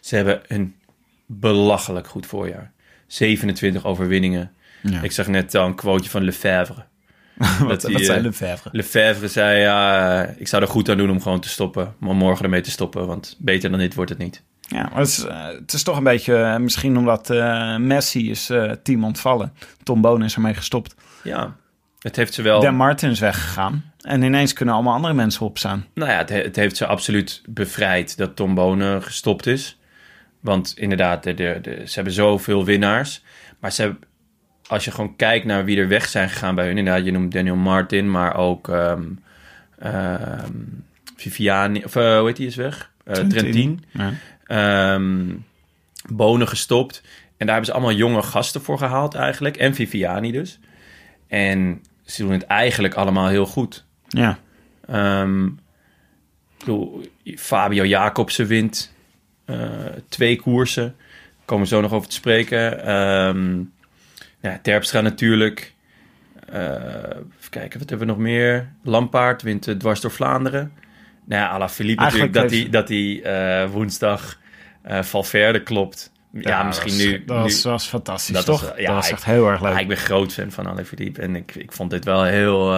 Ze 0.00 0.16
hebben 0.16 0.40
een 0.48 0.74
belachelijk 1.26 2.06
goed 2.08 2.26
voorjaar. 2.26 2.72
27 3.06 3.84
overwinningen. 3.84 4.52
Ja. 4.82 5.02
Ik 5.02 5.12
zag 5.12 5.26
net 5.26 5.54
al 5.54 5.66
een 5.66 5.74
quoteje 5.74 6.10
van 6.10 6.22
Lefebvre. 6.22 6.84
wat, 7.60 7.80
die, 7.80 7.92
wat 7.92 8.00
eh, 8.00 8.06
zijn 8.06 8.22
Lefebvre? 8.22 8.68
Lefebvre 8.72 9.28
zei, 9.28 9.60
ja, 9.60 10.22
ik 10.24 10.48
zou 10.48 10.62
er 10.62 10.68
goed 10.68 10.88
aan 10.88 10.96
doen 10.96 11.10
om 11.10 11.22
gewoon 11.22 11.40
te 11.40 11.48
stoppen. 11.48 11.94
Om 12.00 12.16
morgen 12.16 12.44
ermee 12.44 12.60
te 12.60 12.70
stoppen, 12.70 13.06
want 13.06 13.36
beter 13.38 13.70
dan 13.70 13.78
dit 13.78 13.94
wordt 13.94 14.10
het 14.10 14.18
niet. 14.18 14.42
Ja, 14.68 14.82
maar 14.82 14.98
het 14.98 15.08
is, 15.08 15.24
eh, 15.24 15.46
het 15.46 15.72
is 15.72 15.82
toch 15.82 15.96
een 15.96 16.04
beetje, 16.04 16.36
eh, 16.36 16.56
misschien 16.56 16.96
omdat 16.98 17.30
eh, 17.30 17.76
Messi 17.76 18.30
is 18.30 18.50
team 18.82 19.04
ontvallen. 19.04 19.52
Tom 19.82 20.00
Boon 20.00 20.24
is 20.24 20.34
ermee 20.34 20.54
gestopt. 20.54 20.94
Ja, 21.22 21.54
het 22.00 22.16
heeft 22.16 22.34
ze 22.34 22.42
wel... 22.42 22.60
Dan 22.60 22.74
Martin 22.74 23.10
is 23.10 23.20
weggegaan. 23.20 23.84
En 24.00 24.22
ineens 24.22 24.52
kunnen 24.52 24.74
allemaal 24.74 24.94
andere 24.94 25.14
mensen 25.14 25.46
opstaan. 25.46 25.86
Nou 25.94 26.10
ja, 26.10 26.16
het, 26.18 26.28
he- 26.28 26.42
het 26.42 26.56
heeft 26.56 26.76
ze 26.76 26.86
absoluut 26.86 27.42
bevrijd 27.48 28.16
dat 28.16 28.36
Tom 28.36 28.54
Bonen 28.54 29.02
gestopt 29.02 29.46
is. 29.46 29.78
Want 30.40 30.74
inderdaad, 30.76 31.22
de, 31.22 31.34
de, 31.34 31.58
de- 31.62 31.82
ze 31.86 31.94
hebben 31.94 32.12
zoveel 32.12 32.64
winnaars. 32.64 33.22
Maar 33.60 33.72
ze 33.72 33.82
hebben, 33.82 34.00
als 34.66 34.84
je 34.84 34.90
gewoon 34.90 35.16
kijkt 35.16 35.44
naar 35.44 35.64
wie 35.64 35.78
er 35.78 35.88
weg 35.88 36.06
zijn 36.08 36.28
gegaan 36.28 36.54
bij 36.54 36.66
hun... 36.66 36.78
Inderdaad, 36.78 37.04
je 37.04 37.12
noemt 37.12 37.32
Daniel 37.32 37.56
Martin, 37.56 38.10
maar 38.10 38.36
ook 38.36 38.68
ehm, 38.68 39.02
ehm, 39.78 40.52
Viviani... 41.16 41.84
Of 41.84 41.94
hoe 41.94 42.22
heet 42.26 42.36
die 42.36 42.46
is 42.46 42.56
weg? 42.56 42.90
Eh, 43.04 43.14
Trentin. 43.14 43.84
Ja. 43.90 44.12
Ehm, 44.46 45.24
Bonen 46.08 46.48
gestopt. 46.48 47.02
En 47.36 47.46
daar 47.46 47.54
hebben 47.54 47.64
ze 47.64 47.72
allemaal 47.72 47.92
jonge 47.92 48.22
gasten 48.22 48.62
voor 48.62 48.78
gehaald 48.78 49.14
eigenlijk. 49.14 49.56
En 49.56 49.74
Viviani 49.74 50.32
dus. 50.32 50.58
En 51.28 51.82
ze 52.04 52.22
doen 52.22 52.32
het 52.32 52.44
eigenlijk 52.44 52.94
allemaal 52.94 53.28
heel 53.28 53.46
goed. 53.46 53.84
ja. 54.08 54.38
Ik 56.58 56.64
bedoel, 56.72 57.00
Fabio 57.36 57.84
Jacobsen 57.84 58.46
wint 58.46 58.92
eh, 59.44 59.58
twee 60.08 60.36
koersen. 60.40 60.94
Daar 60.96 61.44
komen 61.44 61.64
we 61.64 61.70
zo 61.70 61.80
nog 61.80 61.92
over 61.92 62.08
te 62.08 62.14
spreken. 62.14 62.60
Ja, 64.40 64.58
Terpstra 64.62 65.00
natuurlijk. 65.00 65.74
Eh, 66.46 66.60
even 67.38 67.50
kijken, 67.50 67.78
wat 67.78 67.88
hebben 67.88 68.06
we 68.06 68.12
nog 68.12 68.22
meer? 68.22 68.72
Lampaard 68.82 69.42
wint 69.42 69.64
de 69.64 69.76
dwars 69.76 70.00
door 70.00 70.10
Vlaanderen. 70.10 70.72
Nou 71.26 71.42
ja, 71.42 71.48
Alaphilippe 71.48 72.02
natuurlijk, 72.02 72.34
Eigenlijk 72.36 72.70
dat 72.70 72.88
hij 72.88 73.20
dat 73.20 73.22
hij 73.24 73.62
eh, 73.64 73.70
woensdag 73.70 74.38
eh 74.82 75.02
Valverde 75.02 75.62
klopt. 75.62 76.12
Ja, 76.32 76.62
misschien 76.62 76.92
was- 76.92 77.04
nu... 77.04 77.24
Dat 77.24 77.36
was, 77.42 77.64
nu 77.64 77.70
was 77.70 77.86
fantastisch, 77.86 78.34
Dat 78.34 78.44
toch? 78.44 78.60
was, 78.60 78.70
eh, 78.74 78.78
ja, 78.80 78.86
dat 78.86 78.94
was 78.94 79.06
ik- 79.06 79.12
echt 79.12 79.24
heel 79.24 79.48
erg 79.48 79.62
leuk. 79.62 79.72
ja, 79.72 79.78
ik 79.78 79.88
ben 79.88 79.96
groot 79.96 80.32
fan 80.32 80.50
van 80.50 80.66
Alaphilippe. 80.66 81.20
En 81.22 81.36
ik, 81.36 81.54
ik 81.54 81.72
vond 81.72 81.90
dit 81.90 82.04
wel 82.04 82.24
heel... 82.24 82.74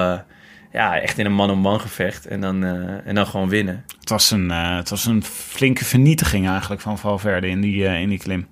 ja, 0.73 1.01
echt 1.01 1.19
in 1.19 1.27
een 1.27 1.33
man-on-man 1.35 1.81
gevecht. 1.81 2.27
En 2.27 2.41
dan, 2.41 2.65
en 3.05 3.15
dan 3.15 3.27
gewoon 3.27 3.49
winnen. 3.49 3.85
Het, 4.01 4.09
was 4.11 4.31
een, 4.31 4.51
eh, 4.51 4.77
het 4.77 4.89
was 4.91 5.05
een 5.05 5.25
flinke 5.25 5.85
vernietiging 5.85 6.49
eigenlijk 6.49 6.81
van 6.81 6.99
Valverde 6.99 7.49
in 7.49 7.61
die, 7.61 7.85
in 7.85 8.09
die 8.09 8.19
klim. 8.19 8.47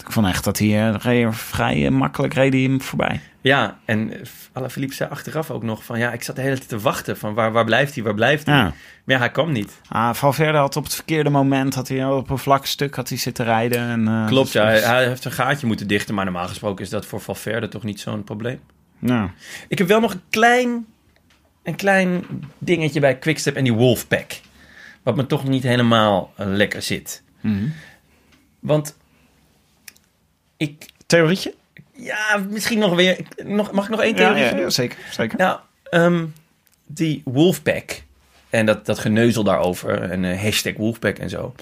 Ik 0.00 0.12
vond 0.12 0.26
echt 0.26 0.44
dat 0.44 0.58
hij 0.58 0.88
eh, 0.88 0.94
reed 0.98 1.36
vrij 1.36 1.86
eh, 1.86 1.92
makkelijk 1.92 2.34
reed 2.34 2.52
hij 2.52 2.62
hem 2.62 2.80
voorbij. 2.80 3.20
Ja, 3.40 3.78
en 3.84 4.12
Alaphilippe 4.52 4.94
zei 4.94 5.10
achteraf 5.10 5.50
ook 5.50 5.62
nog 5.62 5.84
van... 5.84 5.98
Ja, 5.98 6.12
ik 6.12 6.22
zat 6.22 6.36
de 6.36 6.42
hele 6.42 6.56
tijd 6.56 6.68
te 6.68 6.78
wachten 6.78 7.18
van 7.18 7.34
waar, 7.34 7.52
waar 7.52 7.64
blijft 7.64 7.94
hij, 7.94 8.04
waar 8.04 8.14
blijft 8.14 8.46
hij? 8.46 8.54
Ja. 8.54 8.62
Maar 8.62 8.74
ja, 9.04 9.18
hij 9.18 9.30
kwam 9.30 9.52
niet. 9.52 9.80
Ah, 9.88 10.14
Valverde 10.14 10.58
had 10.58 10.76
op 10.76 10.84
het 10.84 10.94
verkeerde 10.94 11.30
moment, 11.30 11.74
had 11.74 11.88
hij 11.88 12.04
op 12.04 12.30
een 12.30 12.38
vlak 12.38 12.66
stuk 12.66 12.94
had 12.94 13.08
hij 13.08 13.18
zitten 13.18 13.44
rijden. 13.44 13.78
En, 13.78 14.08
eh, 14.08 14.26
Klopt, 14.26 14.52
ja. 14.52 14.70
dus- 14.70 14.84
Hij, 14.84 15.06
heeft 15.06 15.24
een 15.24 15.32
gaatje 15.32 15.66
moeten 15.66 15.86
dichten. 15.86 16.14
Maar 16.14 16.24
normaal 16.24 16.48
gesproken 16.48 16.84
is 16.84 16.90
dat 16.90 17.06
voor 17.06 17.20
Valverde 17.20 17.68
toch 17.68 17.82
niet 17.82 18.00
zo'n 18.00 18.24
probleem. 18.24 18.60
Ja. 18.98 19.30
Ik 19.68 19.78
heb 19.78 19.86
wel 19.88 20.00
nog 20.00 20.12
een 20.12 20.22
klein, 20.30 20.86
een 21.62 21.76
klein 21.76 22.24
dingetje 22.58 23.00
bij 23.00 23.18
Quickstep 23.18 23.56
en 23.56 23.64
die 23.64 23.72
Wolfpack. 23.72 24.40
Wat 25.02 25.16
me 25.16 25.26
toch 25.26 25.48
niet 25.48 25.62
helemaal 25.62 26.32
lekker 26.36 26.82
zit. 26.82 27.22
Mhm. 27.40 27.68
Want 28.60 28.96
ik... 30.60 30.86
Theorietje? 31.06 31.54
Ja, 31.92 32.44
misschien 32.48 32.78
nog 32.78 32.94
weer... 32.94 33.18
Nog, 33.44 33.72
mag 33.72 33.84
ik 33.84 33.90
nog 33.90 34.02
één 34.02 34.14
theorie 34.14 34.42
ja, 34.42 34.70
zeker. 34.70 34.98
zeker. 35.10 35.38
Nou, 35.38 35.58
ehm, 35.82 36.26
die 36.86 37.22
Wolfpack 37.24 38.02
en 38.50 38.66
dat, 38.66 38.86
dat 38.86 38.98
geneuzel 38.98 39.44
daarover 39.44 40.02
en 40.02 40.24
eh, 40.24 40.42
hashtag 40.42 40.76
Wolfpack 40.76 41.18
en 41.18 41.30
zo. 41.30 41.54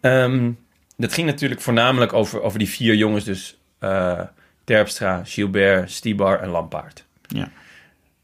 Ehm, 0.00 0.50
dat 0.96 1.12
ging 1.12 1.26
natuurlijk 1.26 1.60
voornamelijk 1.60 2.12
over, 2.12 2.42
over 2.42 2.58
die 2.58 2.68
vier 2.68 2.94
jongens, 2.94 3.24
dus 3.24 3.56
eh, 3.78 4.20
Terpstra, 4.64 5.24
Gilbert, 5.24 5.90
Stibar 5.90 6.40
en 6.40 6.48
Lampaard. 6.48 7.04
Ja. 7.26 7.50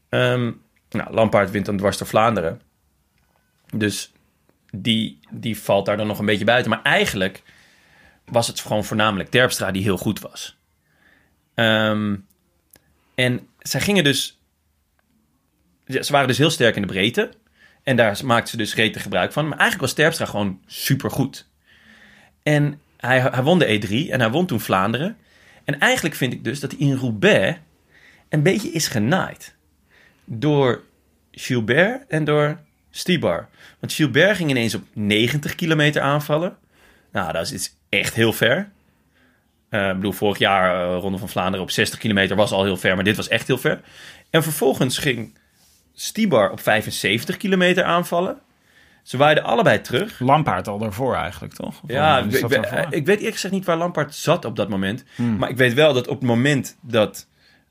Ehm, 0.09 0.51
nou, 0.89 1.13
Lampaard 1.13 1.51
wint 1.51 1.65
dan 1.65 1.77
dwars 1.77 1.97
door 1.97 2.07
Vlaanderen. 2.07 2.61
Dus 3.75 4.11
die, 4.71 5.19
die 5.29 5.59
valt 5.59 5.85
daar 5.85 5.97
dan 5.97 6.07
nog 6.07 6.19
een 6.19 6.25
beetje 6.25 6.45
buiten. 6.45 6.71
Maar 6.71 6.81
eigenlijk 6.81 7.43
was 8.31 8.47
het 8.47 8.59
gewoon 8.59 8.85
voornamelijk 8.85 9.29
Terpstra 9.29 9.71
die 9.71 9.83
heel 9.83 9.97
goed 9.97 10.19
was. 10.19 10.57
Ehm, 11.53 12.15
en 13.15 13.47
zij 13.59 13.81
gingen 13.81 14.03
dus... 14.03 14.39
Ze 15.85 16.11
waren 16.11 16.27
dus 16.27 16.37
heel 16.37 16.49
sterk 16.49 16.75
in 16.75 16.81
de 16.81 16.87
breedte. 16.87 17.31
En 17.83 17.95
daar 17.95 18.19
maakten 18.25 18.49
ze 18.49 18.57
dus 18.57 18.75
rete 18.75 18.99
gebruik 18.99 19.31
van. 19.31 19.43
Maar 19.43 19.57
eigenlijk 19.57 19.81
was 19.81 19.93
Terpstra 19.93 20.25
gewoon 20.25 20.61
supergoed. 20.65 21.47
En 22.43 22.81
hij, 22.97 23.21
hij 23.21 23.43
won 23.43 23.59
de 23.59 23.79
E3 23.79 24.11
en 24.11 24.19
hij 24.19 24.29
won 24.29 24.45
toen 24.45 24.59
Vlaanderen. 24.59 25.17
En 25.63 25.79
eigenlijk 25.79 26.15
vind 26.15 26.33
ik 26.33 26.43
dus 26.43 26.59
dat 26.59 26.71
hij 26.71 26.79
in 26.79 26.95
Roubaix 26.95 27.59
een 28.29 28.43
beetje 28.43 28.71
is 28.71 28.87
genaaid. 28.87 29.55
Door 30.25 30.83
Gilbert 31.31 32.07
en 32.07 32.23
door 32.23 32.59
Stibar. 32.89 33.49
Want 33.79 33.93
Gilbert 33.93 34.35
ging 34.35 34.49
ineens 34.49 34.75
op 34.75 34.83
90 34.93 35.55
kilometer 35.55 36.01
aanvallen. 36.01 36.57
Nou, 37.11 37.33
dat 37.33 37.45
is 37.45 37.53
iets 37.53 37.79
echt 37.91 38.13
heel 38.13 38.33
ver. 38.33 38.69
Eh, 39.69 39.89
ik 39.89 39.95
bedoel, 39.95 40.11
vorig 40.11 40.37
jaar 40.37 40.93
eh, 40.93 40.99
Ronde 40.99 41.17
van 41.17 41.29
Vlaanderen 41.29 41.61
op 41.61 41.71
60 41.71 41.99
kilometer 41.99 42.35
was 42.35 42.51
al 42.51 42.63
heel 42.63 42.77
ver, 42.77 42.95
maar 42.95 43.03
dit 43.03 43.15
was 43.15 43.27
echt 43.27 43.47
heel 43.47 43.57
ver. 43.57 43.81
En 44.29 44.43
vervolgens 44.43 44.97
ging 44.97 45.39
Stibar 45.93 46.51
op 46.51 46.59
75 46.59 47.37
kilometer 47.37 47.83
aanvallen. 47.83 48.39
Ze 49.03 49.17
waaiden 49.17 49.43
allebei 49.43 49.81
terug. 49.81 50.19
Lampaard 50.19 50.67
al 50.67 50.77
daarvoor 50.77 51.15
eigenlijk, 51.15 51.53
toch? 51.53 51.81
Of 51.83 51.89
Ja, 51.89 52.19
is 52.19 52.41
ik, 52.89 53.05
weet 53.05 53.17
eerlijk 53.17 53.33
gezegd 53.33 53.53
niet 53.53 53.65
waar 53.65 53.77
Lampaard 53.77 54.15
zat 54.15 54.45
op 54.45 54.55
dat 54.55 54.69
moment. 54.69 55.03
Hmm. 55.15 55.37
Maar 55.37 55.49
ik 55.49 55.57
weet 55.57 55.73
wel 55.73 55.93
dat 55.93 56.07
op 56.07 56.19
het 56.19 56.27
moment 56.27 56.77
dat 56.81 57.27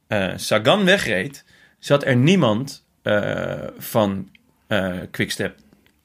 eh, 0.07 0.33
Sagan 0.37 0.85
wegreed, 0.85 1.45
zat 1.79 2.05
er 2.05 2.17
niemand 2.17 2.85
eh, 3.03 3.53
van 3.79 4.31
eh 4.67 4.97
Quickstep 5.11 5.59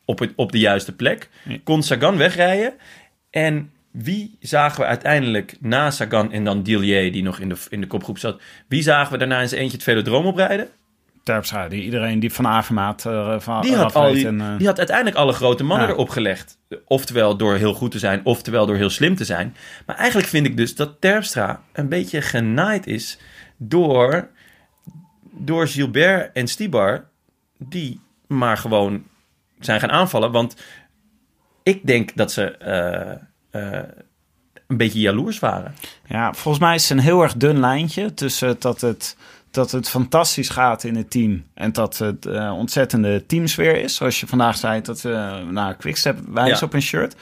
op, 0.06 0.20
het, 0.20 0.34
op 0.36 0.52
de 0.52 0.60
juiste 0.60 0.96
plek. 0.96 1.30
Nee. 1.44 1.62
Kon 1.64 1.84
Sagan 1.84 2.18
wegrijden. 2.18 2.74
En 3.30 3.72
wie 4.04 4.38
zagen 4.40 4.80
we 4.82 4.86
uiteindelijk 4.86 5.56
na 5.60 5.92
Sagan 5.92 6.32
en 6.32 6.44
dan 6.44 6.64
Dillier, 6.64 7.12
die 7.12 7.24
nog 7.24 7.40
in 7.40 7.50
de, 7.50 7.56
in 7.70 7.82
de 7.82 7.88
kopgroep 7.88 8.18
zat, 8.18 8.42
wie 8.68 8.82
zagen 8.82 9.12
we 9.12 9.18
daarna 9.18 9.46
zijn 9.48 9.62
eentje 9.62 9.76
het 9.76 9.86
velodroom 9.86 10.26
oprijden? 10.26 10.68
Terpstra, 11.24 11.68
die 11.68 11.84
iedereen 11.84 12.20
die 12.20 12.34
van 12.34 12.48
Avermaat 12.48 13.06
eh 13.06 13.40
van 13.40 13.62
Die 13.62 13.76
had, 13.76 13.96
al 13.96 14.12
die, 14.14 14.28
en, 14.28 14.42
eh, 14.42 14.58
die 14.58 14.68
had 14.68 14.78
uiteindelijk 14.78 15.18
alle 15.18 15.34
grote 15.34 15.64
mannen 15.64 15.88
Ja. 15.88 15.94
erop 15.94 16.10
gelegd. 16.10 16.58
Oftewel 16.86 17.38
door 17.38 17.56
heel 17.56 17.74
goed 17.74 17.92
te 17.92 18.00
zijn, 18.00 18.22
oftewel 18.24 18.66
door 18.66 18.76
heel 18.76 18.90
slim 18.90 19.16
te 19.16 19.26
zijn. 19.26 19.56
Maar 19.86 19.96
eigenlijk 19.96 20.28
vind 20.28 20.46
ik 20.46 20.58
dus 20.58 20.76
dat 20.76 21.02
Terpstra 21.02 21.62
een 21.74 21.90
beetje 21.90 22.22
genaaid 22.22 22.88
is 22.88 23.18
door, 23.58 24.30
door 25.32 25.68
Gilbert 25.68 26.32
en 26.34 26.48
Stibar, 26.48 27.08
die 27.58 28.00
maar 28.28 28.58
gewoon 28.58 29.04
zijn 29.60 29.80
gaan 29.80 29.92
aanvallen. 29.92 30.32
Want 30.32 30.56
ik 31.64 31.86
denk 31.88 32.16
dat 32.16 32.32
ze 32.32 32.58
eh, 32.58 33.12
eh, 33.12 33.18
een 34.68 34.78
beetje 34.78 35.00
jaloers 35.00 35.40
waren. 35.40 35.76
Ja, 36.08 36.34
volgens 36.34 36.64
mij 36.64 36.76
is 36.76 36.90
het 36.90 36.98
een 36.98 37.04
heel 37.04 37.22
erg 37.22 37.34
dun 37.34 37.60
lijntje 37.60 38.14
tussen 38.14 38.56
dat 38.60 38.82
het, 38.82 39.18
dat 39.52 39.72
het 39.72 39.90
fantastisch 39.90 40.50
gaat 40.50 40.84
in 40.84 40.96
het 40.96 41.12
team 41.12 41.44
en 41.54 41.72
dat 41.72 41.98
het 41.98 42.26
eh, 42.26 42.54
ontzettende 42.58 43.26
teamsfeer 43.26 43.78
is. 43.82 43.96
Zoals 43.96 44.20
je 44.20 44.28
vandaag 44.28 44.58
zei, 44.58 44.82
dat 44.82 45.02
we 45.02 45.44
naar 45.52 45.76
Quickstep 45.76 46.20
wijzen 46.28 46.58
Ja. 46.60 46.66
op 46.66 46.74
een 46.74 46.82
shirt. 46.82 47.16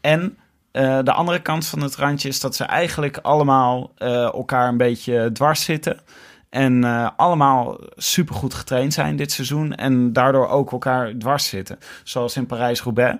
En 0.00 0.36
eh, 0.70 0.98
de 1.02 1.12
andere 1.12 1.42
kant 1.42 1.66
van 1.66 1.82
het 1.82 1.96
randje 1.96 2.28
is 2.28 2.40
dat 2.40 2.56
ze 2.56 2.64
eigenlijk 2.64 3.16
allemaal 3.16 3.92
eh, 3.96 4.22
elkaar 4.22 4.68
een 4.68 4.76
beetje 4.76 5.30
dwars 5.32 5.64
zitten. 5.64 6.00
En 6.50 6.84
eh, 6.84 7.08
allemaal 7.16 7.78
supergoed 7.96 8.54
getraind 8.54 8.92
zijn 8.92 9.16
dit 9.16 9.32
seizoen. 9.32 9.74
En 9.74 10.12
daardoor 10.12 10.48
ook 10.48 10.72
elkaar 10.72 11.12
dwars 11.18 11.48
zitten. 11.48 11.78
Zoals 12.04 12.36
in 12.36 12.46
Parijs-Roubaix. 12.46 13.18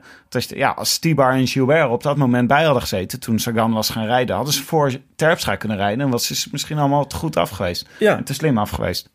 Ja, 0.48 0.70
als 0.70 0.92
Stibar 0.92 1.32
en 1.32 1.46
Gilbert 1.46 1.90
op 1.90 2.02
dat 2.02 2.16
moment 2.16 2.48
bij 2.48 2.64
hadden 2.64 2.82
gezeten... 2.82 3.20
toen 3.20 3.38
Sagan 3.38 3.72
was 3.72 3.90
gaan 3.90 4.06
rijden... 4.06 4.36
hadden 4.36 4.54
ze 4.54 4.62
voor 4.62 4.92
Terpstra 5.16 5.56
kunnen 5.56 5.76
rijden... 5.76 6.04
en 6.04 6.10
was 6.10 6.28
het 6.28 6.48
misschien 6.52 6.78
allemaal 6.78 7.06
te 7.06 7.16
goed 7.16 7.36
af 7.36 7.50
geweest. 7.50 7.88
Ja. 7.98 8.16
En 8.16 8.24
te 8.24 8.34
slim 8.34 8.58
af 8.58 8.70
geweest. 8.70 9.10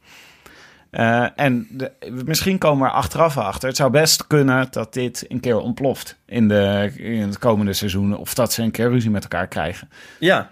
Eh, 0.93 1.26
en 1.36 1.68
de, 1.70 1.91
misschien 2.26 2.57
komen 2.57 2.84
we 2.86 2.89
er 2.89 2.97
achteraf 2.97 3.38
achter. 3.38 3.68
Het 3.68 3.78
zou 3.78 3.91
best 3.91 4.28
kunnen 4.28 4.68
dat 4.70 4.93
dit 4.93 5.26
een 5.28 5.39
keer 5.39 5.57
ontploft 5.57 6.18
in, 6.26 6.47
de, 6.47 6.91
in 6.95 7.22
het 7.22 7.38
komende 7.38 7.74
seizoen. 7.74 8.18
Of 8.18 8.34
dat 8.34 8.53
ze 8.53 8.61
een 8.61 8.72
keer 8.72 8.89
ruzie 8.89 9.09
met 9.09 9.24
elkaar 9.24 9.47
krijgen. 9.47 9.89
Ja, 10.20 10.49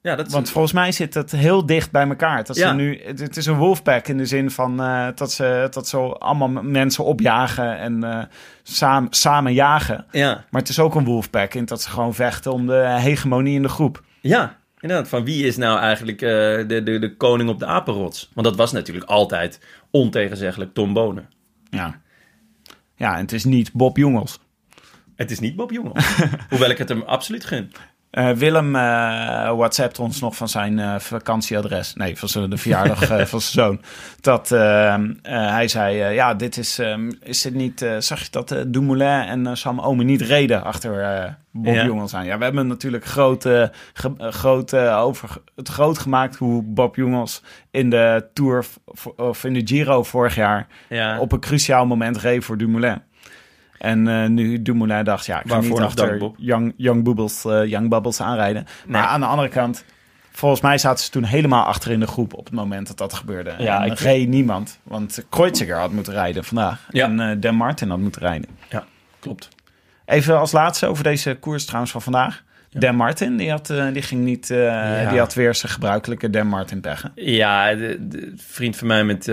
ja 0.00 0.16
dat 0.16 0.26
is 0.26 0.32
Want 0.32 0.50
volgens 0.50 0.72
mij 0.72 0.92
zit 0.92 1.14
het 1.14 1.30
heel 1.30 1.66
dicht 1.66 1.90
bij 1.90 2.08
elkaar. 2.08 2.44
Dat 2.44 2.56
Ja. 2.56 2.68
ze 2.68 2.74
nu, 2.74 3.00
het, 3.04 3.36
is 3.36 3.46
een 3.46 3.56
wolfpack 3.56 4.08
in 4.08 4.16
de 4.18 4.26
zin 4.26 4.50
van 4.50 4.80
eh, 4.82 5.06
dat, 5.14 5.32
ze, 5.32 5.66
dat 5.70 5.88
ze 5.88 5.98
allemaal 5.98 6.48
mensen 6.62 7.04
opjagen 7.04 7.78
en 7.78 8.04
eh, 8.04 8.24
samen, 8.62 9.12
samen 9.12 9.52
jagen. 9.54 10.06
ja. 10.12 10.44
Maar 10.50 10.60
het 10.60 10.70
is 10.70 10.78
ook 10.78 10.94
een 10.94 11.04
wolfpack 11.04 11.54
in 11.54 11.64
dat 11.64 11.82
ze 11.82 11.90
gewoon 11.90 12.14
vechten 12.14 12.52
om 12.52 12.66
de 12.66 12.96
hegemonie 12.98 13.54
in 13.54 13.62
de 13.62 13.68
groep. 13.68 14.02
Ja, 14.20 14.56
inderdaad. 14.80 15.08
Van 15.08 15.24
wie 15.24 15.46
is 15.46 15.56
nou 15.56 15.78
eigenlijk 15.78 16.22
eh, 16.22 16.28
de, 16.28 16.80
de, 16.84 16.98
de 16.98 17.16
koning 17.16 17.48
op 17.48 17.58
de 17.58 17.66
apenrots? 17.66 18.30
Want 18.34 18.46
dat 18.46 18.56
was 18.56 18.72
natuurlijk 18.72 19.06
altijd 19.06 19.60
ontegenzeggelijk 19.90 20.74
Tom 20.74 20.92
Bonen. 20.92 21.28
Ja. 21.70 22.00
Ja, 22.96 23.14
en 23.14 23.20
het 23.20 23.32
is 23.32 23.44
niet 23.44 23.72
Bob 23.72 23.96
Jongels. 23.96 24.40
Het 25.16 25.30
is 25.30 25.38
niet 25.40 25.56
Bob 25.56 25.70
Jongels. 25.70 26.16
Hoewel 26.50 26.70
ik 26.70 26.78
het 26.78 26.88
hem 26.88 27.02
absoluut 27.02 27.44
gun. 27.44 27.72
Eh, 28.10 28.30
Willem 28.30 28.76
eh 28.76 29.50
WhatsAppt 29.56 29.98
ons 29.98 30.20
nog 30.20 30.36
van 30.36 30.48
zijn 30.48 30.78
eh, 30.78 30.98
vakantieadres. 30.98 31.94
Nee, 31.94 32.18
van 32.18 32.28
zijn, 32.28 32.50
de 32.50 32.56
verjaardag 32.56 32.98
van 33.28 33.40
zijn 33.40 33.64
zoon. 33.66 33.80
Dat 34.20 34.52
eh, 34.52 34.94
eh, 34.94 35.00
hij 35.22 35.68
zei: 35.68 36.12
Ja, 36.14 36.34
dit 36.34 36.56
is. 36.56 36.78
ehm, 36.78 37.10
is 37.22 37.42
dit 37.42 37.54
niet. 37.54 37.86
zag 37.98 38.20
je 38.20 38.26
dat 38.30 38.54
Dumoulin 38.66 39.46
en 39.46 39.56
Sam 39.56 39.80
Omen 39.80 40.06
niet 40.06 40.20
reden 40.20 40.64
achter 40.64 41.36
Bob 41.52 41.74
Ja. 41.74 41.84
Jongels 41.84 42.14
aan? 42.14 42.24
Ja, 42.24 42.38
we 42.38 42.44
hebben 42.44 42.66
natuurlijk 42.66 43.04
groot, 43.04 43.42
ge- 43.92 44.14
groot, 44.18 44.72
eh, 44.72 44.98
over, 45.00 45.36
het 45.56 45.68
groot 45.68 45.98
gemaakt 45.98 46.36
hoe 46.36 46.62
Bob 46.62 46.96
Jongels 46.96 47.42
in 47.70 47.90
de 47.90 48.28
Tour 48.34 48.64
of 49.16 49.44
in 49.44 49.52
de 49.54 49.62
Giro 49.64 50.02
vorig 50.02 50.34
jaar 50.34 50.66
Ja. 50.88 51.18
op 51.20 51.32
een 51.32 51.40
cruciaal 51.40 51.86
moment 51.86 52.16
reed 52.16 52.44
voor 52.44 52.56
Dumoulin. 52.58 53.02
En 53.78 54.08
eh, 54.08 54.28
nu 54.28 54.62
Dumoulin 54.62 55.04
dacht, 55.04 55.26
ja, 55.26 55.36
ik 55.40 55.46
ga 55.46 55.52
Waarvoor 55.54 55.70
niet 55.78 55.86
achter 55.88 56.18
dank. 56.18 56.34
Young, 56.36 56.74
young, 56.76 57.04
Bubbles, 57.04 57.44
eh, 57.44 57.64
young 57.64 57.88
Bubbles 57.88 58.20
aanrijden. 58.20 58.66
Maar 58.86 59.02
aan 59.02 59.20
de 59.20 59.26
andere 59.26 59.48
kant, 59.48 59.84
volgens 60.32 60.60
mij 60.60 60.78
zaten 60.78 61.04
ze 61.04 61.10
toen 61.10 61.24
helemaal 61.24 61.64
achter 61.64 61.90
in 61.90 62.00
de 62.00 62.06
groep 62.06 62.34
op 62.34 62.44
het 62.44 62.54
moment 62.54 62.86
dat 62.86 62.98
dat 62.98 63.14
gebeurde. 63.14 63.54
Ja, 63.58 63.84
en 63.84 63.90
ik- 63.92 63.98
reed 63.98 64.28
niemand, 64.28 64.78
want 64.82 65.24
Kreuziger 65.28 65.76
had 65.76 65.92
moeten 65.92 66.12
rijden 66.12 66.44
vandaag. 66.44 66.86
Ja. 66.90 67.04
En 67.04 67.20
eh 67.20 67.36
Dan 67.40 67.54
Martin 67.54 67.88
had 67.90 67.98
moeten 67.98 68.22
rijden. 68.22 68.48
Ja, 68.70 68.84
klopt. 69.18 69.48
Even 70.04 70.38
als 70.38 70.52
laatste 70.52 70.86
over 70.86 71.04
deze 71.04 71.34
koers 71.40 71.64
trouwens 71.64 71.92
van 71.92 72.02
vandaag. 72.02 72.42
Dan 72.70 72.94
Martin, 72.96 73.36
die, 73.36 73.50
had, 73.50 73.66
die 73.92 74.02
ging 74.02 74.24
niet, 74.24 74.46
die 74.46 75.18
had 75.18 75.34
weer 75.34 75.54
zijn 75.54 75.72
gebruikelijke 75.72 76.30
Dan 76.30 76.46
Martin 76.46 76.80
peggen. 76.80 77.12
Ja, 77.14 77.74
de, 77.74 77.96
de 78.08 78.32
vriend 78.36 78.76
van 78.76 78.86
mij 78.86 79.04
met, 79.04 79.26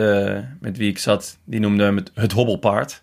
met 0.59 0.77
wie 0.77 0.89
ik 0.89 0.97
zat, 0.97 1.37
die 1.43 1.59
noemde 1.59 1.83
hem 1.83 1.95
het, 1.95 2.11
het 2.13 2.31
hobbelpaard. 2.31 3.01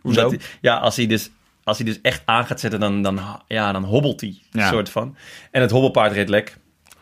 Hoezo? 0.00 0.24
Omdat 0.24 0.40
hij- 0.40 0.50
ja, 0.60 0.76
als 0.76 0.96
hij, 0.96 1.06
dus, 1.06 1.30
als 1.64 1.76
hij 1.78 1.86
dus 1.86 1.98
echt 2.02 2.22
aan 2.24 2.46
gaat 2.46 2.60
zetten, 2.60 2.80
dan, 2.80 3.02
dan, 3.02 3.20
ja, 3.46 3.72
dan 3.72 3.84
hobbelt 3.84 4.20
hij. 4.20 4.38
Ja. 4.50 4.68
soort 4.68 4.88
van. 4.90 5.16
En 5.50 5.60
het 5.60 5.70
hobbelpaard 5.70 6.12
reed 6.12 6.28
lek. 6.28 6.56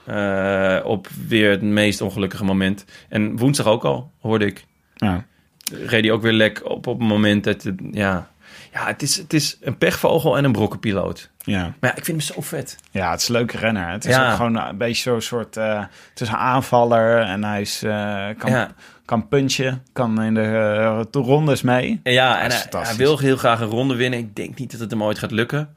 Eh, 0.05 0.79
op 0.85 1.09
weer 1.27 1.51
het 1.51 1.63
meest 1.63 2.01
ongelukkige 2.01 2.45
moment. 2.45 2.85
En 3.09 3.37
woensdag 3.37 3.67
ook 3.67 3.85
al, 3.85 4.13
hoorde 4.21 4.47
ik. 4.47 4.65
Ja. 4.95 5.25
Reed 5.73 6.05
hij 6.05 6.11
ook 6.13 6.23
weer 6.23 6.33
lek 6.33 6.61
op, 6.65 6.87
op 6.87 6.99
het 6.99 7.09
moment 7.09 7.45
dat... 7.45 7.63
Het, 7.63 7.81
ja, 7.91 8.29
ja 8.73 8.87
het, 8.87 9.03
is, 9.03 9.17
het 9.17 9.33
is 9.33 9.57
een 9.61 9.79
pechvogel 9.79 10.37
en 10.37 10.45
een 10.45 10.53
brokkenpiloot. 10.53 11.31
Ja. 11.39 11.61
Maar 11.63 11.91
ja, 11.91 11.97
ik 11.97 12.05
vind 12.05 12.07
hem 12.25 12.35
zo 12.35 12.41
vet. 12.41 12.77
Ja, 12.91 13.11
het 13.11 13.21
is 13.21 13.29
een 13.29 13.35
leuke 13.35 13.57
renner. 13.57 13.89
Het 13.89 14.05
is 14.05 14.15
Ja. 14.15 14.29
ook 14.31 14.37
gewoon 14.37 14.57
een 14.57 14.77
beetje 14.79 15.03
zo'n 15.03 15.21
soort... 15.21 15.57
eh, 15.57 15.79
het 16.11 16.21
is 16.21 16.29
een 16.29 16.37
aanvaller 16.37 17.21
en 17.21 17.45
hij 17.45 17.61
is, 17.61 17.83
eh, 17.83 18.27
kan. 18.39 18.69
Kan 19.09 19.29
punchen, 19.29 19.83
kan 19.93 20.23
in 20.23 20.35
de, 20.35 21.07
de 21.11 21.19
rondes 21.19 21.63
mee. 21.63 22.01
Ja, 22.03 22.41
en 22.41 22.51
hij, 22.71 22.97
wil 22.97 23.19
heel 23.19 23.37
graag 23.37 23.61
een 23.61 23.69
ronde 23.69 23.95
winnen. 23.95 24.19
Ik 24.19 24.37
denk 24.37 24.59
niet 24.59 24.71
dat 24.71 24.81
het 24.81 24.91
hem 24.91 25.03
ooit 25.03 25.19
gaat 25.19 25.31
lukken. 25.31 25.77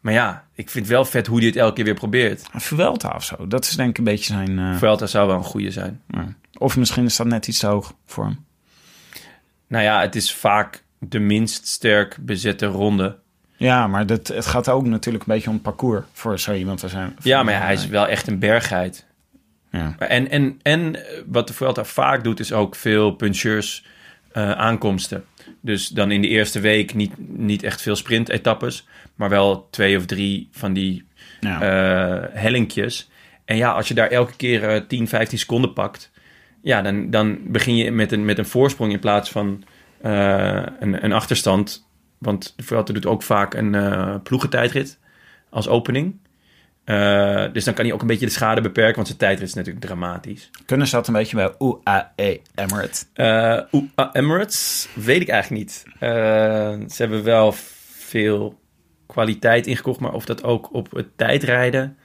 Maar 0.00 0.12
ja, 0.12 0.44
ik 0.54 0.70
vind 0.70 0.86
wel 0.86 1.04
vet 1.04 1.26
hoe 1.26 1.38
hij 1.38 1.46
het 1.46 1.56
elke 1.56 1.74
keer 1.74 1.84
weer 1.84 1.94
probeert. 1.94 2.48
Een 2.52 2.60
Vuelta 2.60 3.12
of 3.14 3.24
zo, 3.24 3.46
dat 3.46 3.64
is 3.64 3.76
denk 3.76 3.88
ik 3.90 3.98
een 3.98 4.04
beetje 4.04 4.32
zijn... 4.32 4.58
eh, 4.58 4.76
Vuelta 4.76 5.06
zou 5.06 5.26
wel 5.26 5.36
een 5.36 5.44
goede 5.44 5.70
zijn. 5.70 6.00
ja. 6.08 6.26
Of 6.58 6.76
misschien 6.76 7.04
is 7.04 7.16
dat 7.16 7.26
net 7.26 7.48
iets 7.48 7.58
te 7.58 7.66
hoog 7.66 7.92
voor 8.06 8.24
hem. 8.24 8.44
Nou 9.66 9.84
ja, 9.84 10.00
het 10.00 10.16
is 10.16 10.34
vaak 10.34 10.82
de 10.98 11.18
minst 11.18 11.66
sterk 11.66 12.16
bezette 12.20 12.66
ronde. 12.66 13.18
Ja, 13.56 13.86
maar 13.86 14.06
dat, 14.06 14.28
het 14.28 14.46
gaat 14.46 14.68
ook 14.68 14.86
natuurlijk 14.86 15.26
een 15.26 15.34
beetje 15.34 15.48
om 15.48 15.54
het 15.54 15.62
parcours 15.62 16.04
voor 16.12 16.38
zo 16.38 16.52
iemand 16.52 16.78
te 16.80 16.88
zijn. 16.88 17.16
Ja, 17.22 17.42
maar 17.42 17.54
ja, 17.54 17.60
hij 17.60 17.72
is 17.74 17.86
wel 17.86 18.06
echt 18.06 18.26
een 18.26 18.38
bergheid. 18.38 19.06
Ja. 19.70 19.94
En, 19.98 20.30
en, 20.30 20.58
en 20.62 20.96
eh, 20.96 21.22
wat 21.26 21.46
de 21.46 21.52
Vuelta 21.54 21.84
vaak 21.84 22.24
doet, 22.24 22.40
is 22.40 22.52
ook 22.52 22.74
veel 22.74 23.10
puncheurs 23.10 23.84
eh, 24.32 24.50
aankomsten. 24.52 25.24
Dus 25.60 25.88
dan 25.88 26.10
in 26.10 26.20
de 26.22 26.28
eerste 26.28 26.60
week 26.60 26.94
niet, 26.94 27.12
niet 27.18 27.62
echt 27.62 27.82
veel 27.82 27.96
sprintetappes, 27.96 28.86
maar 29.14 29.28
wel 29.28 29.68
twee 29.70 29.96
of 29.96 30.06
drie 30.06 30.48
van 30.52 30.72
die 30.72 31.04
Ja. 31.40 31.60
eh 31.62 32.28
hellinkjes. 32.42 33.10
En 33.44 33.56
ja, 33.56 33.70
als 33.72 33.88
je 33.88 33.94
daar 33.94 34.08
elke 34.10 34.36
keer 34.36 34.68
eh 34.68 34.80
10, 34.88 35.08
15 35.08 35.38
seconden 35.38 35.72
pakt, 35.72 36.10
ja, 36.62 36.82
dan, 36.82 37.10
dan 37.10 37.38
begin 37.46 37.76
je 37.76 37.90
met 37.90 38.12
een, 38.12 38.24
met 38.24 38.38
een 38.38 38.46
voorsprong 38.46 38.92
in 38.92 38.98
plaats 38.98 39.30
van 39.30 39.64
een, 40.00 41.04
een 41.04 41.12
achterstand. 41.12 41.88
Want 42.18 42.52
de 42.56 42.62
Vuelta 42.62 42.92
doet 42.92 43.06
ook 43.06 43.22
vaak 43.22 43.54
een 43.54 43.76
ploegentijdrit 44.22 44.98
als 45.50 45.68
opening. 45.68 46.14
Eh, 46.90 47.52
dus 47.52 47.64
dan 47.64 47.74
kan 47.74 47.84
hij 47.84 47.94
ook 47.94 48.00
een 48.00 48.06
beetje 48.06 48.26
de 48.26 48.32
schade 48.32 48.60
beperken, 48.60 48.94
want 48.94 49.06
zijn 49.06 49.18
tijdrit 49.18 49.48
is 49.48 49.54
natuurlijk 49.54 49.84
dramatisch. 49.84 50.50
Kunnen 50.66 50.86
ze 50.86 50.94
dat 50.94 51.06
een 51.06 51.12
beetje 51.12 51.36
bij 51.36 51.54
UAE 51.58 52.40
Emirates? 52.54 53.06
Eh, 53.12 53.58
oeh, 53.72 53.84
ah, 53.94 54.08
Emirates 54.12 54.88
weet 54.94 55.20
ik 55.20 55.28
eigenlijk 55.28 55.62
niet. 55.62 55.84
Eh, 55.98 56.10
ze 56.88 56.96
hebben 56.96 57.24
wel 57.24 57.52
veel 57.98 58.60
kwaliteit 59.06 59.66
ingekocht, 59.66 60.00
maar 60.00 60.12
of 60.12 60.24
dat 60.24 60.42
ook 60.42 60.74
op 60.74 60.90
het 60.90 61.06
tijdrijden 61.16 61.96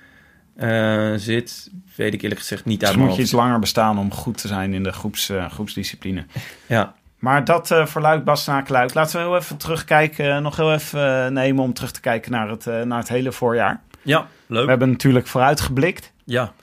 eh, 0.55 1.13
zit, 1.15 1.71
weet 1.95 2.13
ik 2.13 2.21
eerlijk 2.21 2.39
gezegd 2.39 2.65
niet 2.65 2.79
Dus 2.79 2.89
uit 2.89 2.97
moet 2.97 3.15
je 3.15 3.21
iets 3.21 3.31
langer 3.31 3.59
bestaan 3.59 3.99
om 3.99 4.11
goed 4.11 4.37
te 4.37 4.47
zijn 4.47 4.73
in 4.73 4.83
de 4.83 4.91
groeps, 4.91 5.29
eh, 5.29 5.49
groepsdiscipline. 5.49 6.25
Ja. 6.67 6.95
Maar 7.25 7.45
dat 7.45 7.71
eh 7.71 7.85
voor 7.85 8.01
Luik, 8.01 8.23
Bastenaken, 8.23 8.73
Luik. 8.73 8.93
Laten 8.93 9.19
we 9.19 9.25
heel 9.25 9.35
even 9.35 9.57
terugkijken, 9.57 10.35
eh, 10.35 10.41
nog 10.41 10.55
heel 10.55 10.73
even 10.73 11.25
eh, 11.25 11.31
nemen 11.31 11.63
om 11.63 11.73
terug 11.73 11.91
te 11.91 11.99
kijken 11.99 12.31
naar 12.31 12.49
het, 12.49 12.67
eh, 12.67 12.81
naar 12.81 12.99
het 12.99 13.07
hele 13.07 13.31
voorjaar. 13.31 13.81
ja, 14.01 14.27
leuk. 14.47 14.63
We 14.63 14.69
hebben 14.69 14.89
natuurlijk 14.89 15.27
vooruitgeblikt. 15.27 16.11
Ja, 16.25 16.53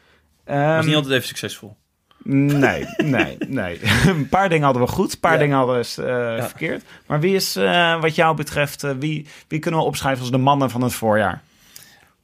Ehm, 0.44 0.76
was 0.76 0.86
niet 0.86 0.94
altijd 0.94 1.14
even 1.14 1.26
succesvol. 1.28 1.76
Nee, 2.24 2.86
nee, 3.04 3.36
nee. 3.48 3.80
een 4.06 4.28
paar 4.28 4.48
dingen 4.48 4.64
hadden 4.64 4.82
we 4.82 4.88
goed, 4.88 5.12
een 5.12 5.20
paar 5.20 5.32
Ja. 5.32 5.38
dingen 5.38 5.56
hadden 5.56 5.76
we 5.76 6.02
eh, 6.02 6.44
verkeerd. 6.44 6.84
Maar 7.06 7.20
wie 7.20 7.34
is, 7.34 7.56
eh, 7.56 8.00
wat 8.00 8.14
jou 8.14 8.36
betreft, 8.36 8.84
eh, 8.84 8.90
wie, 8.98 9.26
wie 9.48 9.58
kunnen 9.58 9.80
we 9.80 9.86
opschrijven 9.86 10.20
als 10.20 10.30
de 10.30 10.38
mannen 10.38 10.70
van 10.70 10.80
het 10.82 10.92
voorjaar? 10.94 11.42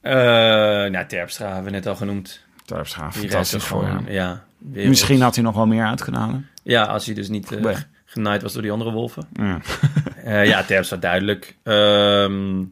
Nou, 0.03 1.07
Terpstra 1.07 1.47
hebben 1.47 1.65
we 1.65 1.71
net 1.71 1.87
al 1.87 1.97
genoemd. 1.97 2.41
Terpstra, 2.65 3.09
Die 3.09 3.21
fantastisch 3.21 3.65
voorjaar. 3.65 3.97
gewoon, 3.99 4.13
ja. 4.13 4.45
Misschien 4.59 5.21
had 5.21 5.35
hij 5.35 5.45
nog 5.45 5.55
wel 5.55 5.67
meer 5.67 5.85
uit 5.87 6.03
kunnen 6.03 6.21
halen. 6.21 6.49
Ja, 6.63 6.83
als 6.83 7.07
hij 7.07 7.15
dus 7.15 7.29
niet 7.29 7.59
genaaid 8.05 8.43
was 8.43 8.53
door 8.53 8.63
die 8.63 8.73
andere 8.73 8.93
wolven. 8.93 9.29
Ja. 9.33 9.61
Ja, 10.43 10.63
Terpstra 10.63 10.97
duidelijk. 10.97 11.57
Ehm 11.63 12.65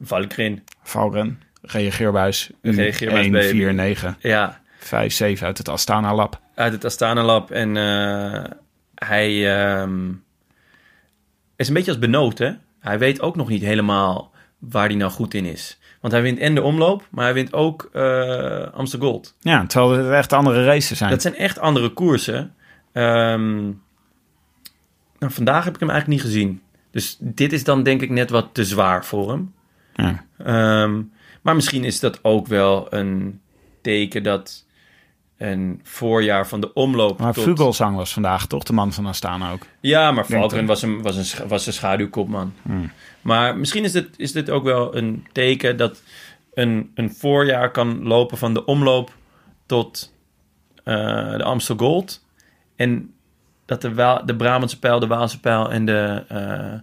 Valkrin. 0.00 0.62
Valren, 0.82 1.40
reageerbuis, 1.66 2.50
Reageerbuis 2.62 3.24
1, 3.24 3.32
baby. 3.32 3.48
4, 3.48 3.74
9, 3.74 4.16
Ja, 4.20 4.60
5, 4.78 5.12
7 5.12 5.46
uit 5.46 5.58
het 5.58 5.68
Astana 5.68 6.14
Lab. 6.14 6.40
uit 6.54 6.72
het 6.72 6.84
Astana 6.84 7.22
Lab. 7.22 7.50
En 7.50 7.76
eh, 7.76 8.44
hij 8.94 9.56
ehm, 9.58 10.12
is 11.56 11.68
een 11.68 11.74
beetje 11.74 11.90
als 11.90 12.00
benoot, 12.00 12.38
hè? 12.38 12.50
Hij 12.80 12.98
weet 12.98 13.20
ook 13.20 13.36
nog 13.36 13.48
niet 13.48 13.62
helemaal 13.62 14.32
waar 14.58 14.86
hij 14.86 14.96
nou 14.96 15.10
goed 15.10 15.34
in 15.34 15.44
is. 15.44 15.78
Want 16.00 16.12
hij 16.12 16.22
wint 16.22 16.38
en 16.38 16.54
de 16.54 16.62
omloop, 16.62 17.06
maar 17.10 17.24
hij 17.24 17.34
wint 17.34 17.52
ook 17.52 17.88
eh 17.92 18.72
Amsterdam 18.72 19.08
Gold. 19.08 19.34
Ja, 19.40 19.66
terwijl 19.66 19.92
het 20.04 20.12
echt 20.12 20.32
andere 20.32 20.64
races 20.64 20.98
zijn. 20.98 21.10
Dat 21.10 21.22
zijn 21.22 21.36
echt 21.36 21.58
andere 21.58 21.88
koersen. 21.88 22.54
Ehm, 22.92 23.62
nou, 25.18 25.32
vandaag 25.32 25.64
heb 25.64 25.74
ik 25.74 25.80
hem 25.80 25.90
eigenlijk 25.90 26.22
niet 26.22 26.32
gezien. 26.32 26.62
Dus 26.90 27.16
dit 27.20 27.52
is 27.52 27.64
dan 27.64 27.82
denk 27.82 28.02
ik 28.02 28.10
net 28.10 28.30
wat 28.30 28.48
te 28.52 28.64
zwaar 28.64 29.04
voor 29.04 29.30
hem. 29.30 29.54
Ja. 29.94 30.24
Ehm, 30.38 31.02
maar 31.44 31.54
misschien 31.54 31.84
is 31.84 32.00
dat 32.00 32.18
ook 32.22 32.46
wel 32.46 32.86
een 32.90 33.40
teken 33.80 34.22
dat 34.22 34.64
een 35.36 35.80
voorjaar 35.82 36.48
van 36.48 36.60
de 36.60 36.72
omloop 36.72 37.18
Maar 37.18 37.32
tot... 37.32 37.44
Vugelsang 37.44 37.96
was 37.96 38.12
vandaag 38.12 38.46
toch 38.46 38.62
de 38.62 38.72
man 38.72 38.92
van 38.92 39.06
Astana 39.06 39.52
ook. 39.52 39.66
Ja, 39.80 40.12
maar 40.12 40.24
ik. 40.30 40.66
was 40.66 40.82
een, 40.82 41.02
was, 41.02 41.16
een, 41.16 41.48
was 41.48 41.66
een 41.66 41.72
schaduwkopman. 41.72 42.52
Hmm. 42.62 42.92
Maar 43.20 43.56
misschien 43.56 43.84
is 43.84 43.92
dit, 43.92 44.08
is 44.16 44.32
dit 44.32 44.50
ook 44.50 44.64
wel 44.64 44.96
een 44.96 45.26
teken 45.32 45.76
dat 45.76 46.02
een, 46.54 46.90
een 46.94 47.14
voorjaar 47.14 47.70
kan 47.70 48.02
lopen 48.02 48.38
van 48.38 48.54
de 48.54 48.64
omloop 48.64 49.12
tot 49.66 50.12
eh, 50.84 51.36
de 51.36 51.44
Amstel 51.44 51.76
Gold. 51.76 52.24
En 52.76 53.14
dat 53.64 53.80
de, 53.80 54.20
de 54.24 54.36
Brabantse 54.36 54.78
pijl, 54.78 54.98
de 54.98 55.06
Waalse 55.06 55.40
pijl 55.40 55.70
en 55.70 55.84
de 55.84 56.24
uh, 56.32 56.80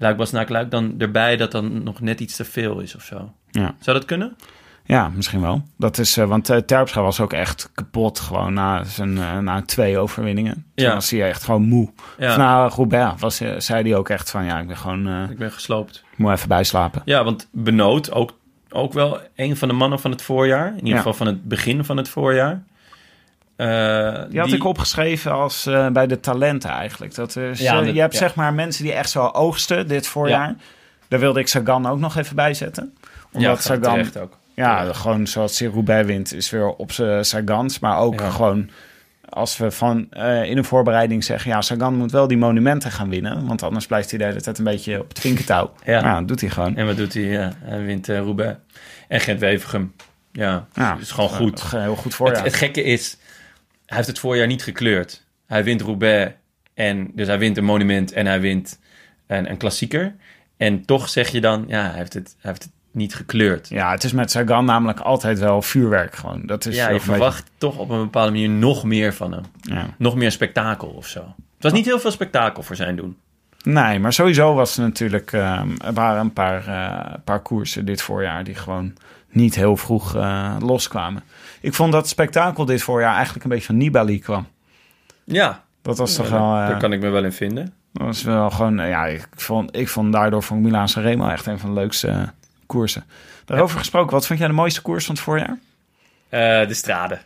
Luik 0.00 0.48
Luik 0.48 0.70
dan 0.70 0.94
erbij 0.98 1.36
dat 1.36 1.52
dan 1.52 1.82
nog 1.82 2.00
net 2.00 2.20
iets 2.20 2.36
te 2.36 2.44
veel 2.44 2.80
is 2.80 2.94
of 2.96 3.02
zo. 3.02 3.32
Ja. 3.50 3.74
Zou 3.80 3.96
dat 3.96 4.06
kunnen? 4.06 4.36
Ja, 4.84 5.08
misschien 5.14 5.40
wel. 5.40 5.62
Dat 5.76 5.98
is, 5.98 6.16
eh, 6.16 6.24
want 6.28 6.44
Terpstra 6.66 7.02
was 7.02 7.20
ook 7.20 7.32
echt 7.32 7.70
kapot 7.74 8.20
gewoon 8.20 8.52
na, 8.54 8.84
zijn, 8.84 9.18
eh, 9.18 9.38
na 9.38 9.62
twee 9.62 9.98
overwinningen. 9.98 10.52
Toen 10.74 10.86
Ja. 10.86 10.94
was 10.94 11.10
hij 11.10 11.28
echt 11.28 11.42
gewoon 11.44 11.62
moe. 11.62 11.90
Ja, 12.18 12.36
na 12.36 12.68
Roubaix 12.68 13.20
was, 13.20 13.40
eh, 13.40 13.52
zei 13.58 13.82
hij 13.82 13.96
ook 13.96 14.08
echt 14.08 14.30
van 14.30 14.44
ja, 14.44 14.58
ik 14.60 14.66
ben 14.66 14.76
gewoon, 14.76 15.30
ik 15.30 15.38
ben 15.38 15.52
gesloopt. 15.52 16.04
ik 16.12 16.18
moet 16.18 16.32
even 16.32 16.48
bijslapen. 16.48 17.02
Ja, 17.04 17.24
want 17.24 17.48
Benoot, 17.52 18.12
ook, 18.12 18.38
ook 18.70 18.92
wel 18.92 19.18
een 19.36 19.56
van 19.56 19.68
de 19.68 19.74
mannen 19.74 20.00
van 20.00 20.10
het 20.10 20.22
voorjaar. 20.22 20.66
In 20.68 20.74
ieder 20.74 20.90
Ja. 20.90 20.96
geval 20.96 21.14
van 21.14 21.26
het 21.26 21.44
begin 21.44 21.84
van 21.84 21.96
het 21.96 22.08
voorjaar. 22.08 22.62
Eh, 23.60 24.22
Die 24.28 24.40
had 24.40 24.52
ik 24.52 24.64
opgeschreven 24.64 25.32
als 25.32 25.66
eh, 25.66 25.88
bij 25.88 26.06
de 26.06 26.20
talenten 26.20 26.70
eigenlijk. 26.70 27.14
Dat 27.14 27.36
is, 27.36 27.60
Ja, 27.60 27.80
eh, 27.80 27.94
je 27.94 28.00
hebt 28.00 28.12
ja. 28.12 28.18
zeg 28.18 28.34
maar 28.34 28.54
mensen 28.54 28.84
die 28.84 28.92
echt 28.92 29.10
zo 29.10 29.26
oogsten 29.26 29.88
dit 29.88 30.06
voorjaar. 30.06 30.54
Daar 31.08 31.20
wilde 31.20 31.40
ik 31.40 31.48
Sagan 31.48 31.86
ook 31.86 31.98
nog 31.98 32.16
even 32.16 32.36
bij 32.36 32.54
zetten. 32.54 32.94
Omdat 33.32 33.56
ja, 33.56 33.74
Sagan, 33.74 34.06
ook. 34.18 34.38
ja, 34.54 34.92
gewoon 34.92 35.26
zoals 35.26 35.60
Roubaix 35.60 36.06
wint, 36.06 36.34
is 36.34 36.50
weer 36.50 36.68
op 36.68 36.92
zijn 36.92 37.24
Sagans. 37.24 37.78
Maar 37.78 37.98
ook 37.98 38.20
gewoon 38.20 38.70
als 39.28 39.56
we 39.56 39.70
van 39.70 39.98
in 40.44 40.56
een 40.56 40.64
voorbereiding 40.64 41.24
zeggen... 41.24 41.50
ja, 41.50 41.60
Sagan 41.60 41.94
moet 41.94 42.12
wel 42.12 42.26
die 42.26 42.38
monumenten 42.38 42.90
gaan 42.90 43.08
winnen... 43.08 43.46
want 43.46 43.62
anders 43.62 43.86
blijft 43.86 44.10
hij 44.10 44.18
de 44.18 44.24
hele 44.24 44.40
tijd 44.40 44.58
een 44.58 44.64
beetje 44.64 45.00
op 45.00 45.08
het 45.08 45.18
vinkertouw. 45.20 45.72
Ja. 45.84 46.18
Dat 46.18 46.28
doet 46.28 46.40
hij 46.40 46.50
gewoon. 46.50 46.76
En 46.76 46.86
wat 46.86 46.96
doet 46.96 47.14
hij? 47.14 47.22
Ja, 47.22 47.52
hij 47.62 47.84
wint 47.84 48.08
eh 48.08 48.18
Roubaix. 48.18 48.58
En 49.08 49.20
Gent-Wevergem. 49.20 49.92
Ja, 50.32 50.66
Ja, 50.74 50.96
is 51.00 51.10
gewoon 51.10 51.30
goed. 51.30 51.70
Heel 51.70 51.96
goed 51.96 52.14
voor 52.14 52.30
het 52.30 52.54
gekke 52.54 52.82
is, 52.82 53.16
hij 53.90 53.98
heeft 53.98 54.08
het 54.08 54.18
voorjaar 54.18 54.46
niet 54.46 54.62
gekleurd. 54.62 55.24
Hij 55.46 55.64
wint 55.64 55.80
Roubaix. 55.80 56.32
En, 56.74 57.10
dus 57.14 57.26
hij 57.26 57.38
wint 57.38 57.56
een 57.56 57.64
monument 57.64 58.12
en 58.12 58.26
hij 58.26 58.40
wint 58.40 58.78
een, 59.26 59.50
een 59.50 59.56
klassieker. 59.56 60.14
En 60.56 60.84
toch 60.84 61.08
zeg 61.08 61.28
je 61.28 61.40
dan, 61.40 61.64
ja, 61.68 61.82
hij 61.88 61.98
heeft 61.98 62.14
het, 62.14 62.36
hij 62.40 62.50
heeft 62.50 62.62
het 62.62 62.72
niet 62.90 63.14
gekleurd. 63.14 63.68
Ja, 63.68 63.90
het 63.90 64.04
is 64.04 64.12
met 64.12 64.30
Sagan 64.30 64.64
namelijk 64.64 65.00
altijd 65.00 65.38
wel 65.38 65.62
vuurwerk 65.62 66.14
gewoon. 66.14 66.42
Dat 66.46 66.66
is 66.66 66.76
ja, 66.76 66.88
je 66.88 67.00
verwacht 67.00 67.50
toch 67.58 67.78
op 67.78 67.90
een 67.90 68.00
bepaalde 68.00 68.30
manier 68.30 68.48
nog 68.48 68.84
meer 68.84 69.14
van 69.14 69.32
hem. 69.32 69.44
ja. 69.60 69.86
Nog 69.98 70.14
meer 70.14 70.30
spektakel 70.30 70.88
of 70.88 71.06
zo. 71.06 71.20
Het 71.20 71.62
was 71.62 71.72
niet 71.72 71.86
heel 71.86 72.00
veel 72.00 72.10
spektakel 72.10 72.62
voor 72.62 72.76
zijn 72.76 72.96
doen. 72.96 73.16
Nee, 73.62 73.98
maar 73.98 74.12
sowieso 74.12 74.54
was 74.54 74.76
er 74.76 74.82
natuurlijk... 74.82 75.32
ehm, 75.32 75.68
er 75.84 75.92
waren 75.92 76.20
een 76.20 76.32
paar, 76.32 76.66
eh, 76.66 77.14
paar 77.24 77.40
koersen 77.40 77.84
dit 77.84 78.02
voorjaar... 78.02 78.44
die 78.44 78.54
gewoon 78.54 78.94
niet 79.30 79.54
heel 79.54 79.76
vroeg 79.76 80.14
eh, 80.16 80.56
loskwamen. 80.60 81.22
Ik 81.60 81.74
vond 81.74 81.92
dat 81.92 82.08
spektakel 82.08 82.64
dit 82.64 82.82
voorjaar 82.82 83.14
eigenlijk 83.14 83.44
een 83.44 83.50
beetje 83.50 83.66
van 83.66 83.76
Nibali 83.76 84.18
kwam. 84.20 84.46
Ja, 85.24 85.64
Dat 85.82 85.98
was 85.98 86.14
toch 86.14 86.28
Ja, 86.28 86.32
wel... 86.32 86.60
eh, 86.62 86.68
daar 86.68 86.78
kan 86.78 86.92
ik 86.92 87.00
me 87.00 87.08
wel 87.08 87.24
in 87.24 87.32
vinden. 87.32 87.72
Dat 87.92 88.06
was 88.06 88.22
wel 88.22 88.50
gewoon, 88.50 88.78
eh, 88.80 88.88
ja, 88.88 89.06
ik 89.06 89.28
vond, 89.36 89.76
ik 89.76 89.88
vond 89.88 90.12
daardoor 90.12 90.42
van 90.42 90.60
Milaan 90.60 90.88
Sanremo 90.88 91.28
echt 91.28 91.46
een 91.46 91.58
van 91.58 91.74
de 91.74 91.80
leukste 91.80 92.08
eh, 92.08 92.22
koersen. 92.66 93.04
Daarover 93.44 93.78
gesproken, 93.78 94.12
wat 94.12 94.26
vond 94.26 94.38
jij 94.38 94.48
de 94.48 94.54
mooiste 94.54 94.82
koers 94.82 95.04
van 95.06 95.14
het 95.14 95.24
voorjaar? 95.24 95.58
Eh, 96.28 96.68
de 96.68 96.74
strade. 96.74 97.18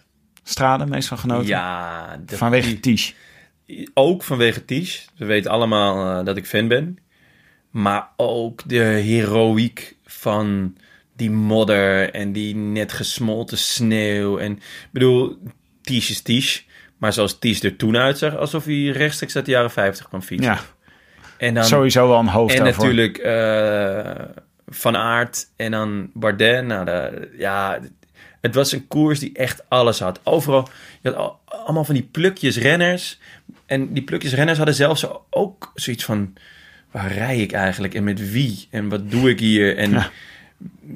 Strade, 0.42 0.86
meest 0.86 1.08
van 1.08 1.18
genoten? 1.18 1.46
Ja, 1.46 2.16
de- 2.26 2.36
Vanwege 2.36 2.80
Ties. 2.80 3.14
ook 3.94 4.22
vanwege 4.22 4.64
Ties. 4.64 5.08
We 5.16 5.24
weten 5.24 5.50
allemaal 5.50 6.18
eh, 6.18 6.24
dat 6.24 6.36
ik 6.36 6.46
fan 6.46 6.68
ben. 6.68 6.98
Maar 7.70 8.08
ook 8.16 8.62
de 8.66 8.76
heroïek 8.82 9.96
van 10.06 10.76
die 11.16 11.30
modder 11.30 12.10
en 12.10 12.32
die 12.32 12.54
net 12.56 12.92
gesmolten 12.92 13.58
sneeuw. 13.58 14.38
En 14.38 14.52
ik 14.52 14.88
bedoel, 14.90 15.38
Ties 15.82 16.10
is 16.10 16.20
Ties. 16.22 16.66
Maar 16.98 17.12
zoals 17.12 17.38
Ties 17.38 17.62
er 17.62 17.76
toen 17.76 17.96
uitzag, 17.96 18.36
alsof 18.36 18.64
hij 18.64 18.84
rechtstreeks 18.86 19.36
uit 19.36 19.44
de 19.44 19.50
jaren 19.50 19.70
50 19.70 20.08
kwam 20.08 20.22
fietsen. 20.22 20.52
Ja, 20.52 20.60
en 21.38 21.54
dan, 21.54 21.64
sowieso 21.64 22.08
wel 22.08 22.18
een 22.18 22.26
hoofd 22.26 22.54
en 22.54 22.64
daarvoor. 22.64 22.84
natuurlijk 22.84 23.18
eh, 23.18 24.24
Van 24.66 24.96
Aert 24.96 25.46
en 25.56 25.70
dan 25.70 26.10
Bardet. 26.14 26.64
Nou, 26.66 26.84
de, 26.84 27.30
ja, 27.38 27.80
het 28.40 28.54
was 28.54 28.72
een 28.72 28.86
koers 28.86 29.18
die 29.18 29.30
echt 29.32 29.62
alles 29.68 29.98
had. 30.00 30.20
Overal, 30.22 30.68
je 31.00 31.08
had 31.10 31.18
al- 31.18 31.40
allemaal 31.46 31.84
van 31.84 31.94
die 31.94 32.08
plukjes 32.10 32.58
renners. 32.58 33.18
En 33.66 33.92
die 33.92 34.02
plukjes 34.02 34.34
renners 34.34 34.56
hadden 34.56 34.76
zelfs 34.76 35.06
ook 35.30 35.70
zoiets 35.74 36.04
van... 36.04 36.32
Waar 36.90 37.12
rij 37.12 37.38
ik 37.38 37.52
eigenlijk 37.52 37.94
en 37.94 38.04
met 38.04 38.30
wie? 38.32 38.66
En 38.70 38.88
wat 38.88 39.10
doe 39.10 39.30
ik 39.30 39.38
hier? 39.40 39.76
En 39.76 39.90
Ja. 39.90 40.10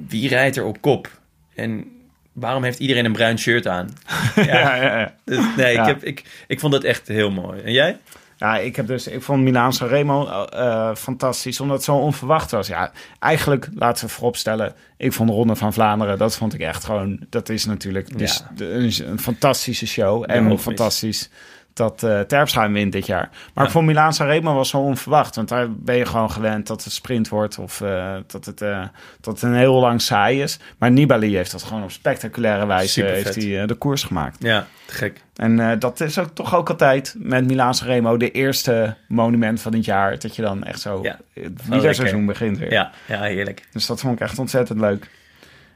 Wie 0.09 0.29
rijdt 0.29 0.57
er 0.57 0.65
op 0.65 0.81
kop? 0.81 1.11
En 1.55 1.85
waarom 2.33 2.63
heeft 2.63 2.79
iedereen 2.79 3.05
een 3.05 3.13
bruin 3.13 3.39
shirt 3.39 3.67
aan? 3.67 3.89
Ja, 4.37 4.43
Ja, 4.45 4.75
ja, 4.75 4.99
ja. 4.99 5.15
dus 5.25 5.45
nee. 5.57 5.77
Ik, 5.79 5.85
heb, 5.87 6.05
ik, 6.05 6.25
ik 6.47 6.61
vond 6.61 6.73
dat 6.73 6.85
echt 6.85 7.09
heel 7.09 7.31
mooi. 7.31 7.61
En 7.61 7.73
jij? 7.73 7.99
Ja, 8.37 8.59
ik 8.59 8.77
heb 8.77 8.87
dus, 8.87 9.07
ik 9.07 9.23
vond 9.23 9.43
Milaan 9.43 9.73
Sanremo 9.73 10.45
eh 10.47 10.95
fantastisch, 10.95 11.61
omdat 11.61 11.77
het 11.77 11.85
zo 11.85 11.97
onverwacht 11.97 12.51
was. 12.51 12.67
Ja, 12.67 12.93
eigenlijk, 13.19 13.69
laten 13.75 14.07
we 14.07 14.13
vooropstellen, 14.13 14.75
ik 14.97 15.13
vond 15.13 15.29
de 15.29 15.35
Ronde 15.35 15.57
van 15.57 15.73
Vlaanderen, 15.73 16.19
dat 16.19 16.37
vond 16.37 16.55
ik 16.55 16.61
echt 16.61 16.85
gewoon, 16.85 17.21
dat 17.31 17.49
is 17.49 17.65
natuurlijk 17.65 18.19
dus 18.19 18.43
de- 18.57 18.71
een, 18.71 18.93
een 19.11 19.19
fantastische 19.21 19.87
show. 19.87 20.25
En 20.27 20.59
fantastisch 20.59 21.31
dat 21.79 22.03
eh 22.03 22.21
Terpstra 22.21 22.71
wint 22.71 22.93
dit 22.93 23.07
jaar. 23.07 23.31
Maar 23.55 23.65
Ja. 23.65 23.71
vond 23.71 23.87
Milaan 23.87 24.13
Sanremo 24.13 24.55
was 24.55 24.69
zo 24.69 24.79
onverwacht, 24.79 25.37
want 25.37 25.49
daar 25.49 25.73
ben 25.73 25.97
je 25.97 26.07
gewoon 26.07 26.31
gewend 26.31 26.67
dat 26.67 26.85
het 26.85 26.93
sprint 26.93 27.29
wordt 27.29 27.59
of 27.59 27.81
eh, 27.81 28.15
dat, 28.27 28.45
het, 28.45 28.63
eh, 28.63 28.83
dat 29.21 29.35
het 29.35 29.43
een 29.43 29.55
heel 29.55 29.81
lang 29.81 30.01
saai 30.03 30.43
is. 30.43 30.59
Maar 30.79 30.91
Nibali 30.91 31.37
heeft 31.37 31.53
dat 31.53 31.63
gewoon 31.63 31.83
op 31.83 31.91
spectaculaire 31.91 32.67
wijze 32.67 32.89
Supervet. 32.93 33.35
heeft 33.35 33.47
hij, 33.49 33.67
de 33.67 33.75
koers 33.75 34.03
gemaakt. 34.03 34.37
Ja, 34.41 34.67
gek. 34.87 35.23
En 35.37 35.79
dat 35.79 36.01
is 36.01 36.19
ook 36.19 36.29
toch 36.35 36.55
ook 36.55 36.71
altijd 36.71 37.15
met 37.19 37.47
Milaan 37.47 37.75
Remo 37.85 38.17
de 38.17 38.31
eerste 38.31 38.95
monument 39.09 39.61
van 39.61 39.73
het 39.75 39.85
jaar. 39.85 40.19
Dat 40.19 40.37
je 40.37 40.43
dan 40.43 40.65
echt 40.65 40.81
zo 40.81 40.99
Ja. 41.03 41.19
het 41.35 41.67
wielerseizoen 41.69 42.27
begint 42.27 42.59
weer. 42.59 42.73
Ja, 42.73 42.91
ja 43.07 43.23
heerlijk. 43.23 43.63
Dus 43.73 43.87
dat 43.87 44.01
vond 44.01 44.15
ik 44.15 44.21
echt 44.21 44.39
ontzettend 44.39 44.81
leuk. 44.81 45.11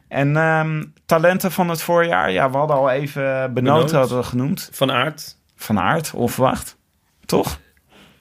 En 0.08 0.36
ehm, 0.36 0.84
talenten 1.06 1.52
van 1.52 1.68
het 1.68 1.82
voorjaar. 1.82 2.30
Ja, 2.30 2.50
we 2.50 2.56
hadden 2.56 2.76
al 2.76 2.90
even 2.90 3.22
Benoot, 3.22 3.54
Benoot. 3.54 3.90
hadden 3.90 4.16
we 4.18 4.24
genoemd. 4.24 4.68
Van 4.72 4.90
Aert, 4.92 5.36
Van 5.62 5.78
Aert, 5.78 6.14
onverwacht. 6.14 6.76
Toch? 7.24 7.60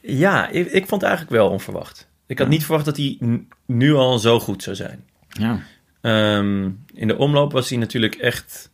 Ja, 0.01 0.47
ik, 0.47 0.65
ik 0.65 0.87
vond 0.87 1.01
het 1.01 1.09
eigenlijk 1.09 1.31
wel 1.31 1.49
onverwacht. 1.49 2.09
Ik 2.25 2.39
had 2.39 2.47
niet 2.47 2.63
verwacht 2.65 2.85
dat 2.85 2.97
hij 2.97 3.17
nu 3.65 3.93
al 3.93 4.19
zo 4.19 4.39
goed 4.39 4.63
zou 4.63 4.75
zijn. 4.75 5.05
Ja. 5.29 5.59
Ehm, 6.01 6.69
in 6.93 7.07
de 7.07 7.17
omloop 7.17 7.51
was 7.51 7.69
hij 7.69 7.77
natuurlijk 7.77 8.15
echt... 8.15 8.71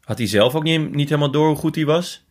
Had 0.00 0.18
hij 0.18 0.26
zelf 0.26 0.54
ook 0.54 0.62
niet, 0.62 0.94
niet 0.94 1.08
helemaal 1.08 1.30
door 1.30 1.46
hoe 1.46 1.56
goed 1.56 1.74
hij 1.74 1.84
was. 1.84 2.24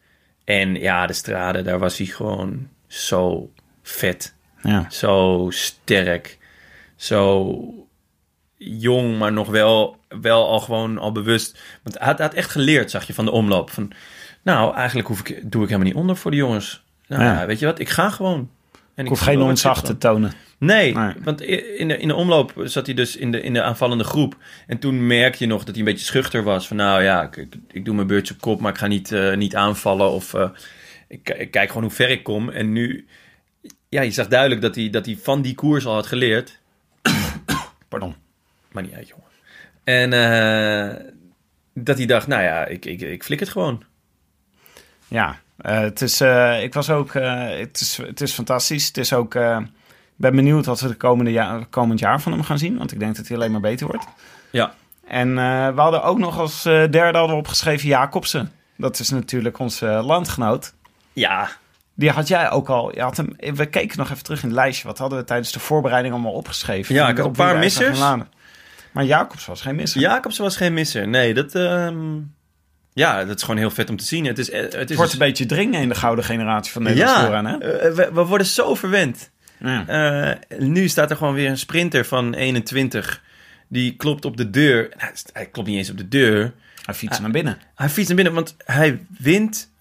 En 0.44 0.76
ja, 0.76 1.06
de 1.06 1.14
straden, 1.14 1.64
daar 1.64 1.80
was 1.80 1.98
hij 1.98 2.08
gewoon 2.08 2.70
zo 2.88 3.52
vet. 3.82 4.36
Ja. 4.62 4.89
Zo 4.89 5.48
sterk. 5.50 6.38
Zo 6.96 7.58
jong, 8.58 9.18
maar 9.18 9.32
nog 9.32 9.50
wel, 9.50 9.98
wel 10.08 10.48
al 10.48 10.60
gewoon 10.60 10.98
al 10.98 11.12
bewust. 11.12 11.60
Want 11.84 11.98
hij 11.98 12.08
had, 12.08 12.18
hij 12.18 12.28
had 12.28 12.36
echt 12.36 12.52
geleerd, 12.52 12.91
zag 12.91 13.08
je, 13.08 13.14
van 13.14 13.26
de 13.26 13.32
omloop. 13.32 13.70
Van, 13.70 13.91
nou, 14.44 14.76
eigenlijk 14.76 15.08
hoef 15.08 15.20
ik, 15.20 15.52
doe 15.52 15.62
ik 15.64 15.70
helemaal 15.70 15.91
niet 15.91 16.02
onder 16.02 16.16
voor 16.16 16.32
de 16.32 16.38
jongens. 16.38 16.84
Nou, 17.08 17.24
Ja. 17.24 17.46
weet 17.46 17.60
je 17.60 17.66
wat, 17.66 17.80
ik 17.80 17.89
ga 17.89 18.10
gewoon. 18.10 18.50
En 18.96 19.04
Ik 19.04 19.10
hoef 19.10 19.20
geen 19.20 19.41
ontzag 19.41 19.76
zit 19.78 19.86
te 19.86 19.98
tonen. 19.98 20.32
Nee, 20.58 20.94
Nee. 20.96 21.14
want 21.24 21.41
in 21.41 21.88
de, 21.88 21.98
in 21.98 22.08
de 22.08 22.16
omloop 22.16 22.54
zat 22.58 22.86
hij 22.86 22.96
dus 22.96 23.16
in 23.16 23.32
de, 23.32 23.41
in 23.41 23.54
de 23.54 23.62
aanvallende 23.62 24.04
groep. 24.04 24.38
En 24.68 24.80
toen 24.80 25.08
merk 25.08 25.36
je 25.36 25.46
nog 25.46 25.60
dat 25.64 25.70
hij 25.76 25.78
een 25.78 25.91
beetje 25.91 26.06
schuchter 26.06 26.44
was. 26.44 26.68
Van 26.68 26.78
nou 26.78 27.04
ja, 27.04 27.24
ik, 27.24 27.48
ik, 27.72 27.86
doe 27.86 27.96
mijn 27.96 28.08
beurtje 28.08 28.34
op 28.34 28.41
kop, 28.41 28.60
maar 28.60 28.72
ik 28.72 28.78
ga 28.78 28.88
niet, 28.88 29.12
eh, 29.12 29.36
niet 29.36 29.56
aanvallen. 29.56 30.12
Of 30.12 30.34
eh, 30.34 30.50
ik, 31.08 31.30
ik 31.30 31.52
kijk 31.52 31.68
gewoon 31.68 31.84
hoe 31.84 31.91
ver 31.91 32.10
ik 32.10 32.24
kom. 32.24 32.50
En 32.50 32.72
nu, 32.72 33.08
ja, 33.89 34.02
je 34.02 34.12
zag 34.12 34.28
duidelijk 34.28 34.62
dat 34.62 34.76
hij, 34.76 34.89
dat 34.89 35.06
hij 35.06 35.18
van 35.22 35.41
die 35.41 35.56
koers 35.56 35.86
al 35.86 35.94
had 35.94 36.08
geleerd. 36.08 36.60
Pardon. 37.89 38.16
Maar 38.72 38.84
niet 38.84 38.94
uit, 38.94 39.08
jongen. 39.08 39.24
En 39.84 40.14
eh, 40.14 41.06
dat 41.74 41.98
hij 41.98 42.06
dacht, 42.06 42.28
nou 42.28 42.41
ja, 42.44 42.66
ik, 42.66 42.86
ik, 42.86 43.02
ik 43.02 43.24
flik 43.24 43.39
het 43.39 43.50
gewoon. 43.50 43.84
Ja, 45.14 45.36
eh, 45.57 45.80
het 45.80 46.01
is, 46.01 46.22
eh, 46.22 46.64
ik 46.64 46.74
was 46.74 46.89
ook, 46.89 47.14
eh, 47.14 47.59
het, 47.59 47.80
is, 47.80 47.97
het 47.97 48.22
is 48.22 48.34
fantastisch. 48.34 48.88
Het 48.88 48.97
is 48.97 49.14
ook, 49.14 49.36
ik 49.36 49.66
ben 50.16 50.36
benieuwd 50.36 50.66
wat 50.66 50.80
we 50.80 50.88
de 50.88 50.95
komende 50.95 51.32
jaar, 51.32 51.66
komend 51.66 51.99
jaar 51.99 52.22
van 52.22 52.32
hem 52.32 52.43
gaan 52.43 52.57
zien. 52.57 52.78
Want 52.78 52.91
ik 52.91 52.99
denk 52.99 53.16
dat 53.16 53.28
hij 53.28 53.38
alleen 53.38 53.51
maar 53.51 53.61
beter 53.61 53.88
wordt. 53.88 54.05
Ja, 54.49 54.74
En 55.07 55.36
we 55.76 55.82
hadden 55.82 56.03
ook 56.03 56.18
nog 56.18 56.39
als 56.39 56.64
derde 56.64 57.18
hadden 57.18 57.36
we 57.36 57.41
opgeschreven 57.41 57.88
Jacobsen. 57.88 58.51
Dat 58.78 58.99
is 58.99 59.09
natuurlijk 59.09 59.59
onze 59.59 59.86
landgenoot. 59.86 60.74
ja, 61.14 61.49
Die 61.93 62.09
had 62.09 62.28
jij 62.28 62.51
ook 62.51 62.70
al. 62.70 62.95
Je 62.95 63.01
had 63.01 63.18
hem, 63.18 63.36
we 63.38 63.66
keken 63.66 63.97
nog 63.97 64.09
even 64.11 64.24
terug 64.24 64.41
in 64.41 64.47
het 64.47 64.57
lijstje. 64.57 64.88
Wat 64.88 64.97
hadden 64.97 65.20
we 65.20 65.24
tijdens 65.24 65.51
de 65.51 65.59
voorbereiding 65.59 66.14
allemaal 66.14 66.34
opgeschreven? 66.34 66.95
Ja, 66.95 67.09
ik 67.09 67.18
had 67.18 67.26
een 67.26 67.32
paar 67.32 67.57
missers. 67.57 67.99
Maar 68.91 69.05
Jacobs 69.05 69.45
was 69.45 69.61
geen 69.61 69.76
misser. 69.76 70.01
Jacobsen 70.01 70.43
was 70.43 70.57
geen 70.57 70.74
misser. 70.74 71.07
Nee, 71.07 71.34
dat, 71.34 71.55
ehm, 71.55 72.20
ja, 72.94 73.26
dat 73.26 73.36
is 73.38 73.41
gewoon 73.44 73.58
heel 73.58 73.70
vet 73.70 73.89
om 73.89 73.98
te 73.98 74.04
zien. 74.06 74.26
Het 74.26 74.39
is, 74.39 74.50
eh, 74.50 74.62
het 74.62 74.74
is 74.74 74.80
Het 74.80 74.96
wordt 74.96 75.14
een 75.14 75.20
beetje 75.20 75.46
dringen 75.46 75.82
in 75.82 75.89
de 75.89 75.96
gouden 75.96 76.26
generatie 76.26 76.72
van 76.72 76.84
Nederlands 76.84 77.22
ja, 77.22 77.44
hè? 77.44 77.58
eh, 77.58 77.94
we, 77.96 78.10
we 78.14 78.26
worden 78.26 78.48
zo 78.48 78.76
verwend. 78.76 79.32
Ja. 79.60 79.88
Eh, 79.88 80.60
nu 80.60 80.88
staat 80.88 81.10
er 81.10 81.18
gewoon 81.18 81.34
weer 81.34 81.50
een 81.50 81.58
sprinter 81.58 82.06
van 82.06 82.34
21. 82.34 83.22
Die 83.68 83.96
klopt 83.96 84.26
op 84.26 84.38
de 84.38 84.50
deur. 84.50 84.94
Nou, 84.98 85.12
Hij 85.34 85.46
klopt 85.46 85.68
niet 85.68 85.78
eens 85.78 85.89
op 85.89 85.98
de 85.98 86.08
deur. 86.08 86.54
Hij 86.86 86.94
fietst 86.94 87.22
naar 87.22 87.32
binnen. 87.32 87.58
Hij 87.76 87.89
fietst 87.89 88.08
naar 88.08 88.16
binnen, 88.16 88.34
want 88.34 88.56
hij 88.66 89.06
wint. 89.20 89.72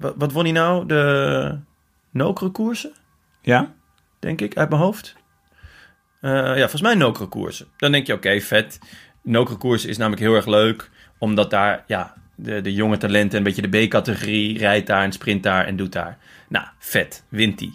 wat, 0.00 0.14
wat 0.16 0.32
won 0.32 0.42
hij 0.44 0.52
nou? 0.52 0.86
De 0.86 1.58
Nokere 2.10 2.50
koersen, 2.50 2.92
Ja? 3.42 3.72
denk 4.18 4.40
ik, 4.40 4.56
uit 4.56 4.68
mijn 4.68 4.80
hoofd. 4.80 5.14
Ja, 6.20 6.56
volgens 6.56 6.80
mij 6.82 6.94
Nokere 6.94 7.26
koersen. 7.26 7.66
Dan 7.76 7.92
denk 7.92 8.06
je, 8.06 8.12
oké, 8.12 8.40
vet. 8.40 8.78
Nokere 9.22 9.58
koersen 9.58 9.88
is 9.88 9.96
namelijk 9.96 10.22
heel 10.22 10.34
erg 10.34 10.46
leuk. 10.46 10.90
Omdat 11.18 11.50
daar, 11.50 11.84
ja, 11.86 12.14
de, 12.36 12.60
de 12.60 12.72
jonge 12.72 12.96
talenten, 12.96 13.38
een 13.38 13.44
beetje 13.44 13.68
de 13.68 13.86
B-categorie, 13.86 14.58
rijdt 14.58 14.86
daar 14.86 15.02
en 15.02 15.12
sprint 15.12 15.42
daar 15.42 15.66
en 15.66 15.76
doet 15.76 15.92
daar. 15.92 16.18
Nou, 16.48 16.66
vet, 16.78 17.24
wint 17.28 17.60
hij. 17.60 17.74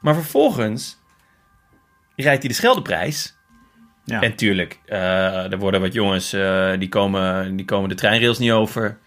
Maar 0.00 0.14
vervolgens 0.14 0.98
rijdt 2.16 2.38
hij 2.40 2.48
de 2.48 2.54
Scheldeprijs. 2.54 3.36
Ja. 4.04 4.20
En 4.22 4.34
tuurlijk, 4.34 4.78
eh, 4.86 5.52
er 5.52 5.58
worden 5.58 5.80
wat 5.80 5.92
jongens, 5.92 6.32
eh, 6.32 6.70
die, 6.78 6.88
komen, 6.88 7.56
die 7.56 7.64
komen 7.66 7.88
de 7.88 7.94
treinrails 7.94 8.38
niet 8.38 8.50
over. 8.50 8.98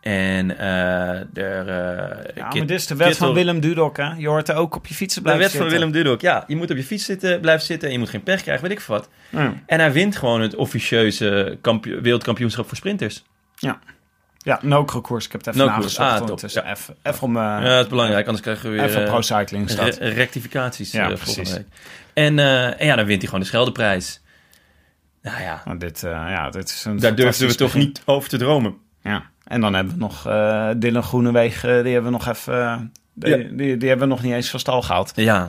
En 0.00 0.58
eh 0.58 1.36
er... 1.36 1.68
eh, 1.68 2.34
ja, 2.34 2.48
Kit- 2.48 2.58
maar 2.58 2.66
dit 2.66 2.70
is 2.70 2.86
de 2.86 2.96
wet 2.96 3.16
van 3.16 3.32
Willem 3.34 3.60
Dudok, 3.60 3.96
hè? 3.96 4.12
Je 4.12 4.28
hoort 4.28 4.48
er 4.48 4.54
ook 4.56 4.76
op 4.76 4.86
je 4.86 4.94
fietsen 4.94 5.22
De 5.22 5.28
blijven 5.28 5.42
wet 5.50 5.60
van 5.60 5.70
zitten. 5.70 5.88
Willem 5.88 6.02
Dudok. 6.02 6.20
Ja, 6.20 6.44
je 6.46 6.56
moet 6.56 6.70
op 6.70 6.76
je 6.76 6.84
fiets 6.84 7.04
zitten, 7.04 7.40
blijven 7.40 7.66
zitten 7.66 7.88
en 7.88 7.94
je 7.94 8.00
moet 8.00 8.08
geen 8.08 8.22
pech 8.22 8.42
krijgen, 8.42 8.68
weet 8.68 8.78
ik 8.78 8.84
wat. 8.84 9.08
En 9.66 9.78
hij 9.80 9.92
wint 9.92 10.16
gewoon 10.16 10.40
het 10.40 10.54
officieuze 10.54 11.58
kampio- 11.60 12.00
wereldkampioenschap 12.00 12.68
voor 12.68 12.76
sprinters. 12.76 13.24
Ja. 13.56 13.78
Ja, 14.42 14.58
Nokere 14.62 15.00
koers. 15.00 15.26
Ik 15.26 15.32
heb 15.32 15.44
het 15.44 15.54
even 15.54 15.66
Nokere, 15.66 15.80
nagezocht 15.82 16.20
ah, 16.20 16.26
top. 16.26 16.50
Ja. 16.50 16.70
Even, 16.70 16.96
even 17.02 17.22
om... 17.22 17.36
eh, 17.36 17.42
Ja, 17.42 17.60
dat 17.74 17.84
is 17.84 17.90
belangrijk, 17.90 18.24
anders 18.26 18.42
krijgen 18.44 18.70
we 18.70 18.76
weer 18.76 18.84
even 18.88 19.02
eh, 19.04 19.08
pro 19.08 19.20
cycling 19.20 19.70
staat. 19.70 19.96
re- 19.96 20.08
rectificaties 20.08 20.92
Ja, 20.92 21.10
eh, 21.10 21.16
precies. 21.16 21.52
week. 21.52 21.66
En, 22.14 22.38
en 22.38 22.86
ja, 22.86 22.96
dan 22.96 23.04
wint 23.06 23.18
hij 23.18 23.24
gewoon 23.26 23.40
de 23.40 23.46
Scheldeprijs. 23.46 24.20
Nou 25.22 25.42
ja, 25.42 25.62
Maar 25.64 25.78
dit, 25.78 26.00
ja, 26.00 26.50
dit 26.50 26.68
is 26.68 26.84
een 26.84 26.98
daar 27.00 27.14
durfden 27.14 27.48
we 27.48 27.54
toch 27.54 27.74
niet 27.74 28.02
over 28.04 28.28
te 28.28 28.36
dromen. 28.36 28.76
Ja. 29.02 29.22
En 29.44 29.60
dan 29.60 29.74
hebben 29.74 29.92
we 29.94 29.98
nog 29.98 30.22
Dylan 30.78 31.02
Groenewegen. 31.02 31.82
Die 31.84 31.92
hebben 31.92 32.12
we 32.12 32.18
nog 32.18 32.28
even... 32.28 32.92
die, 33.14 33.36
Ja. 33.36 33.36
die, 33.36 33.76
die 33.76 33.88
hebben 33.88 34.08
we 34.08 34.14
nog 34.14 34.22
niet 34.22 34.32
eens 34.32 34.50
van 34.50 34.60
stal 34.60 34.82
gehaald. 34.82 35.12
Ja, 35.14 35.48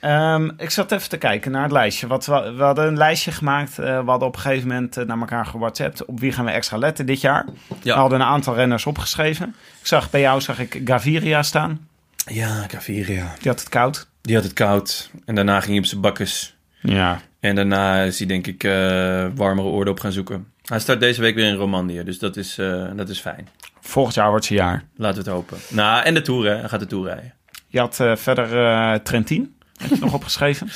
Ehm, 0.00 0.50
ik 0.56 0.70
zat 0.70 0.92
even 0.92 1.08
te 1.08 1.16
kijken 1.16 1.50
naar 1.50 1.62
het 1.62 1.72
lijstje. 1.72 2.06
Wat 2.06 2.26
we, 2.26 2.52
we 2.56 2.62
hadden 2.62 2.86
een 2.86 2.96
lijstje 2.96 3.32
gemaakt. 3.32 3.78
eh, 3.78 3.84
we 4.04 4.10
hadden 4.10 4.28
op 4.28 4.34
een 4.34 4.40
gegeven 4.40 4.68
moment 4.68 4.96
eh, 4.96 5.04
naar 5.06 5.18
elkaar 5.18 5.46
gewhatsappt. 5.46 6.04
Op 6.04 6.20
wie 6.20 6.32
gaan 6.32 6.44
we 6.44 6.50
extra 6.50 6.76
letten 6.78 7.06
dit 7.06 7.20
jaar? 7.20 7.46
Ja. 7.82 7.94
We 7.94 8.00
hadden 8.00 8.20
een 8.20 8.26
aantal 8.26 8.54
renners 8.54 8.86
opgeschreven. 8.86 9.54
Ik 9.80 9.86
zag 9.86 10.10
bij 10.10 10.20
jou 10.20 10.40
zag 10.40 10.58
ik 10.58 10.80
Gaviria 10.84 11.42
staan. 11.42 11.88
ja 12.26 12.64
Gaviria. 12.68 13.34
Die 13.38 13.48
had 13.50 13.60
het 13.60 13.68
koud. 13.68 14.08
Die 14.20 14.34
had 14.34 14.44
het 14.44 14.52
koud 14.52 15.10
en 15.24 15.34
daarna 15.34 15.58
ging 15.60 15.70
hij 15.70 15.78
op 15.78 15.84
zijn 15.84 16.00
bakkes. 16.00 16.56
Ja. 16.80 17.20
En 17.40 17.54
daarna 17.54 18.02
is 18.02 18.18
hij 18.18 18.26
denk 18.28 18.46
ik 18.46 18.64
eh, 18.64 19.26
warmere 19.34 19.68
oorden 19.68 19.92
op 19.92 20.00
gaan 20.00 20.12
zoeken. 20.12 20.46
Hij 20.64 20.78
start 20.78 21.00
deze 21.00 21.20
week 21.20 21.34
weer 21.34 21.48
in 21.48 21.54
Romandie, 21.54 22.04
dus 22.04 22.18
dat 22.18 22.36
is, 22.36 22.54
dat 22.96 23.08
is 23.08 23.20
fijn. 23.20 23.48
Volgend 23.80 24.14
jaar 24.14 24.30
wordt 24.30 24.44
zijn 24.44 24.58
jaar. 24.58 24.84
Laten 24.96 25.24
we 25.24 25.30
het 25.30 25.38
hopen. 25.38 25.58
Nou, 25.68 26.04
en 26.04 26.14
de 26.14 26.20
Tour, 26.20 26.46
hè. 26.50 26.56
Hij 26.56 26.68
gaat 26.68 26.80
de 26.80 26.86
Tour 26.86 27.04
rijden. 27.06 27.32
Je 27.66 27.78
had 27.78 27.94
verder 28.14 29.02
Trentin. 29.02 29.54
Heb 29.78 29.90
je 29.90 29.96
nog 30.00 30.14
opgeschreven? 30.14 30.68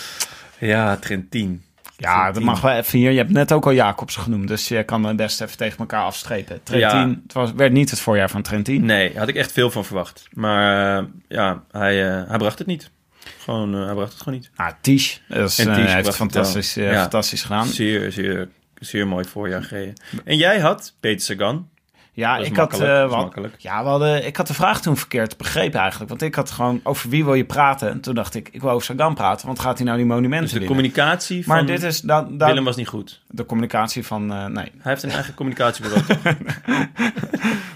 Ja, 0.59 0.97
Trentin. 0.97 1.63
Ja, 1.97 2.33
dat 2.33 2.43
mag 2.43 2.61
wel 2.61 2.73
even 2.73 2.99
hier. 2.99 3.11
Je 3.11 3.19
hebt 3.19 3.31
net 3.31 3.53
ook 3.53 3.65
al 3.67 3.73
Jacobs 3.73 4.17
genoemd. 4.17 4.49
Dus 4.49 4.69
je 4.69 4.83
kan 4.85 5.05
het 5.05 5.17
best 5.17 5.41
even 5.41 5.57
tegen 5.57 5.79
elkaar 5.79 6.03
afstrepen. 6.05 6.61
Trentin, 6.63 6.99
Ja. 6.99 7.17
het 7.23 7.33
was, 7.33 7.53
werd 7.53 7.73
niet 7.73 7.91
het 7.91 8.01
voorjaar 8.01 8.31
van 8.31 8.43
Trentin. 8.43 8.85
Nee, 8.85 9.19
had 9.19 9.29
ik 9.29 9.35
echt 9.37 9.53
veel 9.53 9.71
van 9.71 9.85
verwacht. 9.85 10.25
Maar 10.33 10.99
eh, 10.99 11.05
ja, 11.29 11.63
hij, 11.71 12.09
eh, 12.11 12.29
hij 12.29 12.39
bracht 12.39 12.59
het 12.59 12.67
niet. 12.67 12.91
Gewoon, 13.39 13.75
eh, 13.75 13.85
hij 13.85 13.95
bracht 13.95 14.13
het 14.13 14.23
gewoon 14.23 14.39
niet. 14.39 14.51
Nou, 14.57 14.73
Tisch. 14.81 15.23
Dat 15.29 15.49
is, 15.51 15.59
En 15.59 15.75
Tisch 15.75 15.93
heeft 15.93 16.07
het 16.07 16.17
fantastisch, 16.17 16.75
Ja. 16.75 17.01
fantastisch 17.01 17.43
gedaan. 17.43 17.67
Zeer, 17.67 18.13
zeer, 18.13 18.49
zeer 18.75 19.07
mooi 19.07 19.25
voorjaar 19.25 19.63
gereden. 19.63 19.95
En 20.25 20.37
jij 20.37 20.59
had 20.61 20.95
Peter 21.01 21.21
Sagan. 21.21 21.69
Ja, 22.15 22.37
ik 22.37 22.57
had, 22.57 22.81
eh, 22.81 23.01
wat- 23.09 23.11
makkelijk. 23.19 23.55
ja 23.59 23.83
we 23.83 23.89
hadden, 23.89 24.27
ik 24.27 24.37
had 24.37 24.47
de 24.47 24.55
vraag 24.55 24.81
toen 24.81 24.97
verkeerd 24.97 25.37
begrepen 25.37 25.81
eigenlijk. 25.81 26.11
Want 26.11 26.23
ik 26.23 26.35
had 26.35 26.51
gewoon 26.51 26.81
over 26.83 27.09
wie 27.11 27.25
wil 27.25 27.35
je 27.35 27.45
praten? 27.45 27.91
En 27.91 28.01
toen 28.01 28.15
dacht 28.15 28.35
ik, 28.35 28.49
ik 28.53 28.61
wil 28.61 28.71
over 28.71 28.85
Sagan 28.87 29.15
praten. 29.15 29.47
Want 29.47 29.59
gaat 29.59 29.77
hij 29.77 29.87
nou 29.87 29.97
die 29.99 30.07
monumenten 30.07 30.51
Dus 30.51 30.59
de 30.61 30.67
communicatie 30.67 31.45
van 31.45 31.55
Maar 31.57 31.67
dit 31.67 31.83
is 31.83 32.01
dan, 32.01 32.39
dan 32.39 32.49
Willem 32.49 32.65
was 32.65 32.77
niet 32.77 32.89
goed. 32.89 33.21
de 33.29 33.47
communicatie 33.47 34.07
van, 34.07 34.33
eh, 34.33 34.45
nee. 34.47 34.65
Hij 34.79 34.93
heeft 34.93 35.03
een 35.03 35.11
eigen 35.11 35.35
communicatiebureau. 35.35 36.07
toch? 36.07 36.19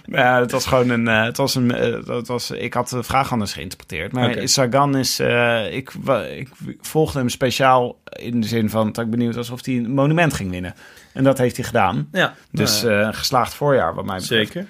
Ja, 0.07 0.41
het 0.41 0.51
was 0.51 0.67
gewoon 0.67 0.89
een. 0.91 1.09
eh, 1.09 1.23
het 1.25 1.37
was 1.37 1.55
een 1.55 1.75
eh, 1.75 2.07
het 2.17 2.27
was, 2.29 2.51
ik 2.51 2.75
had 2.75 2.89
de 2.89 3.03
vraag 3.03 3.33
anders 3.33 3.53
geïnterpreteerd. 3.53 4.13
Maar. 4.13 4.49
Sagan 4.49 4.97
is. 4.97 5.19
eh, 5.19 5.75
ik, 5.75 5.93
ik 6.37 6.49
volgde 6.81 7.19
hem 7.19 7.29
speciaal 7.29 7.99
in 8.05 8.41
de 8.41 8.47
zin 8.47 8.71
van 8.71 8.93
dat 8.93 9.05
ik 9.05 9.11
benieuwd 9.11 9.35
was 9.35 9.51
of 9.51 9.65
hij 9.65 9.75
een 9.77 9.91
monument 9.91 10.35
ging 10.35 10.51
winnen. 10.51 10.75
En 11.17 11.25
dat 11.25 11.39
heeft 11.39 11.57
hij 11.57 11.65
gedaan. 11.65 12.09
ja, 12.13 12.35
Dus 12.51 12.83
nou 12.83 12.95
ja, 12.95 13.09
eh, 13.09 13.15
geslaagd 13.15 13.55
voorjaar, 13.55 13.95
wat 13.95 14.05
mij 14.05 14.19
betreft. 14.19 14.53
zeker. 14.53 14.67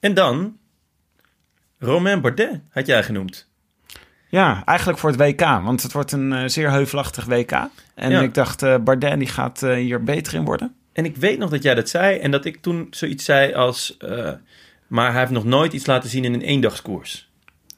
En 0.00 0.14
dan 0.14 0.56
Romain 1.78 2.20
Bardet 2.20 2.60
had 2.70 2.86
jij 2.86 3.02
genoemd. 3.02 3.48
Ja, 4.28 4.62
eigenlijk 4.64 4.98
voor 4.98 5.10
het 5.10 5.18
WK. 5.20 5.40
Want 5.40 5.82
het 5.82 5.92
wordt 5.92 6.12
een 6.12 6.32
eh, 6.32 6.42
zeer 6.46 6.70
heuvelachtig 6.70 7.24
WK. 7.24 7.52
En 7.94 8.10
Ja. 8.10 8.20
ik 8.20 8.34
dacht, 8.34 8.62
eh 8.62 8.76
Bardet 8.76 9.18
die 9.18 9.28
gaat 9.28 9.60
hier 9.60 10.04
beter 10.04 10.34
in 10.34 10.44
worden. 10.44 10.74
En 10.92 11.04
ik 11.04 11.16
weet 11.16 11.38
nog 11.38 11.50
dat 11.50 11.62
jij 11.62 11.74
dat 11.74 11.88
zei 11.88 12.18
en 12.18 12.30
dat 12.30 12.44
ik 12.44 12.62
toen 12.62 12.86
zoiets 12.90 13.24
zei 13.24 13.54
als... 13.54 13.96
maar 14.86 15.10
hij 15.10 15.20
heeft 15.20 15.32
nog 15.32 15.44
nooit 15.44 15.72
iets 15.72 15.86
laten 15.86 16.10
zien 16.10 16.24
in 16.24 16.34
een 16.34 16.42
eendagskoers. 16.42 17.30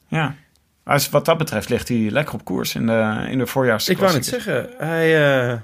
Ja. 0.07 0.35
Als, 0.83 1.09
wat 1.09 1.25
dat 1.25 1.37
betreft 1.37 1.69
ligt 1.69 1.87
hij 1.87 1.97
lekker 2.09 2.33
op 2.33 2.45
koers 2.45 2.75
in 2.75 2.85
de, 2.85 3.25
in 3.29 3.37
de 3.37 3.47
voorjaars. 3.47 3.89
Ik 3.89 3.97
wou 3.97 4.13
net 4.13 4.25
zeggen, 4.25 4.69
hij 4.77 5.61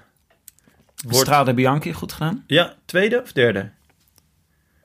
wordt... 1.08 1.28
Strade 1.28 1.54
Bianchi 1.54 1.94
goed 1.94 2.14
gedaan? 2.14 2.44
Ja, 2.48 2.74
tweede 2.86 3.22
of 3.22 3.32
derde? 3.32 3.70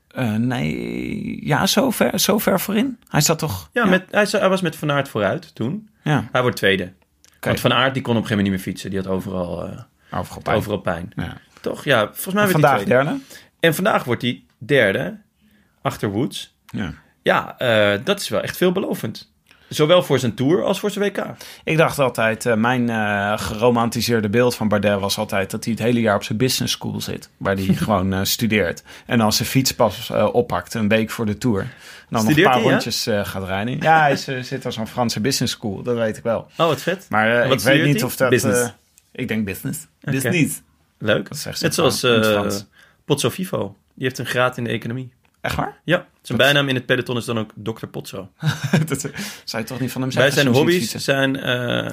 Eh, 0.08 0.34
nee, 0.34 1.46
ja, 1.46 1.66
zo 1.66 1.90
ver, 1.90 2.20
zo 2.20 2.38
ver 2.38 2.60
voorin. 2.60 2.98
Hij 3.08 3.20
zat 3.20 3.38
toch... 3.38 3.68
Ja, 3.72 3.84
Met, 3.84 4.04
hij, 4.10 4.48
was 4.48 4.60
met 4.60 4.76
Van 4.76 4.92
Aert 4.92 5.08
vooruit 5.08 5.54
toen. 5.54 5.88
Ja, 6.02 6.28
Hij 6.32 6.42
wordt 6.42 6.56
tweede. 6.56 6.92
Want 7.40 7.60
Van 7.60 7.72
Aert 7.72 7.94
die 7.94 8.02
kon 8.02 8.16
op 8.16 8.22
een 8.22 8.26
gegeven 8.26 8.44
moment 8.44 8.64
niet 8.64 8.64
meer 8.64 8.74
fietsen. 8.74 8.90
Die 8.90 8.98
had 8.98 9.08
overal, 9.08 9.66
eh, 9.66 10.18
overal 10.20 10.42
pijn. 10.42 10.56
overal 10.56 10.78
pijn. 10.78 11.12
Ja. 11.16 11.36
Toch? 11.60 11.84
Ja, 11.84 12.04
volgens 12.04 12.34
mij 12.34 12.42
werd 12.42 12.50
Vandaag 12.50 12.84
derde. 12.84 13.18
En 13.60 13.74
vandaag 13.74 14.04
wordt 14.04 14.22
hij 14.22 14.44
derde, 14.58 15.18
achter 15.82 16.10
Woods. 16.10 16.54
Ja. 16.66 16.94
Ja, 17.22 17.58
eh, 17.58 18.00
dat 18.04 18.20
is 18.20 18.28
wel 18.28 18.40
echt 18.40 18.56
veelbelovend. 18.56 19.32
Zowel 19.68 20.02
voor 20.02 20.18
zijn 20.18 20.34
Tour 20.34 20.64
als 20.64 20.80
voor 20.80 20.90
zijn 20.90 21.04
WK. 21.04 21.24
Ik 21.64 21.76
dacht 21.76 21.98
altijd, 21.98 22.46
eh, 22.46 22.54
mijn 22.54 22.90
eh, 22.90 23.38
geromantiseerde 23.38 24.28
beeld 24.28 24.54
van 24.54 24.68
Bardet 24.68 25.00
was 25.00 25.18
altijd 25.18 25.50
dat 25.50 25.64
hij 25.64 25.72
het 25.72 25.82
hele 25.82 26.00
jaar 26.00 26.14
op 26.14 26.22
zijn 26.22 26.38
business 26.38 26.72
school 26.72 27.00
zit. 27.00 27.30
Waar 27.36 27.54
hij 27.54 27.74
gewoon 27.84 28.12
eh, 28.12 28.20
studeert. 28.22 28.82
En 29.06 29.20
als 29.20 29.36
zijn 29.36 29.48
fiets 29.48 29.72
pas 29.74 30.10
oppakt, 30.10 30.74
een 30.74 30.88
week 30.88 31.10
voor 31.10 31.26
de 31.26 31.38
Tour. 31.38 31.66
Dan 32.10 32.24
nog 32.24 32.36
een 32.36 32.42
paar 32.42 32.52
hij, 32.52 32.62
rondjes 32.62 33.08
gaat 33.22 33.44
rijden. 33.44 33.80
Ja, 33.80 34.00
hij 34.00 34.12
is, 34.12 34.24
zit 34.24 34.66
als 34.66 34.76
een 34.76 34.86
Franse 34.86 35.20
business 35.20 35.52
school, 35.52 35.82
dat 35.82 35.96
weet 35.96 36.16
ik 36.16 36.22
wel. 36.22 36.38
Oh, 36.38 36.66
wat 36.66 36.82
vet. 36.82 37.06
Maar 37.08 37.42
En 37.42 37.50
ik 37.50 37.60
weet 37.60 37.84
niet 37.84 37.94
hij? 37.94 38.04
of 38.04 38.16
dat... 38.16 38.30
Business. 38.30 38.72
ik 39.12 39.28
denk 39.28 39.44
business. 39.44 39.86
Oké. 40.02 40.10
Business. 40.10 40.62
Leuk. 40.98 41.28
Dat 41.28 41.38
zegt 41.38 41.58
ze 41.58 41.64
Net 41.64 41.74
zoals 41.74 41.98
Frans. 41.98 42.66
Pozzo 43.04 43.30
Vivo. 43.30 43.76
Die 43.94 44.04
heeft 44.04 44.18
een 44.18 44.26
graad 44.26 44.56
in 44.56 44.64
de 44.64 44.70
economie. 44.70 45.12
Echt 45.44 45.54
waar? 45.56 45.80
Ja, 45.84 46.06
zijn 46.22 46.38
bijnaam 46.38 46.68
in 46.68 46.74
het 46.74 46.86
peloton 46.86 47.16
is 47.16 47.24
dan 47.24 47.38
ook 47.38 47.50
Dr. 47.54 47.86
Potso. 47.86 48.28
dat 48.86 49.00
zou 49.44 49.62
je 49.62 49.68
toch 49.68 49.80
niet 49.80 49.92
van 49.92 50.00
hem 50.00 50.10
zeggen? 50.10 50.32
zijn 50.32 50.46
hem 50.46 50.54
ziet 50.54 50.64
hobby's 50.64 50.90
zijn 51.04 51.36
eh, 51.36 51.92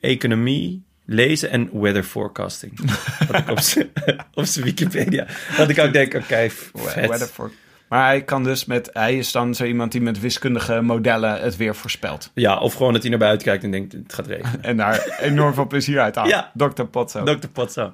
economie, 0.00 0.82
lezen 1.04 1.50
en 1.50 1.80
weather 1.80 2.02
forecasting. 2.02 2.72
Ik 3.38 3.50
op 3.50 3.58
zijn 3.60 3.90
zijn 4.34 4.64
Wikipedia. 4.64 5.26
Dat 5.56 5.68
ik 5.68 5.78
ook 5.78 5.92
denk, 5.92 6.14
oké. 6.14 6.48
Weather 6.72 7.26
for- 7.26 7.50
Maar 7.88 8.04
hij 8.06 8.22
kan 8.24 8.44
dus 8.44 8.64
met... 8.64 8.90
Hij 8.92 9.18
is 9.18 9.32
dan 9.32 9.54
zo 9.54 9.64
iemand 9.64 9.92
die 9.92 10.00
met 10.00 10.20
wiskundige 10.20 10.80
modellen 10.80 11.40
het 11.40 11.56
weer 11.56 11.74
voorspelt. 11.76 12.30
Ja, 12.34 12.58
of 12.58 12.74
gewoon 12.74 12.92
dat 12.92 13.02
hij 13.02 13.10
naar 13.10 13.18
buiten 13.18 13.46
kijkt 13.46 13.64
en 13.64 13.70
denkt, 13.70 13.92
het 13.92 14.12
gaat 14.12 14.26
regenen. 14.26 14.62
En 14.62 14.76
daar 14.76 15.16
enorm 15.20 15.54
veel 15.54 15.66
plezier 15.66 16.00
uit 16.00 16.14
haalt. 16.14 16.28
Ja. 16.28 16.50
Dr. 16.54 16.82
Potso. 16.82 17.24
Dr. 17.24 17.46
Potso. 17.52 17.92